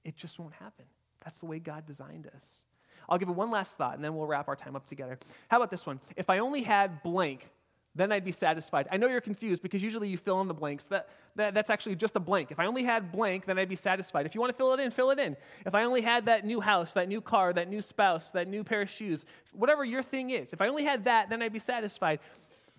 It 0.03 0.15
just 0.15 0.39
won't 0.39 0.53
happen. 0.53 0.85
That's 1.23 1.39
the 1.39 1.45
way 1.45 1.59
God 1.59 1.85
designed 1.85 2.27
us. 2.33 2.63
I'll 3.09 3.17
give 3.17 3.29
it 3.29 3.35
one 3.35 3.51
last 3.51 3.77
thought 3.77 3.95
and 3.95 4.03
then 4.03 4.15
we'll 4.15 4.27
wrap 4.27 4.47
our 4.47 4.55
time 4.55 4.75
up 4.75 4.85
together. 4.85 5.17
How 5.47 5.57
about 5.57 5.71
this 5.71 5.85
one? 5.85 5.99
If 6.15 6.29
I 6.29 6.39
only 6.39 6.61
had 6.61 7.01
blank, 7.03 7.49
then 7.93 8.11
I'd 8.11 8.23
be 8.23 8.31
satisfied. 8.31 8.87
I 8.91 8.97
know 8.97 9.07
you're 9.07 9.19
confused 9.19 9.61
because 9.61 9.83
usually 9.83 10.07
you 10.07 10.17
fill 10.17 10.39
in 10.41 10.47
the 10.47 10.53
blanks. 10.53 10.85
That, 10.85 11.09
that, 11.35 11.53
that's 11.53 11.69
actually 11.69 11.95
just 11.95 12.15
a 12.15 12.19
blank. 12.19 12.51
If 12.51 12.59
I 12.59 12.65
only 12.65 12.83
had 12.83 13.11
blank, 13.11 13.45
then 13.45 13.59
I'd 13.59 13.67
be 13.67 13.75
satisfied. 13.75 14.25
If 14.25 14.33
you 14.33 14.39
want 14.39 14.51
to 14.51 14.57
fill 14.57 14.73
it 14.73 14.79
in, 14.79 14.91
fill 14.91 15.11
it 15.11 15.19
in. 15.19 15.35
If 15.65 15.75
I 15.75 15.83
only 15.83 16.01
had 16.01 16.25
that 16.27 16.45
new 16.45 16.61
house, 16.61 16.93
that 16.93 17.09
new 17.09 17.19
car, 17.19 17.51
that 17.53 17.69
new 17.69 17.81
spouse, 17.81 18.31
that 18.31 18.47
new 18.47 18.63
pair 18.63 18.81
of 18.81 18.89
shoes, 18.89 19.25
whatever 19.53 19.83
your 19.83 20.03
thing 20.03 20.29
is, 20.29 20.53
if 20.53 20.61
I 20.61 20.69
only 20.69 20.85
had 20.85 21.05
that, 21.05 21.29
then 21.29 21.41
I'd 21.41 21.53
be 21.53 21.59
satisfied. 21.59 22.19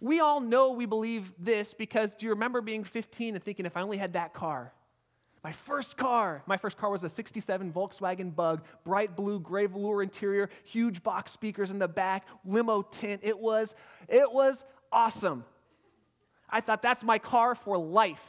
We 0.01 0.21
all 0.21 0.41
know 0.41 0.73
we 0.73 0.87
believe 0.87 1.33
this 1.39 1.75
because 1.75 2.15
do 2.15 2.27
you 2.27 2.31
remember 2.31 2.63
being 2.63 2.83
15 2.83 3.35
and 3.35 3.45
thinking, 3.45 3.67
if 3.67 3.77
I 3.77 3.83
only 3.83 3.99
had 3.99 4.15
that 4.15 4.33
car? 4.33 4.73
My 5.45 5.53
first 5.53 5.97
car, 5.97 6.43
my 6.47 6.57
first 6.57 6.77
car 6.77 6.91
was 6.91 7.03
a 7.03 7.09
67 7.09 7.73
Volkswagen 7.73 8.35
Bug, 8.35 8.63
bright 8.85 9.17
blue 9.17 9.41
gray 9.41 9.67
velour 9.67 10.03
interior, 10.03 10.49
huge 10.65 11.03
box 11.03 11.33
speakers 11.33 11.73
in 11.73 11.81
the 11.81 11.89
back, 11.89 12.27
limo 12.45 12.83
tint. 12.83 13.21
It 13.25 13.37
was, 13.37 13.75
it 14.09 14.31
was 14.33 14.65
awesome. 14.93 15.45
I 16.51 16.61
thought 16.61 16.83
that's 16.83 17.03
my 17.03 17.19
car 17.19 17.55
for 17.55 17.79
life. 17.79 18.25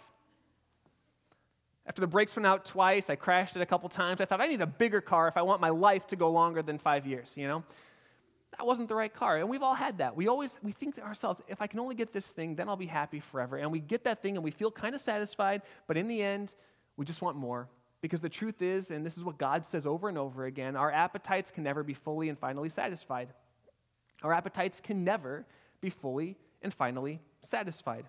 After 1.86 1.99
the 1.99 2.08
brakes 2.08 2.36
went 2.36 2.47
out 2.47 2.63
twice, 2.63 3.10
I 3.10 3.15
crashed 3.15 3.58
it 3.58 3.62
a 3.62 3.65
couple 3.65 3.89
times. 3.89 4.21
I 4.21 4.26
thought 4.26 4.39
I 4.39 4.47
need 4.47 4.62
a 4.62 4.67
bigger 4.67 5.02
car 5.02 5.28
if 5.28 5.36
I 5.36 5.41
want 5.41 5.60
my 5.60 5.69
life 5.69 6.08
to 6.08 6.15
go 6.15 6.32
longer 6.32 6.62
than 6.62 6.78
five 6.78 7.06
years, 7.06 7.32
you 7.36 7.47
know? 7.47 7.63
that 8.58 8.65
wasn't 8.65 8.88
the 8.88 8.95
right 8.95 9.13
car. 9.13 9.38
And 9.38 9.49
we've 9.49 9.63
all 9.63 9.73
had 9.73 9.97
that. 9.97 10.15
We 10.15 10.28
always 10.28 10.60
we 10.62 10.71
think 10.71 10.95
to 10.95 11.02
ourselves, 11.02 11.41
if 11.47 11.62
I 11.62 11.67
can 11.67 11.80
only 11.80 11.95
get 11.95 12.13
this 12.13 12.28
thing, 12.28 12.56
then 12.56 12.69
I'll 12.69 12.78
be 12.78 12.86
happy 12.86 13.19
forever. 13.19 13.58
And 13.58 13.71
we 13.71 13.80
get 13.80 14.04
that 14.04 14.21
thing 14.21 14.36
and 14.36 14.43
we 14.43 14.52
feel 14.52 14.71
kind 14.71 14.95
of 14.95 15.02
satisfied, 15.02 15.62
but 15.88 15.97
in 15.97 16.08
the 16.08 16.21
end, 16.21 16.54
we 16.97 17.06
just 17.06 17.21
want 17.21 17.36
more. 17.36 17.67
Because 18.02 18.21
the 18.21 18.30
truth 18.30 18.62
is, 18.62 18.91
and 18.91 19.06
this 19.06 19.17
is 19.17 19.23
what 19.23 19.38
God 19.38 19.65
says 19.65 19.86
over 19.86 20.10
and 20.10 20.17
over 20.17 20.45
again, 20.45 20.76
our 20.76 20.91
appetites 20.91 21.52
can 21.52 21.63
never 21.63 21.84
be 21.84 21.93
fully 21.93 22.30
and 22.30 22.38
finally 22.38 22.69
satisfied. 22.69 23.30
Our 24.23 24.34
appetites 24.34 24.82
can 24.82 25.04
never 25.04 25.45
be 25.80 25.89
fully 25.89 26.38
and 26.63 26.73
finally 26.73 27.19
satisfied. 27.41 28.06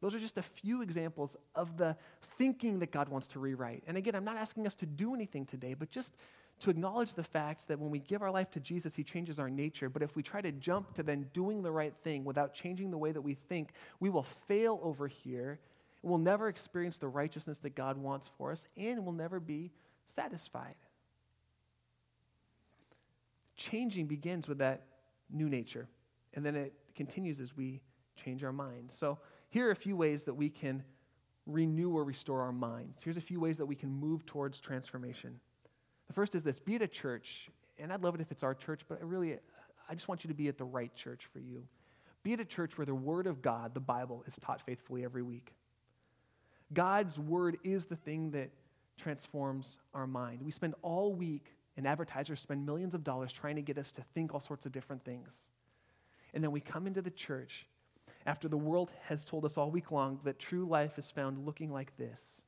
Those 0.00 0.14
are 0.14 0.20
just 0.20 0.38
a 0.38 0.42
few 0.42 0.82
examples 0.82 1.36
of 1.54 1.76
the 1.76 1.96
thinking 2.36 2.78
that 2.78 2.92
God 2.92 3.08
wants 3.08 3.26
to 3.28 3.40
rewrite. 3.40 3.82
And 3.86 3.96
again, 3.96 4.14
I'm 4.14 4.24
not 4.24 4.36
asking 4.36 4.66
us 4.66 4.74
to 4.76 4.86
do 4.86 5.14
anything 5.14 5.44
today, 5.44 5.74
but 5.74 5.90
just 5.90 6.14
to 6.60 6.70
acknowledge 6.70 7.14
the 7.14 7.24
fact 7.24 7.68
that 7.68 7.78
when 7.78 7.90
we 7.90 7.98
give 8.00 8.22
our 8.22 8.30
life 8.30 8.50
to 8.52 8.60
Jesus, 8.60 8.94
He 8.94 9.04
changes 9.04 9.38
our 9.38 9.50
nature. 9.50 9.88
But 9.88 10.02
if 10.02 10.16
we 10.16 10.22
try 10.22 10.40
to 10.40 10.52
jump 10.52 10.94
to 10.94 11.02
then 11.02 11.26
doing 11.32 11.62
the 11.62 11.70
right 11.70 11.94
thing 12.02 12.24
without 12.24 12.54
changing 12.54 12.90
the 12.90 12.98
way 12.98 13.12
that 13.12 13.20
we 13.20 13.34
think, 13.34 13.70
we 14.00 14.10
will 14.10 14.26
fail 14.46 14.80
over 14.82 15.08
here. 15.08 15.58
And 16.02 16.10
we'll 16.10 16.18
never 16.18 16.48
experience 16.48 16.98
the 16.98 17.08
righteousness 17.08 17.58
that 17.60 17.74
God 17.74 17.96
wants 17.96 18.30
for 18.38 18.52
us, 18.52 18.66
and 18.76 19.04
we'll 19.04 19.14
never 19.14 19.40
be 19.40 19.72
satisfied. 20.06 20.76
Changing 23.56 24.06
begins 24.06 24.46
with 24.46 24.58
that 24.58 24.84
new 25.30 25.48
nature, 25.48 25.88
and 26.38 26.46
then 26.46 26.54
it 26.54 26.72
continues 26.94 27.40
as 27.40 27.56
we 27.56 27.80
change 28.14 28.44
our 28.44 28.52
minds. 28.52 28.94
So, 28.94 29.18
here 29.50 29.66
are 29.66 29.72
a 29.72 29.76
few 29.76 29.96
ways 29.96 30.22
that 30.22 30.34
we 30.34 30.48
can 30.48 30.84
renew 31.46 31.90
or 31.90 32.04
restore 32.04 32.42
our 32.42 32.52
minds. 32.52 33.02
Here's 33.02 33.16
a 33.16 33.20
few 33.20 33.40
ways 33.40 33.58
that 33.58 33.66
we 33.66 33.74
can 33.74 33.90
move 33.90 34.24
towards 34.24 34.60
transformation. 34.60 35.40
The 36.06 36.12
first 36.12 36.36
is 36.36 36.44
this 36.44 36.60
be 36.60 36.76
at 36.76 36.82
a 36.82 36.86
church, 36.86 37.50
and 37.76 37.92
I'd 37.92 38.04
love 38.04 38.14
it 38.14 38.20
if 38.20 38.30
it's 38.30 38.44
our 38.44 38.54
church, 38.54 38.82
but 38.88 39.00
I 39.00 39.04
really, 39.04 39.36
I 39.90 39.94
just 39.94 40.06
want 40.06 40.22
you 40.22 40.28
to 40.28 40.34
be 40.34 40.46
at 40.46 40.58
the 40.58 40.64
right 40.64 40.94
church 40.94 41.26
for 41.32 41.40
you. 41.40 41.66
Be 42.22 42.34
at 42.34 42.40
a 42.40 42.44
church 42.44 42.78
where 42.78 42.86
the 42.86 42.94
Word 42.94 43.26
of 43.26 43.42
God, 43.42 43.74
the 43.74 43.80
Bible, 43.80 44.22
is 44.24 44.38
taught 44.40 44.62
faithfully 44.62 45.04
every 45.04 45.24
week. 45.24 45.54
God's 46.72 47.18
Word 47.18 47.56
is 47.64 47.86
the 47.86 47.96
thing 47.96 48.30
that 48.30 48.50
transforms 48.96 49.80
our 49.92 50.06
mind. 50.06 50.42
We 50.44 50.52
spend 50.52 50.76
all 50.82 51.12
week, 51.12 51.56
and 51.76 51.84
advertisers 51.84 52.38
spend 52.38 52.64
millions 52.64 52.94
of 52.94 53.02
dollars 53.02 53.32
trying 53.32 53.56
to 53.56 53.62
get 53.62 53.76
us 53.76 53.90
to 53.90 54.02
think 54.14 54.34
all 54.34 54.40
sorts 54.40 54.66
of 54.66 54.70
different 54.70 55.04
things. 55.04 55.48
And 56.34 56.42
then 56.42 56.50
we 56.50 56.60
come 56.60 56.86
into 56.86 57.02
the 57.02 57.10
church 57.10 57.66
after 58.26 58.48
the 58.48 58.58
world 58.58 58.90
has 59.08 59.24
told 59.24 59.44
us 59.44 59.56
all 59.56 59.70
week 59.70 59.90
long 59.90 60.20
that 60.24 60.38
true 60.38 60.66
life 60.66 60.98
is 60.98 61.10
found 61.10 61.46
looking 61.46 61.72
like 61.72 61.96
this 61.96 62.42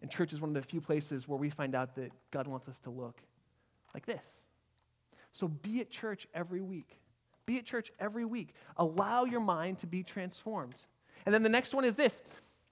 and 0.00 0.10
church 0.10 0.32
is 0.32 0.40
one 0.40 0.50
of 0.50 0.54
the 0.54 0.62
few 0.62 0.80
places 0.80 1.26
where 1.26 1.38
we 1.38 1.50
find 1.50 1.74
out 1.74 1.96
that 1.96 2.12
God 2.30 2.46
wants 2.46 2.68
us 2.68 2.78
to 2.80 2.90
look 2.90 3.20
like 3.94 4.06
this. 4.06 4.44
So 5.32 5.48
be 5.48 5.80
at 5.80 5.90
church 5.90 6.26
every 6.34 6.60
week. 6.60 6.98
Be 7.46 7.58
at 7.58 7.64
church 7.64 7.92
every 7.98 8.24
week. 8.24 8.54
Allow 8.76 9.24
your 9.24 9.40
mind 9.40 9.78
to 9.78 9.86
be 9.86 10.02
transformed. 10.02 10.76
And 11.26 11.34
then 11.34 11.42
the 11.42 11.48
next 11.48 11.74
one 11.74 11.84
is 11.84 11.96
this 11.96 12.20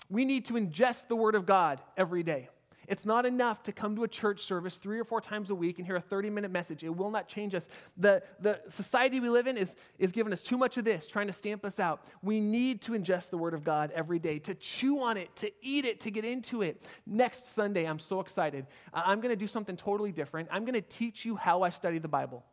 we 0.08 0.24
need 0.24 0.44
to 0.46 0.54
ingest 0.54 1.08
the 1.08 1.16
Word 1.16 1.34
of 1.34 1.46
God 1.46 1.80
every 1.96 2.22
day. 2.22 2.48
It's 2.88 3.06
not 3.06 3.26
enough 3.26 3.62
to 3.64 3.72
come 3.72 3.96
to 3.96 4.04
a 4.04 4.08
church 4.08 4.42
service 4.42 4.76
three 4.76 4.98
or 4.98 5.04
four 5.04 5.20
times 5.20 5.50
a 5.50 5.54
week 5.54 5.78
and 5.78 5.86
hear 5.86 5.96
a 5.96 6.00
30 6.00 6.30
minute 6.30 6.50
message. 6.50 6.84
It 6.84 6.94
will 6.94 7.10
not 7.10 7.28
change 7.28 7.54
us. 7.54 7.68
The, 7.96 8.22
the 8.40 8.60
society 8.68 9.20
we 9.20 9.28
live 9.28 9.46
in 9.46 9.56
is, 9.56 9.76
is 9.98 10.12
giving 10.12 10.32
us 10.32 10.42
too 10.42 10.56
much 10.56 10.76
of 10.76 10.84
this, 10.84 11.06
trying 11.06 11.26
to 11.26 11.32
stamp 11.32 11.64
us 11.64 11.80
out. 11.80 12.04
We 12.22 12.40
need 12.40 12.82
to 12.82 12.92
ingest 12.92 13.30
the 13.30 13.38
Word 13.38 13.54
of 13.54 13.64
God 13.64 13.90
every 13.94 14.18
day, 14.18 14.38
to 14.40 14.54
chew 14.54 15.00
on 15.00 15.16
it, 15.16 15.34
to 15.36 15.50
eat 15.62 15.84
it, 15.84 16.00
to 16.00 16.10
get 16.10 16.24
into 16.24 16.62
it. 16.62 16.82
Next 17.06 17.54
Sunday, 17.54 17.86
I'm 17.86 17.98
so 17.98 18.20
excited. 18.20 18.66
I'm 18.92 19.20
going 19.20 19.32
to 19.32 19.36
do 19.36 19.46
something 19.46 19.76
totally 19.76 20.12
different. 20.12 20.48
I'm 20.50 20.64
going 20.64 20.74
to 20.74 20.80
teach 20.80 21.24
you 21.24 21.36
how 21.36 21.62
I 21.62 21.70
study 21.70 21.98
the 21.98 22.08
Bible. 22.08 22.44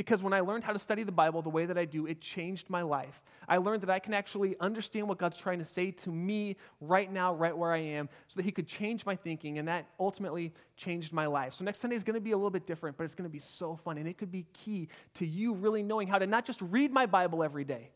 Because 0.00 0.22
when 0.22 0.32
I 0.32 0.40
learned 0.40 0.64
how 0.64 0.72
to 0.72 0.78
study 0.78 1.02
the 1.02 1.12
Bible 1.12 1.42
the 1.42 1.50
way 1.50 1.66
that 1.66 1.76
I 1.76 1.84
do, 1.84 2.06
it 2.06 2.22
changed 2.22 2.70
my 2.70 2.80
life. 2.80 3.22
I 3.46 3.58
learned 3.58 3.82
that 3.82 3.90
I 3.90 3.98
can 3.98 4.14
actually 4.14 4.56
understand 4.58 5.06
what 5.06 5.18
God's 5.18 5.36
trying 5.36 5.58
to 5.58 5.64
say 5.66 5.90
to 5.90 6.10
me 6.10 6.56
right 6.80 7.12
now, 7.12 7.34
right 7.34 7.54
where 7.54 7.70
I 7.70 7.80
am, 7.80 8.08
so 8.26 8.36
that 8.36 8.46
He 8.46 8.50
could 8.50 8.66
change 8.66 9.04
my 9.04 9.14
thinking, 9.14 9.58
and 9.58 9.68
that 9.68 9.84
ultimately 10.00 10.54
changed 10.74 11.12
my 11.12 11.26
life. 11.26 11.52
So 11.52 11.66
next 11.66 11.80
Sunday 11.80 11.96
is 11.96 12.02
going 12.02 12.14
to 12.14 12.20
be 12.22 12.30
a 12.30 12.34
little 12.34 12.48
bit 12.48 12.66
different, 12.66 12.96
but 12.96 13.04
it's 13.04 13.14
going 13.14 13.28
to 13.28 13.32
be 13.32 13.40
so 13.40 13.76
fun, 13.76 13.98
and 13.98 14.08
it 14.08 14.16
could 14.16 14.32
be 14.32 14.46
key 14.54 14.88
to 15.16 15.26
you 15.26 15.52
really 15.52 15.82
knowing 15.82 16.08
how 16.08 16.18
to 16.18 16.26
not 16.26 16.46
just 16.46 16.62
read 16.62 16.94
my 16.94 17.04
Bible 17.04 17.44
every 17.44 17.64
day, 17.64 17.90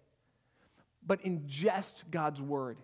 but 1.07 1.23
ingest 1.23 2.03
God's 2.11 2.43
Word, 2.43 2.77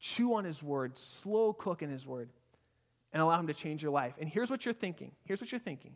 chew 0.00 0.34
on 0.34 0.44
His 0.44 0.60
Word, 0.60 0.98
slow 0.98 1.52
cook 1.52 1.82
in 1.82 1.88
His 1.88 2.04
Word, 2.04 2.30
and 3.12 3.22
allow 3.22 3.38
Him 3.38 3.46
to 3.46 3.54
change 3.54 3.80
your 3.80 3.92
life. 3.92 4.14
And 4.18 4.28
here's 4.28 4.50
what 4.50 4.64
you're 4.64 4.74
thinking. 4.74 5.12
Here's 5.22 5.40
what 5.40 5.52
you're 5.52 5.60
thinking. 5.60 5.94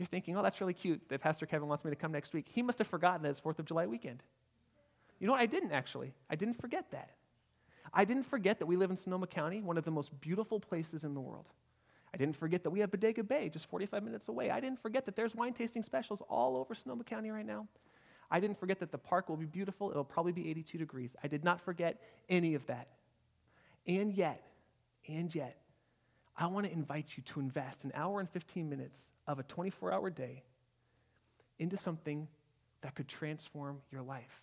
You're 0.00 0.06
thinking, 0.06 0.34
oh, 0.34 0.42
that's 0.42 0.62
really 0.62 0.72
cute 0.72 1.10
that 1.10 1.20
Pastor 1.20 1.44
Kevin 1.44 1.68
wants 1.68 1.84
me 1.84 1.90
to 1.90 1.94
come 1.94 2.10
next 2.10 2.32
week. 2.32 2.46
He 2.48 2.62
must 2.62 2.78
have 2.78 2.86
forgotten 2.86 3.22
that 3.22 3.28
it's 3.28 3.40
4th 3.42 3.58
of 3.58 3.66
July 3.66 3.86
weekend. 3.86 4.22
You 5.18 5.26
know 5.26 5.34
what? 5.34 5.42
I 5.42 5.46
didn't 5.46 5.72
actually. 5.72 6.14
I 6.30 6.36
didn't 6.36 6.54
forget 6.54 6.90
that. 6.92 7.10
I 7.92 8.06
didn't 8.06 8.22
forget 8.22 8.58
that 8.60 8.66
we 8.66 8.76
live 8.76 8.88
in 8.88 8.96
Sonoma 8.96 9.26
County, 9.26 9.60
one 9.60 9.76
of 9.76 9.84
the 9.84 9.90
most 9.90 10.18
beautiful 10.22 10.58
places 10.58 11.04
in 11.04 11.12
the 11.12 11.20
world. 11.20 11.50
I 12.14 12.16
didn't 12.16 12.34
forget 12.34 12.62
that 12.64 12.70
we 12.70 12.80
have 12.80 12.90
Bodega 12.90 13.22
Bay 13.22 13.50
just 13.50 13.68
45 13.68 14.02
minutes 14.02 14.28
away. 14.28 14.50
I 14.50 14.58
didn't 14.58 14.80
forget 14.80 15.04
that 15.04 15.16
there's 15.16 15.34
wine 15.34 15.52
tasting 15.52 15.82
specials 15.82 16.22
all 16.30 16.56
over 16.56 16.74
Sonoma 16.74 17.04
County 17.04 17.30
right 17.30 17.44
now. 17.44 17.68
I 18.30 18.40
didn't 18.40 18.58
forget 18.58 18.80
that 18.80 18.92
the 18.92 18.96
park 18.96 19.28
will 19.28 19.36
be 19.36 19.44
beautiful. 19.44 19.90
It'll 19.90 20.02
probably 20.02 20.32
be 20.32 20.48
82 20.48 20.78
degrees. 20.78 21.14
I 21.22 21.28
did 21.28 21.44
not 21.44 21.60
forget 21.60 22.00
any 22.30 22.54
of 22.54 22.66
that. 22.68 22.88
And 23.86 24.14
yet, 24.14 24.46
and 25.06 25.34
yet, 25.34 25.58
I 26.40 26.46
want 26.46 26.64
to 26.64 26.72
invite 26.72 27.18
you 27.18 27.22
to 27.24 27.40
invest 27.40 27.84
an 27.84 27.92
hour 27.94 28.18
and 28.18 28.28
15 28.28 28.68
minutes 28.68 29.10
of 29.26 29.38
a 29.38 29.42
24 29.42 29.92
hour 29.92 30.08
day 30.08 30.42
into 31.58 31.76
something 31.76 32.26
that 32.80 32.94
could 32.94 33.06
transform 33.06 33.82
your 33.92 34.00
life. 34.00 34.40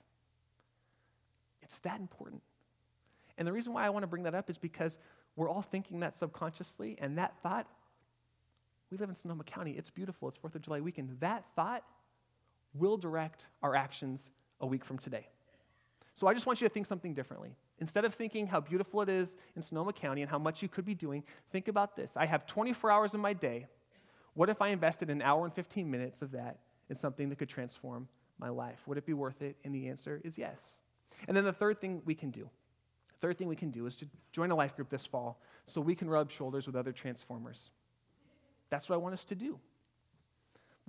It's 1.63 1.79
that 1.79 1.99
important. 1.99 2.43
And 3.39 3.47
the 3.47 3.51
reason 3.51 3.73
why 3.73 3.83
I 3.83 3.89
want 3.89 4.03
to 4.03 4.07
bring 4.07 4.23
that 4.23 4.36
up 4.36 4.47
is 4.47 4.60
because 4.60 4.99
we're 5.36 5.49
all 5.49 5.63
thinking 5.63 5.99
that 6.01 6.15
subconsciously, 6.15 6.97
and 6.99 7.17
that 7.17 7.36
thought, 7.41 7.67
we 8.91 8.97
live 8.97 9.10
in 9.10 9.15
Sonoma 9.15 9.43
County, 9.43 9.71
it's 9.71 9.89
beautiful, 9.89 10.27
it's 10.27 10.38
4th 10.38 10.55
of 10.55 10.62
July 10.62 10.79
weekend. 10.79 11.17
That 11.19 11.45
thought 11.55 11.83
will 12.75 12.97
direct 12.97 13.47
our 13.63 13.75
actions 13.75 14.29
a 14.62 14.67
week 14.67 14.86
from 14.86 14.99
today. 14.99 15.27
So 16.13 16.27
I 16.27 16.33
just 16.33 16.45
want 16.45 16.62
you 16.62 16.67
to 16.67 16.73
think 16.73 16.86
something 16.86 17.13
differently. 17.13 17.55
Instead 17.79 18.05
of 18.05 18.13
thinking 18.13 18.47
how 18.47 18.59
beautiful 18.59 19.01
it 19.01 19.09
is 19.09 19.35
in 19.55 19.61
Sonoma 19.61 19.93
County 19.93 20.21
and 20.21 20.31
how 20.31 20.39
much 20.39 20.61
you 20.61 20.67
could 20.67 20.85
be 20.85 20.95
doing, 20.95 21.23
think 21.49 21.67
about 21.67 21.95
this. 21.95 22.17
I 22.17 22.25
have 22.25 22.45
24 22.47 22.89
hours 22.89 23.13
in 23.13 23.19
my 23.19 23.33
day. 23.33 23.67
What 24.33 24.49
if 24.49 24.61
I 24.61 24.69
invested 24.69 25.09
an 25.09 25.21
hour 25.21 25.45
and 25.45 25.53
15 25.53 25.89
minutes 25.89 26.21
of 26.21 26.31
that 26.31 26.59
in 26.89 26.95
something 26.95 27.29
that 27.29 27.37
could 27.37 27.49
transform 27.49 28.07
my 28.39 28.49
life? 28.49 28.81
Would 28.87 28.97
it 28.97 29.06
be 29.06 29.13
worth 29.13 29.41
it? 29.41 29.58
And 29.63 29.73
the 29.73 29.89
answer 29.89 30.21
is 30.23 30.37
yes. 30.37 30.77
And 31.27 31.35
then 31.35 31.43
the 31.43 31.54
third 31.54 31.79
thing 31.79 32.02
we 32.06 32.15
can 32.15 32.31
do, 32.31 32.49
third 33.19 33.37
thing 33.37 33.47
we 33.47 33.56
can 33.56 33.71
do 33.71 33.85
is 33.85 33.95
to 33.97 34.08
join 34.31 34.52
a 34.52 34.56
life 34.56 34.75
group 34.75 34.89
this 34.89 35.06
fall 35.06 35.39
so 35.65 35.81
we 35.81 35.95
can 35.95 36.10
rub 36.10 36.29
shoulders 36.31 36.67
with 36.67 36.75
other 36.75 36.91
transformers. 36.91 37.71
That's 38.69 38.89
what 38.89 38.95
I 38.95 38.99
want 38.99 39.13
us 39.13 39.23
to 39.25 39.35
do. 39.35 39.60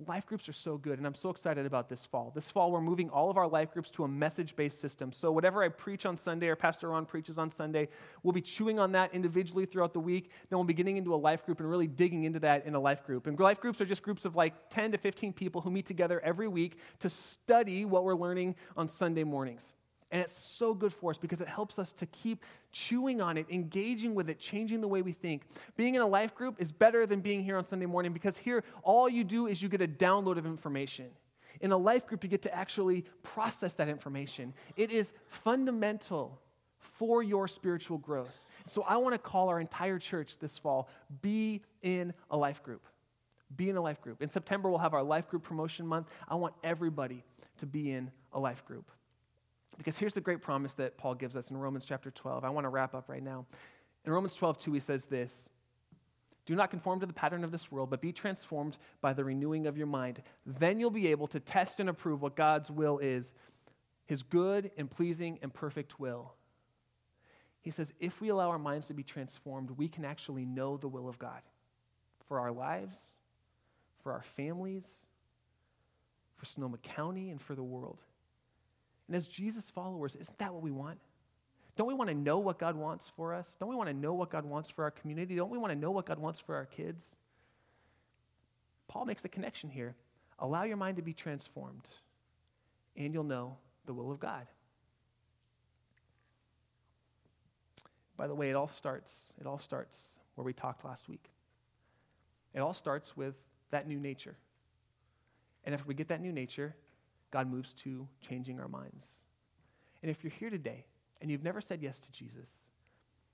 Life 0.07 0.25
groups 0.25 0.47
are 0.47 0.53
so 0.53 0.77
good, 0.77 0.97
and 0.97 1.05
I'm 1.05 1.13
so 1.13 1.29
excited 1.29 1.65
about 1.65 1.89
this 1.89 2.05
fall. 2.05 2.31
This 2.33 2.49
fall, 2.49 2.71
we're 2.71 2.79
moving 2.79 3.09
all 3.09 3.29
of 3.29 3.35
our 3.35 3.49
life 3.49 3.73
groups 3.73 3.91
to 3.91 4.05
a 4.05 4.07
message 4.07 4.55
based 4.55 4.79
system. 4.79 5.11
So, 5.11 5.29
whatever 5.29 5.61
I 5.61 5.67
preach 5.67 6.05
on 6.05 6.15
Sunday 6.15 6.47
or 6.47 6.55
Pastor 6.55 6.87
Ron 6.87 7.05
preaches 7.05 7.37
on 7.37 7.51
Sunday, 7.51 7.89
we'll 8.23 8.31
be 8.31 8.41
chewing 8.41 8.79
on 8.79 8.93
that 8.93 9.13
individually 9.13 9.65
throughout 9.65 9.91
the 9.91 9.99
week. 9.99 10.31
Then 10.49 10.57
we'll 10.57 10.63
be 10.63 10.73
getting 10.73 10.95
into 10.95 11.13
a 11.13 11.17
life 11.17 11.45
group 11.45 11.59
and 11.59 11.69
really 11.69 11.87
digging 11.87 12.23
into 12.23 12.39
that 12.39 12.65
in 12.65 12.75
a 12.75 12.79
life 12.79 13.03
group. 13.03 13.27
And 13.27 13.37
life 13.37 13.59
groups 13.59 13.81
are 13.81 13.85
just 13.85 14.01
groups 14.01 14.23
of 14.23 14.37
like 14.37 14.69
10 14.69 14.93
to 14.93 14.97
15 14.97 15.33
people 15.33 15.59
who 15.59 15.69
meet 15.69 15.85
together 15.85 16.21
every 16.23 16.47
week 16.47 16.77
to 16.99 17.09
study 17.09 17.83
what 17.83 18.05
we're 18.05 18.15
learning 18.15 18.55
on 18.77 18.87
Sunday 18.87 19.25
mornings. 19.25 19.73
And 20.11 20.21
it's 20.21 20.33
so 20.33 20.73
good 20.73 20.91
for 20.91 21.11
us 21.11 21.17
because 21.17 21.39
it 21.39 21.47
helps 21.47 21.77
us 21.77 21.91
to 21.93 22.05
keep 22.07 22.43
chewing 22.71 23.21
on 23.21 23.37
it, 23.37 23.45
engaging 23.49 24.15
with 24.15 24.29
it, 24.29 24.39
changing 24.39 24.81
the 24.81 24.87
way 24.87 25.01
we 25.03 25.11
think. 25.11 25.43
Being 25.77 25.95
in 25.95 26.01
a 26.01 26.07
life 26.07 26.33
group 26.33 26.55
is 26.59 26.71
better 26.71 27.05
than 27.05 27.21
being 27.21 27.43
here 27.43 27.57
on 27.57 27.63
Sunday 27.63 27.85
morning 27.85 28.11
because 28.11 28.35
here, 28.35 28.63
all 28.81 29.07
you 29.07 29.23
do 29.23 29.45
is 29.47 29.61
you 29.61 29.69
get 29.69 29.81
a 29.81 29.87
download 29.87 30.37
of 30.37 30.45
information. 30.47 31.07
In 31.61 31.71
a 31.71 31.77
life 31.77 32.07
group, 32.07 32.23
you 32.23 32.29
get 32.29 32.41
to 32.43 32.55
actually 32.55 33.05
process 33.21 33.75
that 33.75 33.87
information. 33.87 34.53
It 34.75 34.91
is 34.91 35.13
fundamental 35.27 36.39
for 36.79 37.21
your 37.21 37.47
spiritual 37.47 37.97
growth. 37.97 38.41
So 38.65 38.83
I 38.83 38.97
want 38.97 39.13
to 39.13 39.19
call 39.19 39.49
our 39.49 39.59
entire 39.59 39.99
church 39.99 40.37
this 40.39 40.57
fall 40.57 40.89
be 41.21 41.61
in 41.81 42.13
a 42.31 42.37
life 42.37 42.63
group. 42.63 42.85
Be 43.55 43.69
in 43.69 43.77
a 43.77 43.81
life 43.81 44.01
group. 44.01 44.21
In 44.21 44.29
September, 44.29 44.69
we'll 44.69 44.79
have 44.79 44.93
our 44.93 45.03
life 45.03 45.27
group 45.27 45.43
promotion 45.43 45.85
month. 45.85 46.07
I 46.27 46.35
want 46.35 46.53
everybody 46.63 47.23
to 47.57 47.65
be 47.65 47.91
in 47.91 48.11
a 48.33 48.39
life 48.39 48.65
group. 48.65 48.89
Because 49.79 49.97
here's 49.97 50.13
the 50.13 50.19
great 50.19 50.41
promise 50.41 50.73
that 50.73 50.97
Paul 50.97 51.15
gives 51.15 51.37
us 51.37 51.51
in 51.51 51.57
Romans 51.57 51.85
chapter 51.85 52.11
12. 52.11 52.43
I 52.43 52.49
want 52.49 52.65
to 52.65 52.69
wrap 52.69 52.93
up 52.93 53.07
right 53.07 53.23
now. 53.23 53.45
In 54.05 54.11
Romans 54.11 54.35
12, 54.35 54.59
2, 54.59 54.73
he 54.73 54.79
says 54.81 55.05
this 55.05 55.47
Do 56.45 56.53
not 56.53 56.69
conform 56.69 56.99
to 56.99 57.05
the 57.05 57.13
pattern 57.13 57.45
of 57.45 57.51
this 57.51 57.71
world, 57.71 57.89
but 57.89 58.01
be 58.01 58.11
transformed 58.11 58.77
by 58.99 59.13
the 59.13 59.23
renewing 59.23 59.67
of 59.67 59.77
your 59.77 59.87
mind. 59.87 60.21
Then 60.45 60.81
you'll 60.81 60.91
be 60.91 61.07
able 61.07 61.27
to 61.27 61.39
test 61.39 61.79
and 61.79 61.87
approve 61.89 62.21
what 62.21 62.35
God's 62.35 62.69
will 62.69 62.99
is, 62.99 63.33
his 64.05 64.21
good 64.21 64.69
and 64.77 64.91
pleasing 64.91 65.39
and 65.41 65.53
perfect 65.53 65.97
will. 65.97 66.33
He 67.61 67.71
says, 67.71 67.93
if 68.01 68.19
we 68.19 68.29
allow 68.29 68.49
our 68.49 68.59
minds 68.59 68.87
to 68.87 68.93
be 68.93 69.03
transformed, 69.03 69.71
we 69.71 69.87
can 69.87 70.03
actually 70.03 70.45
know 70.45 70.75
the 70.75 70.89
will 70.89 71.07
of 71.07 71.17
God 71.19 71.41
for 72.27 72.41
our 72.41 72.51
lives, 72.51 73.11
for 74.03 74.11
our 74.11 74.23
families, 74.23 75.05
for 76.35 76.45
Sonoma 76.45 76.79
County, 76.79 77.29
and 77.31 77.41
for 77.41 77.55
the 77.55 77.63
world. 77.63 78.03
And 79.09 79.15
as 79.15 79.27
Jesus 79.27 79.71
followers, 79.71 80.15
isn't 80.15 80.37
that 80.37 80.53
what 80.53 80.61
we 80.61 80.69
want? 80.69 80.99
Don't 81.75 81.87
we 81.87 81.95
want 81.95 82.11
to 82.11 82.15
know 82.15 82.37
what 82.37 82.59
God 82.59 82.75
wants 82.75 83.11
for 83.15 83.33
us? 83.33 83.57
Don't 83.59 83.69
we 83.69 83.75
want 83.75 83.89
to 83.89 83.93
know 83.95 84.13
what 84.13 84.29
God 84.29 84.45
wants 84.45 84.69
for 84.69 84.83
our 84.83 84.91
community? 84.91 85.35
Don't 85.35 85.49
we 85.49 85.57
want 85.57 85.73
to 85.73 85.79
know 85.79 85.89
what 85.89 86.05
God 86.05 86.19
wants 86.19 86.39
for 86.39 86.53
our 86.53 86.67
kids? 86.67 87.15
Paul 88.87 89.05
makes 89.05 89.25
a 89.25 89.29
connection 89.29 89.71
here. 89.71 89.95
Allow 90.37 90.63
your 90.63 90.77
mind 90.77 90.97
to 90.97 91.01
be 91.01 91.13
transformed, 91.13 91.87
and 92.95 93.15
you'll 93.15 93.23
know 93.23 93.57
the 93.87 93.93
will 93.95 94.11
of 94.11 94.19
God. 94.19 94.45
By 98.15 98.27
the 98.27 98.35
way, 98.35 98.51
it 98.51 98.55
all 98.55 98.67
starts, 98.67 99.33
it 99.41 99.47
all 99.47 99.57
starts 99.57 100.19
where 100.35 100.45
we 100.45 100.53
talked 100.53 100.85
last 100.85 101.09
week. 101.09 101.31
It 102.53 102.59
all 102.59 102.73
starts 102.73 103.17
with 103.17 103.33
that 103.71 103.87
new 103.87 103.99
nature. 103.99 104.37
And 105.63 105.73
if 105.73 105.87
we 105.87 105.95
get 105.95 106.09
that 106.09 106.21
new 106.21 106.31
nature, 106.31 106.75
God 107.31 107.49
moves 107.49 107.73
to 107.73 108.07
changing 108.21 108.59
our 108.59 108.67
minds. 108.67 109.23
And 110.01 110.09
if 110.09 110.23
you're 110.23 110.31
here 110.31 110.49
today 110.49 110.85
and 111.21 111.29
you've 111.29 111.43
never 111.43 111.61
said 111.61 111.81
yes 111.81 111.99
to 111.99 112.11
Jesus, 112.11 112.51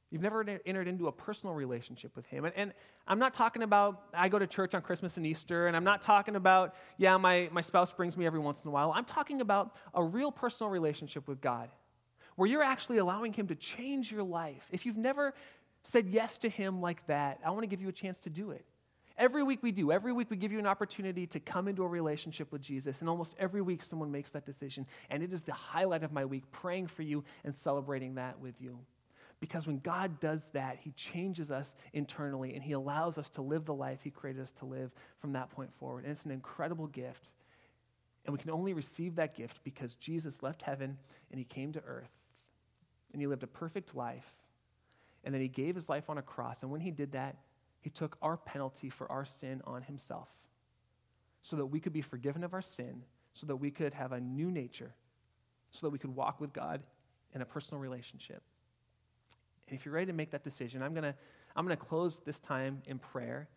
you've 0.10 0.22
never 0.22 0.46
entered 0.66 0.88
into 0.88 1.08
a 1.08 1.12
personal 1.12 1.54
relationship 1.54 2.16
with 2.16 2.26
Him, 2.26 2.46
and, 2.46 2.54
and, 2.56 2.74
I'm 3.08 3.20
not 3.20 3.36
talking 3.36 3.62
about 3.62 4.06
I 4.16 4.30
go 4.30 4.40
to 4.40 4.48
church 4.48 4.74
on 4.74 4.82
Christmas 4.82 5.18
and 5.18 5.28
Easter, 5.28 5.68
and 5.68 5.78
I'm 5.78 5.84
not 5.84 6.02
talking 6.02 6.36
about, 6.36 6.74
yeah, 6.98 7.16
my, 7.18 7.50
my 7.52 7.62
spouse 7.62 7.94
brings 7.94 8.18
me 8.18 8.26
every 8.26 8.40
once 8.40 8.64
in 8.64 8.70
a 8.70 8.72
while. 8.72 8.92
I'm 8.96 9.06
talking 9.06 9.42
about 9.42 9.76
a 9.94 10.04
real 10.04 10.32
personal 10.32 10.72
relationship 10.72 11.28
with 11.28 11.40
God 11.40 11.70
where 12.36 12.50
you're 12.50 12.64
actually 12.64 12.98
allowing 12.98 13.32
Him 13.32 13.48
to 13.48 13.56
change 13.56 14.12
your 14.12 14.24
life. 14.24 14.68
If 14.72 14.88
you've 14.88 14.98
never 14.98 15.36
said 15.84 16.08
yes 16.08 16.40
to 16.40 16.50
Him 16.50 16.82
like 16.82 17.06
that, 17.06 17.40
I 17.46 17.52
want 17.52 17.62
to 17.62 17.68
give 17.68 17.82
you 17.82 17.90
a 17.90 17.94
chance 17.94 18.20
to 18.22 18.30
do 18.32 18.52
it. 18.52 18.66
Every 19.18 19.44
week 19.44 19.64
we 19.64 19.72
do. 19.72 19.92
Every 19.92 20.12
week 20.12 20.30
we 20.30 20.38
give 20.38 20.52
you 20.52 20.60
an 20.60 20.68
opportunity 20.68 21.26
to 21.28 21.40
come 21.40 21.68
into 21.68 21.84
a 21.84 21.88
relationship 21.88 22.52
with 22.52 22.62
Jesus. 22.62 23.00
And 23.00 23.10
almost 23.10 23.36
every 23.40 23.62
week 23.62 23.82
someone 23.82 24.12
makes 24.12 24.32
that 24.32 24.46
decision. 24.46 24.86
And 25.10 25.24
it 25.24 25.32
is 25.32 25.44
the 25.44 25.54
highlight 25.54 26.04
of 26.04 26.12
my 26.12 26.26
week, 26.26 26.44
praying 26.52 26.88
for 26.88 27.02
you 27.04 27.24
and 27.44 27.56
celebrating 27.56 28.16
that 28.16 28.40
with 28.40 28.62
you. 28.62 28.80
Because 29.40 29.68
when 29.68 29.80
God 29.80 30.20
does 30.20 30.50
that, 30.50 30.78
He 30.80 30.92
changes 30.92 31.52
us 31.52 31.76
internally 31.94 32.56
and 32.56 32.64
He 32.64 32.74
allows 32.74 33.18
us 33.18 33.30
to 33.32 33.42
live 33.42 33.66
the 33.66 33.74
life 33.74 34.00
He 34.04 34.10
created 34.10 34.42
us 34.42 34.52
to 34.54 34.66
live 34.66 34.92
from 35.20 35.34
that 35.34 35.50
point 35.50 35.74
forward. 35.74 36.04
And 36.04 36.12
it's 36.12 36.26
an 36.26 36.32
incredible 36.32 36.88
gift. 36.88 37.32
And 38.26 38.34
we 38.34 38.40
can 38.40 38.52
only 38.52 38.74
receive 38.74 39.16
that 39.16 39.36
gift 39.36 39.60
because 39.64 39.96
Jesus 39.96 40.42
left 40.44 40.62
heaven 40.62 40.98
and 41.32 41.38
He 41.38 41.46
came 41.46 41.72
to 41.74 41.82
earth 41.86 42.12
and 43.16 43.22
he 43.22 43.28
lived 43.28 43.44
a 43.44 43.48
perfect 43.48 43.96
life. 43.96 44.36
And 45.24 45.34
then 45.34 45.42
he 45.42 45.48
gave 45.48 45.74
his 45.74 45.88
life 45.88 46.10
on 46.10 46.18
a 46.18 46.22
cross. 46.22 46.64
And 46.64 46.72
when 46.72 46.82
he 46.82 46.92
did 46.92 47.14
that, 47.14 47.38
he 47.86 47.92
took 47.92 48.18
our 48.24 48.36
penalty 48.36 48.90
for 48.90 49.12
our 49.12 49.24
sin 49.24 49.62
on 49.64 49.84
himself 49.84 50.28
so 51.44 51.56
that 51.56 51.68
we 51.68 51.80
could 51.80 51.94
be 51.94 52.02
forgiven 52.02 52.44
of 52.44 52.56
our 52.56 52.62
sin, 52.64 53.04
so 53.36 53.46
that 53.46 53.58
we 53.58 53.70
could 53.70 53.94
have 53.94 54.12
a 54.12 54.20
new 54.20 54.50
nature, 54.50 54.92
so 55.70 55.86
that 55.86 55.92
we 55.92 56.00
could 56.00 56.10
walk 56.16 56.42
with 56.42 56.52
God 56.52 56.82
in 57.36 57.44
a 57.44 57.46
personal 57.46 57.80
relationship. 57.80 58.42
And 59.70 59.78
if 59.78 59.86
you're 59.86 59.94
ready 59.94 60.08
to 60.08 60.14
make 60.14 60.32
that 60.32 60.44
decision, 60.44 60.82
I'm 60.82 60.96
going 60.96 61.04
to 61.04 61.14
I'm 61.56 61.64
going 61.64 61.78
to 61.78 61.86
close 61.86 62.22
this 62.26 62.40
time 62.40 62.82
in 62.88 62.98
prayer. 62.98 63.48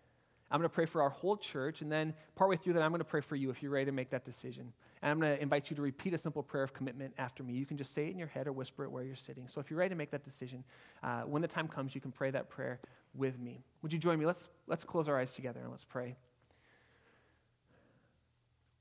I'm 0.50 0.60
going 0.60 0.68
to 0.68 0.74
pray 0.74 0.84
for 0.84 1.00
our 1.00 1.08
whole 1.08 1.38
church, 1.38 1.80
and 1.80 1.90
then 1.90 2.12
partway 2.34 2.56
through 2.56 2.74
that, 2.74 2.82
I'm 2.82 2.90
going 2.90 3.00
to 3.00 3.06
pray 3.06 3.22
for 3.22 3.34
you 3.34 3.48
if 3.48 3.62
you're 3.62 3.72
ready 3.72 3.86
to 3.86 3.92
make 3.92 4.10
that 4.10 4.26
decision. 4.26 4.74
And 5.00 5.10
I'm 5.10 5.20
going 5.20 5.34
to 5.36 5.42
invite 5.42 5.70
you 5.70 5.76
to 5.76 5.82
repeat 5.82 6.12
a 6.12 6.18
simple 6.18 6.42
prayer 6.42 6.64
of 6.64 6.74
commitment 6.74 7.14
after 7.16 7.42
me. 7.42 7.54
You 7.54 7.64
can 7.64 7.78
just 7.78 7.94
say 7.94 8.08
it 8.08 8.10
in 8.10 8.18
your 8.18 8.28
head 8.28 8.46
or 8.46 8.52
whisper 8.52 8.84
it 8.84 8.90
where 8.90 9.04
you're 9.04 9.16
sitting. 9.16 9.48
So 9.48 9.58
if 9.58 9.70
you're 9.70 9.78
ready 9.78 9.90
to 9.90 9.96
make 9.96 10.10
that 10.10 10.22
decision, 10.22 10.64
uh, 11.02 11.22
when 11.22 11.40
the 11.40 11.48
time 11.48 11.66
comes, 11.66 11.94
you 11.94 12.02
can 12.02 12.12
pray 12.12 12.30
that 12.30 12.50
prayer 12.50 12.78
with 13.14 13.38
me. 13.38 13.64
Would 13.82 13.92
you 13.92 13.98
join 13.98 14.18
me? 14.18 14.26
Let's, 14.26 14.48
let's 14.66 14.84
close 14.84 15.08
our 15.08 15.18
eyes 15.18 15.32
together 15.32 15.60
and 15.60 15.70
let's 15.70 15.84
pray. 15.84 16.16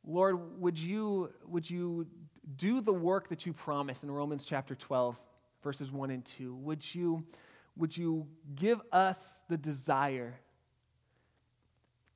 Lord, 0.05 0.59
would 0.59 0.79
you, 0.79 1.31
would 1.45 1.69
you 1.69 2.07
do 2.55 2.81
the 2.81 2.93
work 2.93 3.27
that 3.29 3.45
you 3.45 3.53
promise 3.53 4.03
in 4.03 4.11
Romans 4.11 4.45
chapter 4.45 4.73
12, 4.73 5.19
verses 5.63 5.91
1 5.91 6.11
and 6.11 6.23
2? 6.23 6.55
Would 6.55 6.95
you, 6.95 7.25
would 7.75 7.95
you 7.95 8.25
give 8.55 8.81
us 8.91 9.41
the 9.49 9.57
desire 9.57 10.39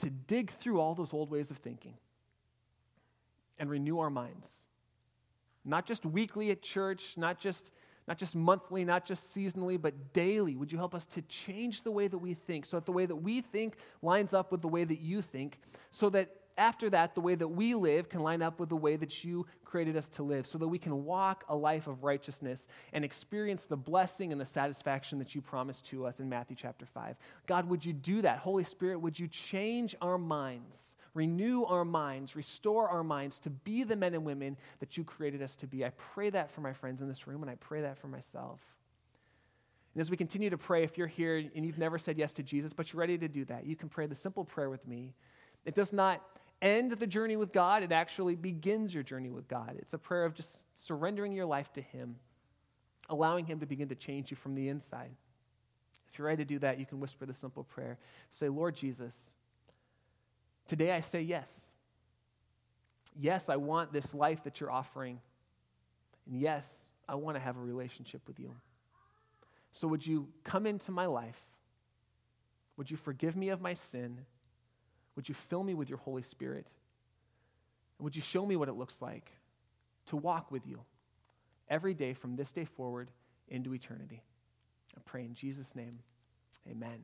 to 0.01 0.09
dig 0.09 0.49
through 0.49 0.79
all 0.79 0.95
those 0.95 1.13
old 1.13 1.29
ways 1.29 1.51
of 1.51 1.57
thinking 1.57 1.93
and 3.59 3.69
renew 3.69 3.99
our 3.99 4.09
minds. 4.09 4.65
Not 5.63 5.85
just 5.85 6.05
weekly 6.05 6.49
at 6.49 6.63
church, 6.63 7.13
not 7.17 7.39
just, 7.39 7.69
not 8.11 8.17
just 8.17 8.35
monthly, 8.35 8.83
not 8.83 9.05
just 9.05 9.33
seasonally, 9.33 9.81
but 9.81 10.11
daily. 10.11 10.57
Would 10.57 10.69
you 10.69 10.77
help 10.77 10.93
us 10.93 11.05
to 11.05 11.21
change 11.21 11.83
the 11.83 11.91
way 11.91 12.09
that 12.09 12.17
we 12.17 12.33
think 12.33 12.65
so 12.65 12.75
that 12.75 12.85
the 12.85 12.91
way 12.91 13.05
that 13.05 13.15
we 13.15 13.39
think 13.39 13.77
lines 14.01 14.33
up 14.33 14.51
with 14.51 14.61
the 14.61 14.67
way 14.67 14.83
that 14.83 14.99
you 14.99 15.21
think, 15.21 15.61
so 15.91 16.09
that 16.09 16.27
after 16.57 16.89
that, 16.89 17.15
the 17.15 17.21
way 17.21 17.35
that 17.35 17.47
we 17.47 17.75
live 17.75 18.09
can 18.09 18.21
line 18.21 18.41
up 18.41 18.59
with 18.59 18.69
the 18.69 18.75
way 18.75 18.95
that 18.95 19.23
you 19.23 19.45
created 19.63 19.95
us 19.95 20.09
to 20.09 20.23
live, 20.23 20.45
so 20.45 20.57
that 20.57 20.67
we 20.67 20.77
can 20.77 21.05
walk 21.05 21.43
a 21.47 21.55
life 21.55 21.87
of 21.87 22.03
righteousness 22.03 22.67
and 22.93 23.05
experience 23.05 23.65
the 23.65 23.77
blessing 23.77 24.31
and 24.31 24.41
the 24.41 24.45
satisfaction 24.45 25.17
that 25.19 25.33
you 25.33 25.41
promised 25.41 25.85
to 25.87 26.05
us 26.05 26.19
in 26.19 26.27
Matthew 26.27 26.55
chapter 26.55 26.85
5. 26.85 27.15
God, 27.47 27.69
would 27.69 27.85
you 27.85 27.93
do 27.93 28.21
that? 28.21 28.39
Holy 28.39 28.63
Spirit, 28.63 28.99
would 28.99 29.17
you 29.17 29.27
change 29.27 29.95
our 30.01 30.17
minds, 30.17 30.97
renew 31.13 31.63
our 31.63 31.85
minds, 31.85 32.35
restore 32.35 32.89
our 32.89 33.03
minds 33.03 33.39
to 33.39 33.49
be 33.49 33.83
the 33.83 33.95
men 33.95 34.13
and 34.13 34.25
women 34.25 34.57
that 34.79 34.97
you 34.97 35.03
created 35.03 35.41
us 35.41 35.55
to 35.55 35.67
be? 35.67 35.85
I 35.85 35.91
pray 35.91 36.29
that 36.29 36.51
for 36.51 36.61
my 36.61 36.73
friends 36.73 37.01
in 37.01 37.07
this 37.07 37.27
room, 37.27 37.41
and 37.41 37.49
I 37.49 37.55
pray 37.55 37.81
that 37.81 37.97
for 37.97 38.07
myself. 38.07 38.59
And 39.93 40.01
as 40.01 40.09
we 40.09 40.17
continue 40.17 40.49
to 40.49 40.57
pray, 40.57 40.83
if 40.83 40.97
you're 40.97 41.07
here 41.07 41.37
and 41.53 41.65
you've 41.65 41.77
never 41.77 41.99
said 41.99 42.17
yes 42.17 42.31
to 42.33 42.43
Jesus, 42.43 42.71
but 42.71 42.91
you're 42.91 42.99
ready 42.99 43.17
to 43.17 43.27
do 43.27 43.43
that, 43.45 43.65
you 43.65 43.75
can 43.75 43.89
pray 43.89 44.05
the 44.05 44.15
simple 44.15 44.45
prayer 44.45 44.69
with 44.69 44.87
me. 44.87 45.13
It 45.65 45.75
does 45.75 45.93
not 45.93 46.21
end 46.61 46.91
the 46.91 47.07
journey 47.07 47.37
with 47.37 47.51
God, 47.51 47.83
it 47.83 47.91
actually 47.91 48.35
begins 48.35 48.93
your 48.93 49.03
journey 49.03 49.29
with 49.29 49.47
God. 49.47 49.75
It's 49.79 49.93
a 49.93 49.97
prayer 49.97 50.25
of 50.25 50.33
just 50.33 50.65
surrendering 50.77 51.33
your 51.33 51.45
life 51.45 51.73
to 51.73 51.81
Him, 51.81 52.15
allowing 53.09 53.45
Him 53.45 53.59
to 53.59 53.65
begin 53.65 53.89
to 53.89 53.95
change 53.95 54.29
you 54.31 54.37
from 54.37 54.53
the 54.53 54.69
inside. 54.69 55.11
If 56.11 56.19
you're 56.19 56.27
ready 56.27 56.43
to 56.43 56.47
do 56.47 56.59
that, 56.59 56.79
you 56.79 56.85
can 56.85 56.99
whisper 56.99 57.25
the 57.25 57.33
simple 57.33 57.63
prayer. 57.63 57.97
Say, 58.31 58.49
Lord 58.49 58.75
Jesus, 58.75 59.31
today 60.67 60.91
I 60.91 60.99
say 60.99 61.21
yes. 61.21 61.67
Yes, 63.19 63.49
I 63.49 63.55
want 63.55 63.91
this 63.91 64.13
life 64.13 64.43
that 64.43 64.59
you're 64.59 64.71
offering. 64.71 65.19
And 66.29 66.39
yes, 66.39 66.89
I 67.07 67.15
want 67.15 67.35
to 67.35 67.41
have 67.41 67.57
a 67.57 67.61
relationship 67.61 68.21
with 68.27 68.39
you. 68.39 68.53
So 69.71 69.87
would 69.87 70.05
you 70.05 70.27
come 70.43 70.65
into 70.65 70.91
my 70.91 71.05
life? 71.05 71.41
Would 72.77 72.91
you 72.91 72.97
forgive 72.97 73.35
me 73.35 73.49
of 73.49 73.61
my 73.61 73.73
sin? 73.73 74.19
Would 75.15 75.27
you 75.27 75.35
fill 75.35 75.63
me 75.63 75.73
with 75.73 75.89
your 75.89 75.99
Holy 75.99 76.21
Spirit? 76.21 76.67
Would 77.99 78.15
you 78.15 78.21
show 78.21 78.45
me 78.45 78.55
what 78.55 78.69
it 78.69 78.73
looks 78.73 79.01
like 79.01 79.31
to 80.07 80.17
walk 80.17 80.51
with 80.51 80.65
you 80.65 80.81
every 81.69 81.93
day 81.93 82.13
from 82.13 82.35
this 82.35 82.51
day 82.51 82.65
forward 82.65 83.11
into 83.47 83.73
eternity? 83.73 84.23
I 84.95 85.01
pray 85.05 85.25
in 85.25 85.33
Jesus' 85.33 85.75
name. 85.75 85.99
Amen. 86.69 86.99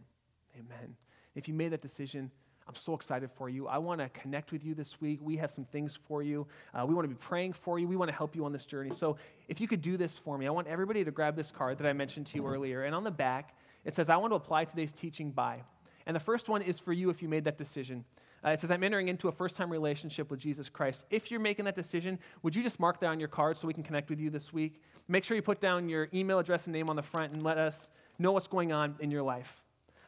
Amen. 0.56 0.96
If 1.36 1.48
you 1.48 1.54
made 1.54 1.70
that 1.70 1.82
decision, 1.82 2.32
I'm 2.68 2.76
so 2.76 2.94
excited 2.94 3.32
for 3.32 3.48
you. 3.48 3.68
I 3.68 3.78
want 3.78 4.02
to 4.02 4.10
connect 4.10 4.52
with 4.52 4.66
you 4.66 4.74
this 4.74 5.00
week. 5.00 5.20
We 5.22 5.38
have 5.38 5.52
some 5.52 5.64
things 5.64 5.96
for 5.96 6.22
you. 6.22 6.46
Uh, 6.74 6.86
we 6.86 6.94
want 6.94 7.06
to 7.06 7.10
be 7.10 7.20
praying 7.20 7.54
for 7.54 7.80
you. 7.80 7.88
We 7.88 7.96
want 7.96 8.12
to 8.12 8.16
help 8.18 8.36
you 8.36 8.44
on 8.44 8.52
this 8.52 8.66
journey. 8.66 8.92
So, 8.92 9.16
if 9.48 9.62
you 9.62 9.68
could 9.68 9.82
do 9.82 9.96
this 9.96 10.18
for 10.18 10.38
me, 10.38 10.48
I 10.48 10.50
want 10.50 10.68
everybody 10.68 11.06
to 11.06 11.12
grab 11.12 11.36
this 11.36 11.50
card 11.50 11.78
that 11.78 11.88
I 11.88 11.94
mentioned 11.94 12.28
to 12.28 12.38
you 12.38 12.46
earlier. 12.46 12.84
And 12.84 12.94
on 12.94 13.06
the 13.06 13.12
back, 13.12 13.56
it 13.86 13.94
says, 13.94 14.10
I 14.10 14.18
want 14.18 14.32
to 14.32 14.36
apply 14.36 14.66
today's 14.66 14.92
teaching 14.92 15.32
by. 15.32 15.62
And 16.08 16.16
the 16.16 16.22
first 16.22 16.50
one 16.50 16.62
is 16.62 16.80
for 16.80 16.94
you 16.94 17.10
if 17.10 17.22
you 17.22 17.28
made 17.28 17.44
that 17.44 17.58
decision. 17.58 18.04
Uh, 18.44 18.52
it 18.52 18.62
says, 18.62 18.72
I'm 18.72 18.82
entering 18.82 19.10
into 19.10 19.28
a 19.28 19.32
first 19.32 19.58
time 19.58 19.70
relationship 19.70 20.32
with 20.32 20.40
Jesus 20.40 20.70
Christ. 20.70 21.04
If 21.10 21.30
you're 21.30 21.40
making 21.40 21.66
that 21.66 21.76
decision, 21.76 22.18
would 22.44 22.56
you 22.56 22.64
just 22.64 22.80
mark 22.80 23.02
that 23.02 23.08
on 23.08 23.20
your 23.20 23.28
card 23.28 23.58
so 23.58 23.68
we 23.68 23.74
can 23.74 23.84
connect 23.84 24.10
with 24.10 24.20
you 24.20 24.30
this 24.30 24.54
week? 24.54 24.82
Make 25.10 25.26
sure 25.26 25.36
you 25.36 25.44
put 25.44 25.60
down 25.60 25.90
your 25.90 26.08
email 26.14 26.40
address 26.40 26.66
and 26.66 26.74
name 26.74 26.90
on 26.90 26.96
the 26.96 27.04
front 27.04 27.34
and 27.34 27.44
let 27.44 27.58
us 27.58 27.90
know 28.20 28.32
what's 28.32 28.48
going 28.48 28.72
on 28.72 28.96
in 29.02 29.12
your 29.12 29.22
life. 29.22 29.62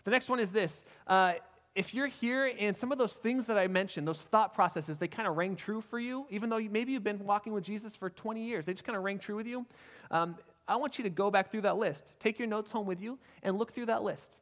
The 0.05 0.11
next 0.11 0.29
one 0.29 0.39
is 0.39 0.53
this. 0.53 0.85
Uh, 1.05 1.33
if 1.75 1.93
you're 1.93 2.07
here 2.07 2.51
and 2.57 2.77
some 2.77 2.93
of 2.93 2.97
those 2.97 3.13
things 3.13 3.45
that 3.45 3.57
I 3.57 3.67
mentioned, 3.67 4.07
those 4.07 4.21
thought 4.21 4.53
processes, 4.53 4.99
they 4.99 5.07
kind 5.07 5.27
of 5.27 5.35
rang 5.35 5.55
true 5.57 5.81
for 5.81 5.99
you, 5.99 6.25
even 6.29 6.49
though 6.49 6.57
you, 6.57 6.69
maybe 6.69 6.93
you've 6.93 7.03
been 7.03 7.23
walking 7.25 7.51
with 7.51 7.63
Jesus 7.65 7.95
for 7.95 8.09
20 8.09 8.41
years, 8.41 8.65
they 8.65 8.73
just 8.73 8.85
kind 8.85 8.97
of 8.97 9.03
rang 9.03 9.19
true 9.19 9.35
with 9.35 9.47
you. 9.47 9.65
Um, 10.11 10.37
I 10.67 10.77
want 10.77 10.97
you 10.97 11.03
to 11.03 11.09
go 11.09 11.29
back 11.29 11.51
through 11.51 11.61
that 11.61 11.77
list. 11.77 12.13
Take 12.19 12.39
your 12.39 12.47
notes 12.47 12.71
home 12.71 12.85
with 12.85 13.01
you 13.01 13.17
and 13.43 13.57
look 13.57 13.73
through 13.73 13.87
that 13.87 14.03
list 14.03 14.37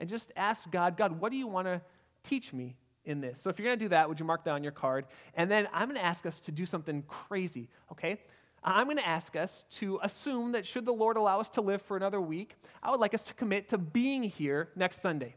and 0.00 0.08
just 0.08 0.32
ask 0.36 0.68
God, 0.70 0.96
God, 0.96 1.20
what 1.20 1.30
do 1.30 1.36
you 1.36 1.46
want 1.46 1.68
to 1.68 1.80
teach 2.24 2.52
me 2.52 2.76
in 3.04 3.20
this? 3.20 3.40
So 3.40 3.50
if 3.50 3.58
you're 3.58 3.68
going 3.68 3.78
to 3.78 3.84
do 3.84 3.90
that, 3.90 4.08
would 4.08 4.18
you 4.18 4.26
mark 4.26 4.44
that 4.44 4.52
on 4.52 4.64
your 4.64 4.72
card? 4.72 5.04
And 5.34 5.50
then 5.50 5.68
I'm 5.72 5.88
going 5.88 6.00
to 6.00 6.04
ask 6.04 6.26
us 6.26 6.40
to 6.40 6.52
do 6.52 6.66
something 6.66 7.04
crazy, 7.06 7.68
okay? 7.92 8.18
I'm 8.64 8.86
going 8.86 8.96
to 8.96 9.06
ask 9.06 9.36
us 9.36 9.64
to 9.72 10.00
assume 10.02 10.52
that 10.52 10.66
should 10.66 10.84
the 10.84 10.92
Lord 10.92 11.16
allow 11.16 11.38
us 11.38 11.48
to 11.50 11.60
live 11.60 11.80
for 11.82 11.96
another 11.96 12.20
week, 12.20 12.56
I 12.82 12.90
would 12.90 13.00
like 13.00 13.14
us 13.14 13.22
to 13.24 13.34
commit 13.34 13.68
to 13.68 13.78
being 13.78 14.22
here 14.22 14.70
next 14.74 15.00
Sunday. 15.00 15.34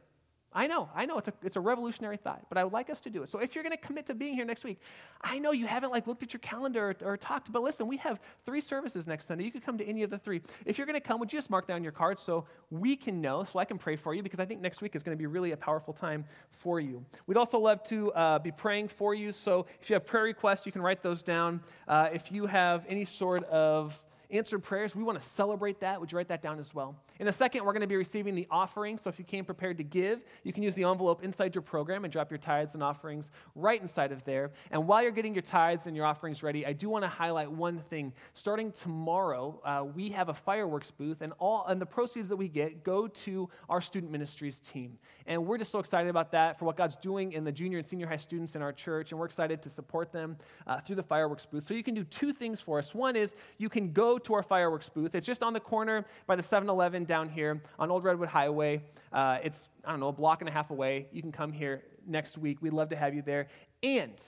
I 0.56 0.68
know, 0.68 0.90
I 0.96 1.06
know, 1.06 1.18
it's 1.18 1.28
a, 1.28 1.34
it's 1.44 1.56
a 1.56 1.60
revolutionary 1.60 2.18
thought, 2.18 2.46
but 2.50 2.58
I 2.58 2.64
would 2.64 2.74
like 2.74 2.90
us 2.90 3.02
to 3.02 3.10
do 3.10 3.24
it. 3.24 3.30
So 3.30 3.40
if 3.40 3.56
you're 3.56 3.64
going 3.64 3.76
to 3.76 3.82
commit 3.82 4.06
to 4.08 4.14
being 4.14 4.36
here 4.36 4.46
next 4.46 4.64
week, 4.64 4.80
I 5.22 5.40
know 5.40 5.52
you 5.52 5.66
haven't 5.66 5.92
like 5.92 6.06
looked 6.06 6.22
at 6.24 6.32
your 6.34 6.40
calendar 6.42 6.90
or, 7.02 7.14
or, 7.14 7.18
talked, 7.18 7.52
but 7.52 7.62
listen, 7.62 7.88
we 7.88 7.98
have 7.98 8.20
three 8.46 8.62
services 8.62 9.08
next 9.08 9.26
Sunday. 9.26 9.44
You 9.44 9.52
could 9.52 9.64
come 9.64 9.78
to 9.78 9.86
any 9.86 10.04
of 10.04 10.10
the 10.10 10.18
three. 10.18 10.42
If 10.66 10.78
you're 10.78 10.88
going 10.88 11.00
to 11.00 11.06
come, 11.06 11.20
would 11.20 11.32
you 11.34 11.38
just 11.38 11.50
mark 11.50 11.68
down 11.68 11.84
your 11.84 11.92
card 11.92 12.20
so 12.20 12.46
we 12.70 12.96
can 12.96 13.20
know, 13.20 13.44
so 13.44 13.60
I 13.60 13.66
can 13.66 13.78
pray 13.78 13.96
for 13.96 14.14
you, 14.14 14.22
because 14.22 14.40
I 14.40 14.46
think 14.46 14.62
next 14.62 14.82
week 14.82 14.96
is 14.96 15.04
going 15.04 15.18
to 15.18 15.20
be 15.20 15.28
really 15.28 15.52
a 15.52 15.58
powerful 15.58 15.94
time 15.94 16.26
for 16.52 16.80
you. 16.80 17.04
We'd 17.26 17.38
also 17.38 17.58
love 17.58 17.82
to 17.84 18.12
uh, 18.14 18.40
be 18.40 18.52
praying 18.52 18.90
for 18.90 19.16
you. 19.16 19.32
So 19.32 19.66
if 19.82 19.90
you 19.90 19.96
have 19.96 20.06
prayer 20.06 20.24
requests, 20.24 20.66
you 20.66 20.72
can 20.72 20.82
write 20.82 21.02
those 21.02 21.24
down. 21.24 21.62
Uh, 21.88 22.10
if 22.14 22.32
you 22.32 22.46
have 22.46 22.86
any 22.88 23.06
sort 23.06 23.44
of 23.46 24.02
answered 24.34 24.60
prayers. 24.60 24.96
We 24.96 25.04
want 25.04 25.20
to 25.20 25.26
celebrate 25.26 25.80
that. 25.82 26.00
Would 26.00 26.12
you 26.12 26.18
write 26.18 26.28
that 26.28 26.42
down 26.42 26.60
as 26.60 26.74
well? 26.74 26.96
In 27.20 27.28
a 27.28 27.32
second, 27.32 27.64
we're 27.64 27.72
going 27.72 27.82
to 27.82 27.88
be 27.88 27.96
receiving 27.96 28.36
the 28.36 28.48
offering. 28.50 28.98
So 28.98 29.10
if 29.10 29.20
you 29.20 29.26
came 29.26 29.46
prepared 29.46 29.78
to 29.78 29.84
give, 29.84 30.22
you 30.44 30.52
can 30.52 30.64
use 30.64 30.76
the 30.76 30.84
envelope 30.84 31.24
inside 31.24 31.54
your 31.54 31.62
program 31.62 32.04
and 32.04 32.12
drop 32.12 32.32
your 32.32 32.40
tithes 32.40 32.74
and 32.74 32.84
offerings 32.84 33.30
right 33.56 33.80
inside 33.80 34.12
of 34.12 34.24
there. 34.26 34.52
And 34.72 34.88
while 34.88 35.04
you're 35.04 35.12
getting 35.12 35.36
your 35.36 35.44
tithes 35.44 35.86
and 35.88 35.96
your 35.96 36.06
offerings 36.06 36.42
ready, 36.42 36.66
I 36.66 36.74
do 36.74 36.90
want 36.90 37.04
to 37.04 37.10
highlight 37.10 37.52
one 37.52 37.80
thing. 37.80 38.12
Starting 38.34 38.72
tomorrow, 38.72 39.62
uh, 39.64 39.86
we 39.96 40.10
have 40.10 40.30
a 40.30 40.34
fireworks 40.34 40.90
booth, 40.90 41.22
and 41.22 41.34
all 41.38 41.66
and 41.68 41.80
the 41.80 41.86
proceeds 41.86 42.28
that 42.30 42.36
we 42.36 42.48
get 42.48 42.84
go 42.84 43.08
to 43.08 43.50
our 43.70 43.82
student 43.82 44.12
ministries 44.12 44.60
team. 44.60 44.98
And 45.28 45.46
we're 45.46 45.58
just 45.60 45.72
so 45.72 45.80
excited 45.80 46.10
about 46.10 46.32
that 46.32 46.58
for 46.58 46.66
what 46.66 46.76
God's 46.76 46.96
doing 46.96 47.34
in 47.34 47.44
the 47.44 47.52
junior 47.52 47.78
and 47.78 47.88
senior 47.88 48.08
high 48.08 48.18
students 48.18 48.56
in 48.56 48.62
our 48.62 48.74
church, 48.74 49.12
and 49.12 49.20
we're 49.20 49.26
excited 49.28 49.62
to 49.62 49.70
support 49.70 50.12
them 50.12 50.38
uh, 50.66 50.80
through 50.80 50.96
the 50.96 51.04
fireworks 51.04 51.46
booth. 51.46 51.66
So 51.66 51.74
you 51.74 51.84
can 51.84 51.94
do 51.94 52.04
two 52.04 52.34
things 52.34 52.60
for 52.60 52.80
us. 52.80 52.96
One 52.96 53.16
is 53.16 53.36
you 53.58 53.70
can 53.70 53.92
go 53.92 54.18
to 54.26 54.34
our 54.34 54.44
fireworks 54.44 54.90
booth. 54.90 55.16
It's 55.16 55.26
just 55.26 55.44
on 55.44 55.54
the 55.54 55.60
corner 55.60 56.06
by 56.28 56.36
the 56.36 56.44
7 56.44 56.70
Eleven 56.70 57.06
down 57.06 57.30
here 57.30 57.62
on 57.80 57.92
Old 57.92 58.04
Redwood 58.04 58.30
Highway. 58.30 58.82
Uh, 59.12 59.40
it's, 59.44 59.70
I 59.86 59.92
don't 59.92 60.00
know, 60.00 60.08
a 60.08 60.14
block 60.14 60.42
and 60.42 60.50
a 60.50 60.52
half 60.52 60.72
away. 60.72 61.08
You 61.12 61.22
can 61.22 61.32
come 61.32 61.52
here 61.52 61.84
next 62.08 62.38
week. 62.38 62.62
We'd 62.62 62.74
love 62.74 62.90
to 62.90 62.96
have 62.96 63.14
you 63.14 63.22
there. 63.22 63.48
And, 63.82 64.22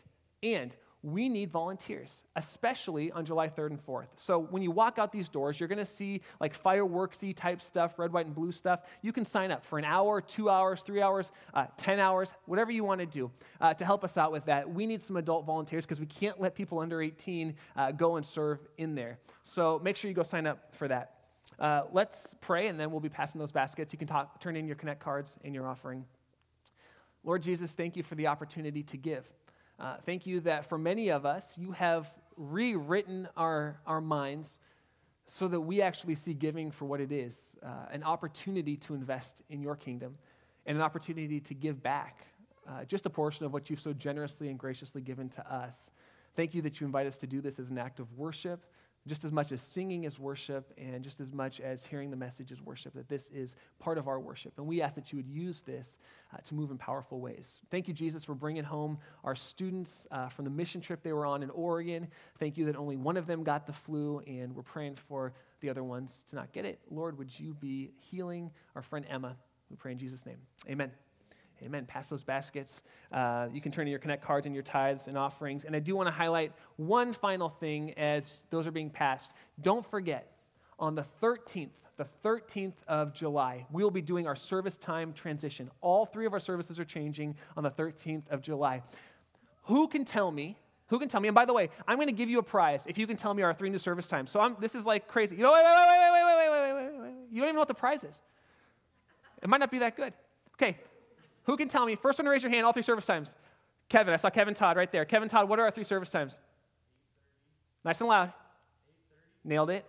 and, 0.43 0.75
we 1.05 1.29
need 1.29 1.51
volunteers, 1.51 2.23
especially 2.35 3.11
on 3.11 3.25
July 3.25 3.47
3rd 3.47 3.69
and 3.69 3.85
4th. 3.85 4.07
So 4.15 4.39
when 4.39 4.63
you 4.63 4.71
walk 4.71 4.97
out 4.97 5.11
these 5.11 5.29
doors, 5.29 5.59
you're 5.59 5.69
going 5.69 5.77
to 5.77 5.85
see 5.85 6.21
like 6.39 6.55
fireworksy 6.55 7.31
type 7.31 7.61
stuff, 7.61 7.99
red, 7.99 8.11
white, 8.11 8.25
and 8.25 8.33
blue 8.33 8.51
stuff. 8.51 8.81
You 9.03 9.13
can 9.13 9.23
sign 9.23 9.51
up 9.51 9.63
for 9.63 9.77
an 9.77 9.85
hour, 9.85 10.19
two 10.19 10.49
hours, 10.49 10.81
three 10.81 11.03
hours, 11.03 11.31
uh, 11.53 11.67
10 11.77 11.99
hours, 11.99 12.33
whatever 12.47 12.71
you 12.71 12.83
want 12.83 13.01
to 13.01 13.05
do 13.05 13.29
uh, 13.61 13.75
to 13.75 13.85
help 13.85 14.03
us 14.03 14.17
out 14.17 14.31
with 14.31 14.45
that. 14.45 14.67
We 14.67 14.87
need 14.87 14.99
some 14.99 15.15
adult 15.17 15.45
volunteers 15.45 15.85
because 15.85 15.99
we 15.99 16.07
can't 16.07 16.41
let 16.41 16.55
people 16.55 16.79
under 16.79 16.99
18 17.03 17.55
uh, 17.75 17.91
go 17.91 18.15
and 18.15 18.25
serve 18.25 18.59
in 18.79 18.95
there. 18.95 19.19
So 19.43 19.79
make 19.83 19.97
sure 19.97 20.09
you 20.09 20.15
go 20.15 20.23
sign 20.23 20.47
up 20.47 20.73
for 20.75 20.87
that. 20.87 21.11
Uh, 21.59 21.83
let's 21.91 22.33
pray, 22.41 22.67
and 22.67 22.79
then 22.79 22.89
we'll 22.89 22.99
be 22.99 23.09
passing 23.09 23.37
those 23.37 23.51
baskets. 23.51 23.93
You 23.93 23.99
can 23.99 24.07
talk, 24.07 24.41
turn 24.41 24.55
in 24.55 24.65
your 24.65 24.75
Connect 24.75 24.99
cards 24.99 25.37
and 25.43 25.53
your 25.53 25.67
offering. 25.67 26.03
Lord 27.23 27.43
Jesus, 27.43 27.73
thank 27.73 27.95
you 27.95 28.01
for 28.01 28.15
the 28.15 28.25
opportunity 28.25 28.81
to 28.81 28.97
give. 28.97 29.29
Uh, 29.79 29.97
thank 30.05 30.25
you 30.25 30.39
that 30.41 30.67
for 30.69 30.77
many 30.77 31.09
of 31.09 31.25
us, 31.25 31.57
you 31.57 31.71
have 31.71 32.13
rewritten 32.37 33.27
our, 33.35 33.79
our 33.85 34.01
minds 34.01 34.59
so 35.25 35.47
that 35.47 35.59
we 35.59 35.81
actually 35.81 36.15
see 36.15 36.33
giving 36.33 36.71
for 36.71 36.85
what 36.85 37.01
it 37.01 37.11
is 37.11 37.57
uh, 37.63 37.87
an 37.91 38.03
opportunity 38.03 38.77
to 38.77 38.93
invest 38.93 39.41
in 39.49 39.61
your 39.61 39.75
kingdom 39.75 40.15
and 40.65 40.77
an 40.77 40.83
opportunity 40.83 41.39
to 41.39 41.53
give 41.53 41.81
back 41.81 42.25
uh, 42.67 42.83
just 42.85 43.05
a 43.05 43.09
portion 43.09 43.45
of 43.45 43.53
what 43.53 43.69
you've 43.69 43.79
so 43.79 43.93
generously 43.93 44.49
and 44.49 44.57
graciously 44.57 45.01
given 45.01 45.29
to 45.29 45.53
us. 45.53 45.91
Thank 46.35 46.53
you 46.53 46.61
that 46.63 46.79
you 46.79 46.85
invite 46.85 47.07
us 47.07 47.17
to 47.17 47.27
do 47.27 47.41
this 47.41 47.59
as 47.59 47.71
an 47.71 47.77
act 47.77 47.99
of 47.99 48.11
worship 48.13 48.65
just 49.07 49.23
as 49.23 49.31
much 49.31 49.51
as 49.51 49.61
singing 49.61 50.03
is 50.03 50.17
worship 50.17 50.73
and 50.77 51.03
just 51.03 51.19
as 51.19 51.31
much 51.31 51.59
as 51.59 51.85
hearing 51.85 52.09
the 52.09 52.17
message 52.17 52.51
is 52.51 52.61
worship, 52.61 52.93
that 52.93 53.07
this 53.07 53.29
is 53.29 53.55
part 53.79 53.97
of 53.97 54.07
our 54.07 54.19
worship. 54.19 54.53
And 54.57 54.65
we 54.65 54.81
ask 54.81 54.95
that 54.95 55.11
you 55.11 55.17
would 55.17 55.27
use 55.27 55.61
this 55.61 55.99
uh, 56.33 56.37
to 56.37 56.55
move 56.55 56.71
in 56.71 56.77
powerful 56.77 57.19
ways. 57.19 57.59
Thank 57.69 57.87
you, 57.87 57.93
Jesus, 57.93 58.23
for 58.23 58.33
bringing 58.33 58.63
home 58.63 58.97
our 59.23 59.35
students 59.35 60.07
uh, 60.11 60.27
from 60.29 60.45
the 60.45 60.51
mission 60.51 60.81
trip 60.81 61.03
they 61.03 61.13
were 61.13 61.25
on 61.25 61.43
in 61.43 61.51
Oregon. 61.51 62.07
Thank 62.39 62.57
you 62.57 62.65
that 62.65 62.75
only 62.75 62.95
one 62.95 63.17
of 63.17 63.27
them 63.27 63.43
got 63.43 63.67
the 63.67 63.73
flu, 63.73 64.19
and 64.25 64.55
we're 64.55 64.63
praying 64.63 64.95
for 64.95 65.33
the 65.61 65.69
other 65.69 65.83
ones 65.83 66.23
to 66.29 66.35
not 66.35 66.51
get 66.51 66.65
it. 66.65 66.79
Lord, 66.89 67.17
would 67.17 67.39
you 67.39 67.53
be 67.53 67.91
healing 67.97 68.49
our 68.75 68.81
friend 68.81 69.05
Emma? 69.09 69.35
We 69.69 69.75
pray 69.75 69.91
in 69.91 69.97
Jesus' 69.97 70.25
name. 70.25 70.37
Amen. 70.69 70.91
Amen. 71.63 71.85
Pass 71.85 72.09
those 72.09 72.23
baskets. 72.23 72.83
Uh, 73.11 73.47
you 73.51 73.61
can 73.61 73.71
turn 73.71 73.87
in 73.87 73.91
your 73.91 73.99
Connect 73.99 74.23
cards 74.23 74.45
and 74.45 74.53
your 74.53 74.63
tithes 74.63 75.07
and 75.07 75.17
offerings. 75.17 75.63
And 75.63 75.75
I 75.75 75.79
do 75.79 75.95
want 75.95 76.07
to 76.07 76.11
highlight 76.11 76.51
one 76.77 77.13
final 77.13 77.49
thing 77.49 77.93
as 77.93 78.43
those 78.49 78.67
are 78.67 78.71
being 78.71 78.89
passed. 78.89 79.31
Don't 79.61 79.85
forget, 79.89 80.31
on 80.79 80.95
the 80.95 81.05
13th, 81.21 81.69
the 81.97 82.07
13th 82.23 82.73
of 82.87 83.13
July, 83.13 83.65
we 83.71 83.83
will 83.83 83.91
be 83.91 84.01
doing 84.01 84.27
our 84.27 84.35
service 84.35 84.75
time 84.75 85.13
transition. 85.13 85.71
All 85.81 86.05
three 86.05 86.25
of 86.25 86.33
our 86.33 86.39
services 86.39 86.79
are 86.79 86.85
changing 86.85 87.35
on 87.55 87.63
the 87.63 87.71
13th 87.71 88.29
of 88.29 88.41
July. 88.41 88.81
Who 89.63 89.87
can 89.87 90.03
tell 90.03 90.31
me? 90.31 90.57
Who 90.87 90.99
can 90.99 91.07
tell 91.07 91.21
me? 91.21 91.29
And 91.29 91.35
by 91.35 91.45
the 91.45 91.53
way, 91.53 91.69
I'm 91.87 91.97
going 91.97 92.07
to 92.07 92.13
give 92.13 92.29
you 92.29 92.39
a 92.39 92.43
prize 92.43 92.85
if 92.85 92.97
you 92.97 93.07
can 93.07 93.17
tell 93.17 93.33
me 93.33 93.41
our 93.43 93.53
three 93.53 93.69
new 93.69 93.79
service 93.79 94.07
times. 94.07 94.29
So 94.29 94.39
I'm, 94.39 94.55
this 94.59 94.75
is 94.75 94.85
like 94.85 95.07
crazy. 95.07 95.35
You 95.35 95.43
know, 95.43 95.53
wait, 95.53 95.63
wait, 95.63 95.73
wait, 95.73 96.11
wait, 96.11 96.23
wait, 96.25 96.35
wait, 96.35 96.73
wait, 96.73 96.91
wait, 96.91 97.01
wait. 97.01 97.13
You 97.31 97.41
don't 97.41 97.47
even 97.47 97.55
know 97.55 97.61
what 97.61 97.67
the 97.67 97.73
prize 97.73 98.03
is. 98.03 98.19
It 99.41 99.49
might 99.49 99.59
not 99.59 99.71
be 99.71 99.79
that 99.79 99.95
good. 99.95 100.13
Okay, 100.53 100.77
who 101.45 101.57
can 101.57 101.67
tell 101.67 101.85
me? 101.85 101.95
First 101.95 102.19
one 102.19 102.25
to 102.25 102.31
raise 102.31 102.43
your 102.43 102.51
hand, 102.51 102.65
all 102.65 102.73
three 102.73 102.81
service 102.81 103.05
times. 103.05 103.35
Kevin, 103.89 104.13
I 104.13 104.17
saw 104.17 104.29
Kevin 104.29 104.53
Todd 104.53 104.77
right 104.77 104.91
there. 104.91 105.05
Kevin 105.05 105.29
Todd, 105.29 105.47
what 105.47 105.59
are 105.59 105.63
our 105.63 105.71
three 105.71 105.83
service 105.83 106.09
times? 106.09 106.39
Nice 107.83 108.01
and 108.01 108.09
loud. 108.09 108.33
Nailed 109.43 109.69
it. 109.69 109.85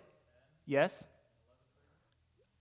Yes. 0.66 1.06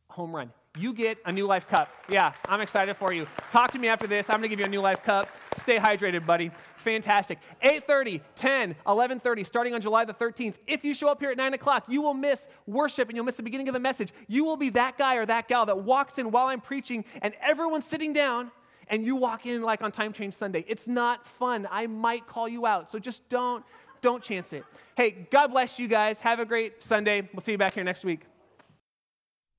Home 0.10 0.34
run. 0.34 0.52
You 0.78 0.94
get 0.94 1.18
a 1.26 1.32
New 1.32 1.46
Life 1.46 1.68
cup. 1.68 1.90
Yeah, 2.10 2.34
I'm 2.50 2.60
excited 2.62 2.98
for 2.98 3.14
you. 3.14 3.28
Talk 3.50 3.72
to 3.72 3.80
me 3.80 3.88
after 3.88 4.08
this. 4.08 4.30
I'm 4.30 4.38
going 4.38 4.44
to 4.44 4.50
give 4.50 4.60
you 4.60 4.66
a 4.66 4.70
New 4.70 4.82
Life 4.82 5.04
cup. 5.04 5.28
Stay 5.58 5.78
hydrated, 5.78 6.26
buddy. 6.26 6.52
Fantastic. 6.78 7.40
8.30, 7.64 8.22
10, 8.36 8.76
11.30, 8.86 9.46
starting 9.46 9.74
on 9.74 9.82
July 9.82 10.04
the 10.06 10.14
13th. 10.14 10.56
If 10.68 10.84
you 10.84 10.94
show 10.94 11.08
up 11.08 11.22
here 11.22 11.32
at 11.32 11.38
9 11.38 11.54
o'clock, 11.54 11.86
you 11.88 12.02
will 12.02 12.14
miss 12.14 12.48
worship 12.68 13.08
and 13.08 13.16
you'll 13.16 13.26
miss 13.26 13.38
the 13.38 13.44
beginning 13.44 13.70
of 13.70 13.74
the 13.74 13.80
message. 13.80 14.12
You 14.28 14.44
will 14.44 14.58
be 14.58 14.70
that 14.72 14.98
guy 14.98 15.16
or 15.16 15.26
that 15.26 15.48
gal 15.48 15.66
that 15.66 15.80
walks 15.80 16.18
in 16.18 16.30
while 16.32 16.48
I'm 16.48 16.62
preaching 16.62 17.06
and 17.22 17.34
everyone's 17.42 17.86
sitting 17.86 18.12
down 18.14 18.52
and 18.88 19.06
you 19.06 19.16
walk 19.16 19.46
in 19.46 19.62
like 19.62 19.82
on 19.82 19.92
Time 19.92 20.14
Change 20.14 20.34
Sunday. 20.34 20.66
It's 20.68 20.88
not 20.88 21.28
fun. 21.28 21.68
I 21.72 21.88
might 21.88 22.28
call 22.28 22.48
you 22.48 22.66
out. 22.66 22.92
So 22.92 23.00
just 23.00 23.28
don't 23.30 23.64
don't 24.02 24.22
chance 24.22 24.54
it. 24.54 24.64
Hey, 24.96 25.28
God 25.32 25.48
bless 25.48 25.80
you 25.80 25.88
guys. 25.88 26.22
Have 26.22 26.40
a 26.40 26.46
great 26.46 26.84
Sunday. 26.84 27.28
We'll 27.34 27.42
see 27.42 27.54
you 27.54 27.58
back 27.58 27.74
here 27.74 27.84
next 27.84 28.04
week. 28.04 28.22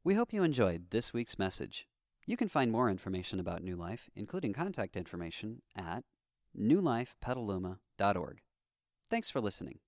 We 0.05 0.15
hope 0.15 0.33
you 0.33 0.45
enjoyed 0.45 0.91
this 0.91 1.13
week's 1.13 1.37
message. 1.37 1.89
You 2.27 2.37
can 2.37 2.49
find 2.49 2.71
more 2.71 2.89
information 2.89 3.41
about 3.41 3.63
New 3.63 3.75
Life, 3.75 4.09
including 4.15 4.53
contact 4.53 4.97
information, 4.97 5.63
at 5.75 6.05
newlifepetaluma.org. 6.57 8.39
Thanks 9.11 9.31
for 9.31 9.41
listening. 9.41 9.79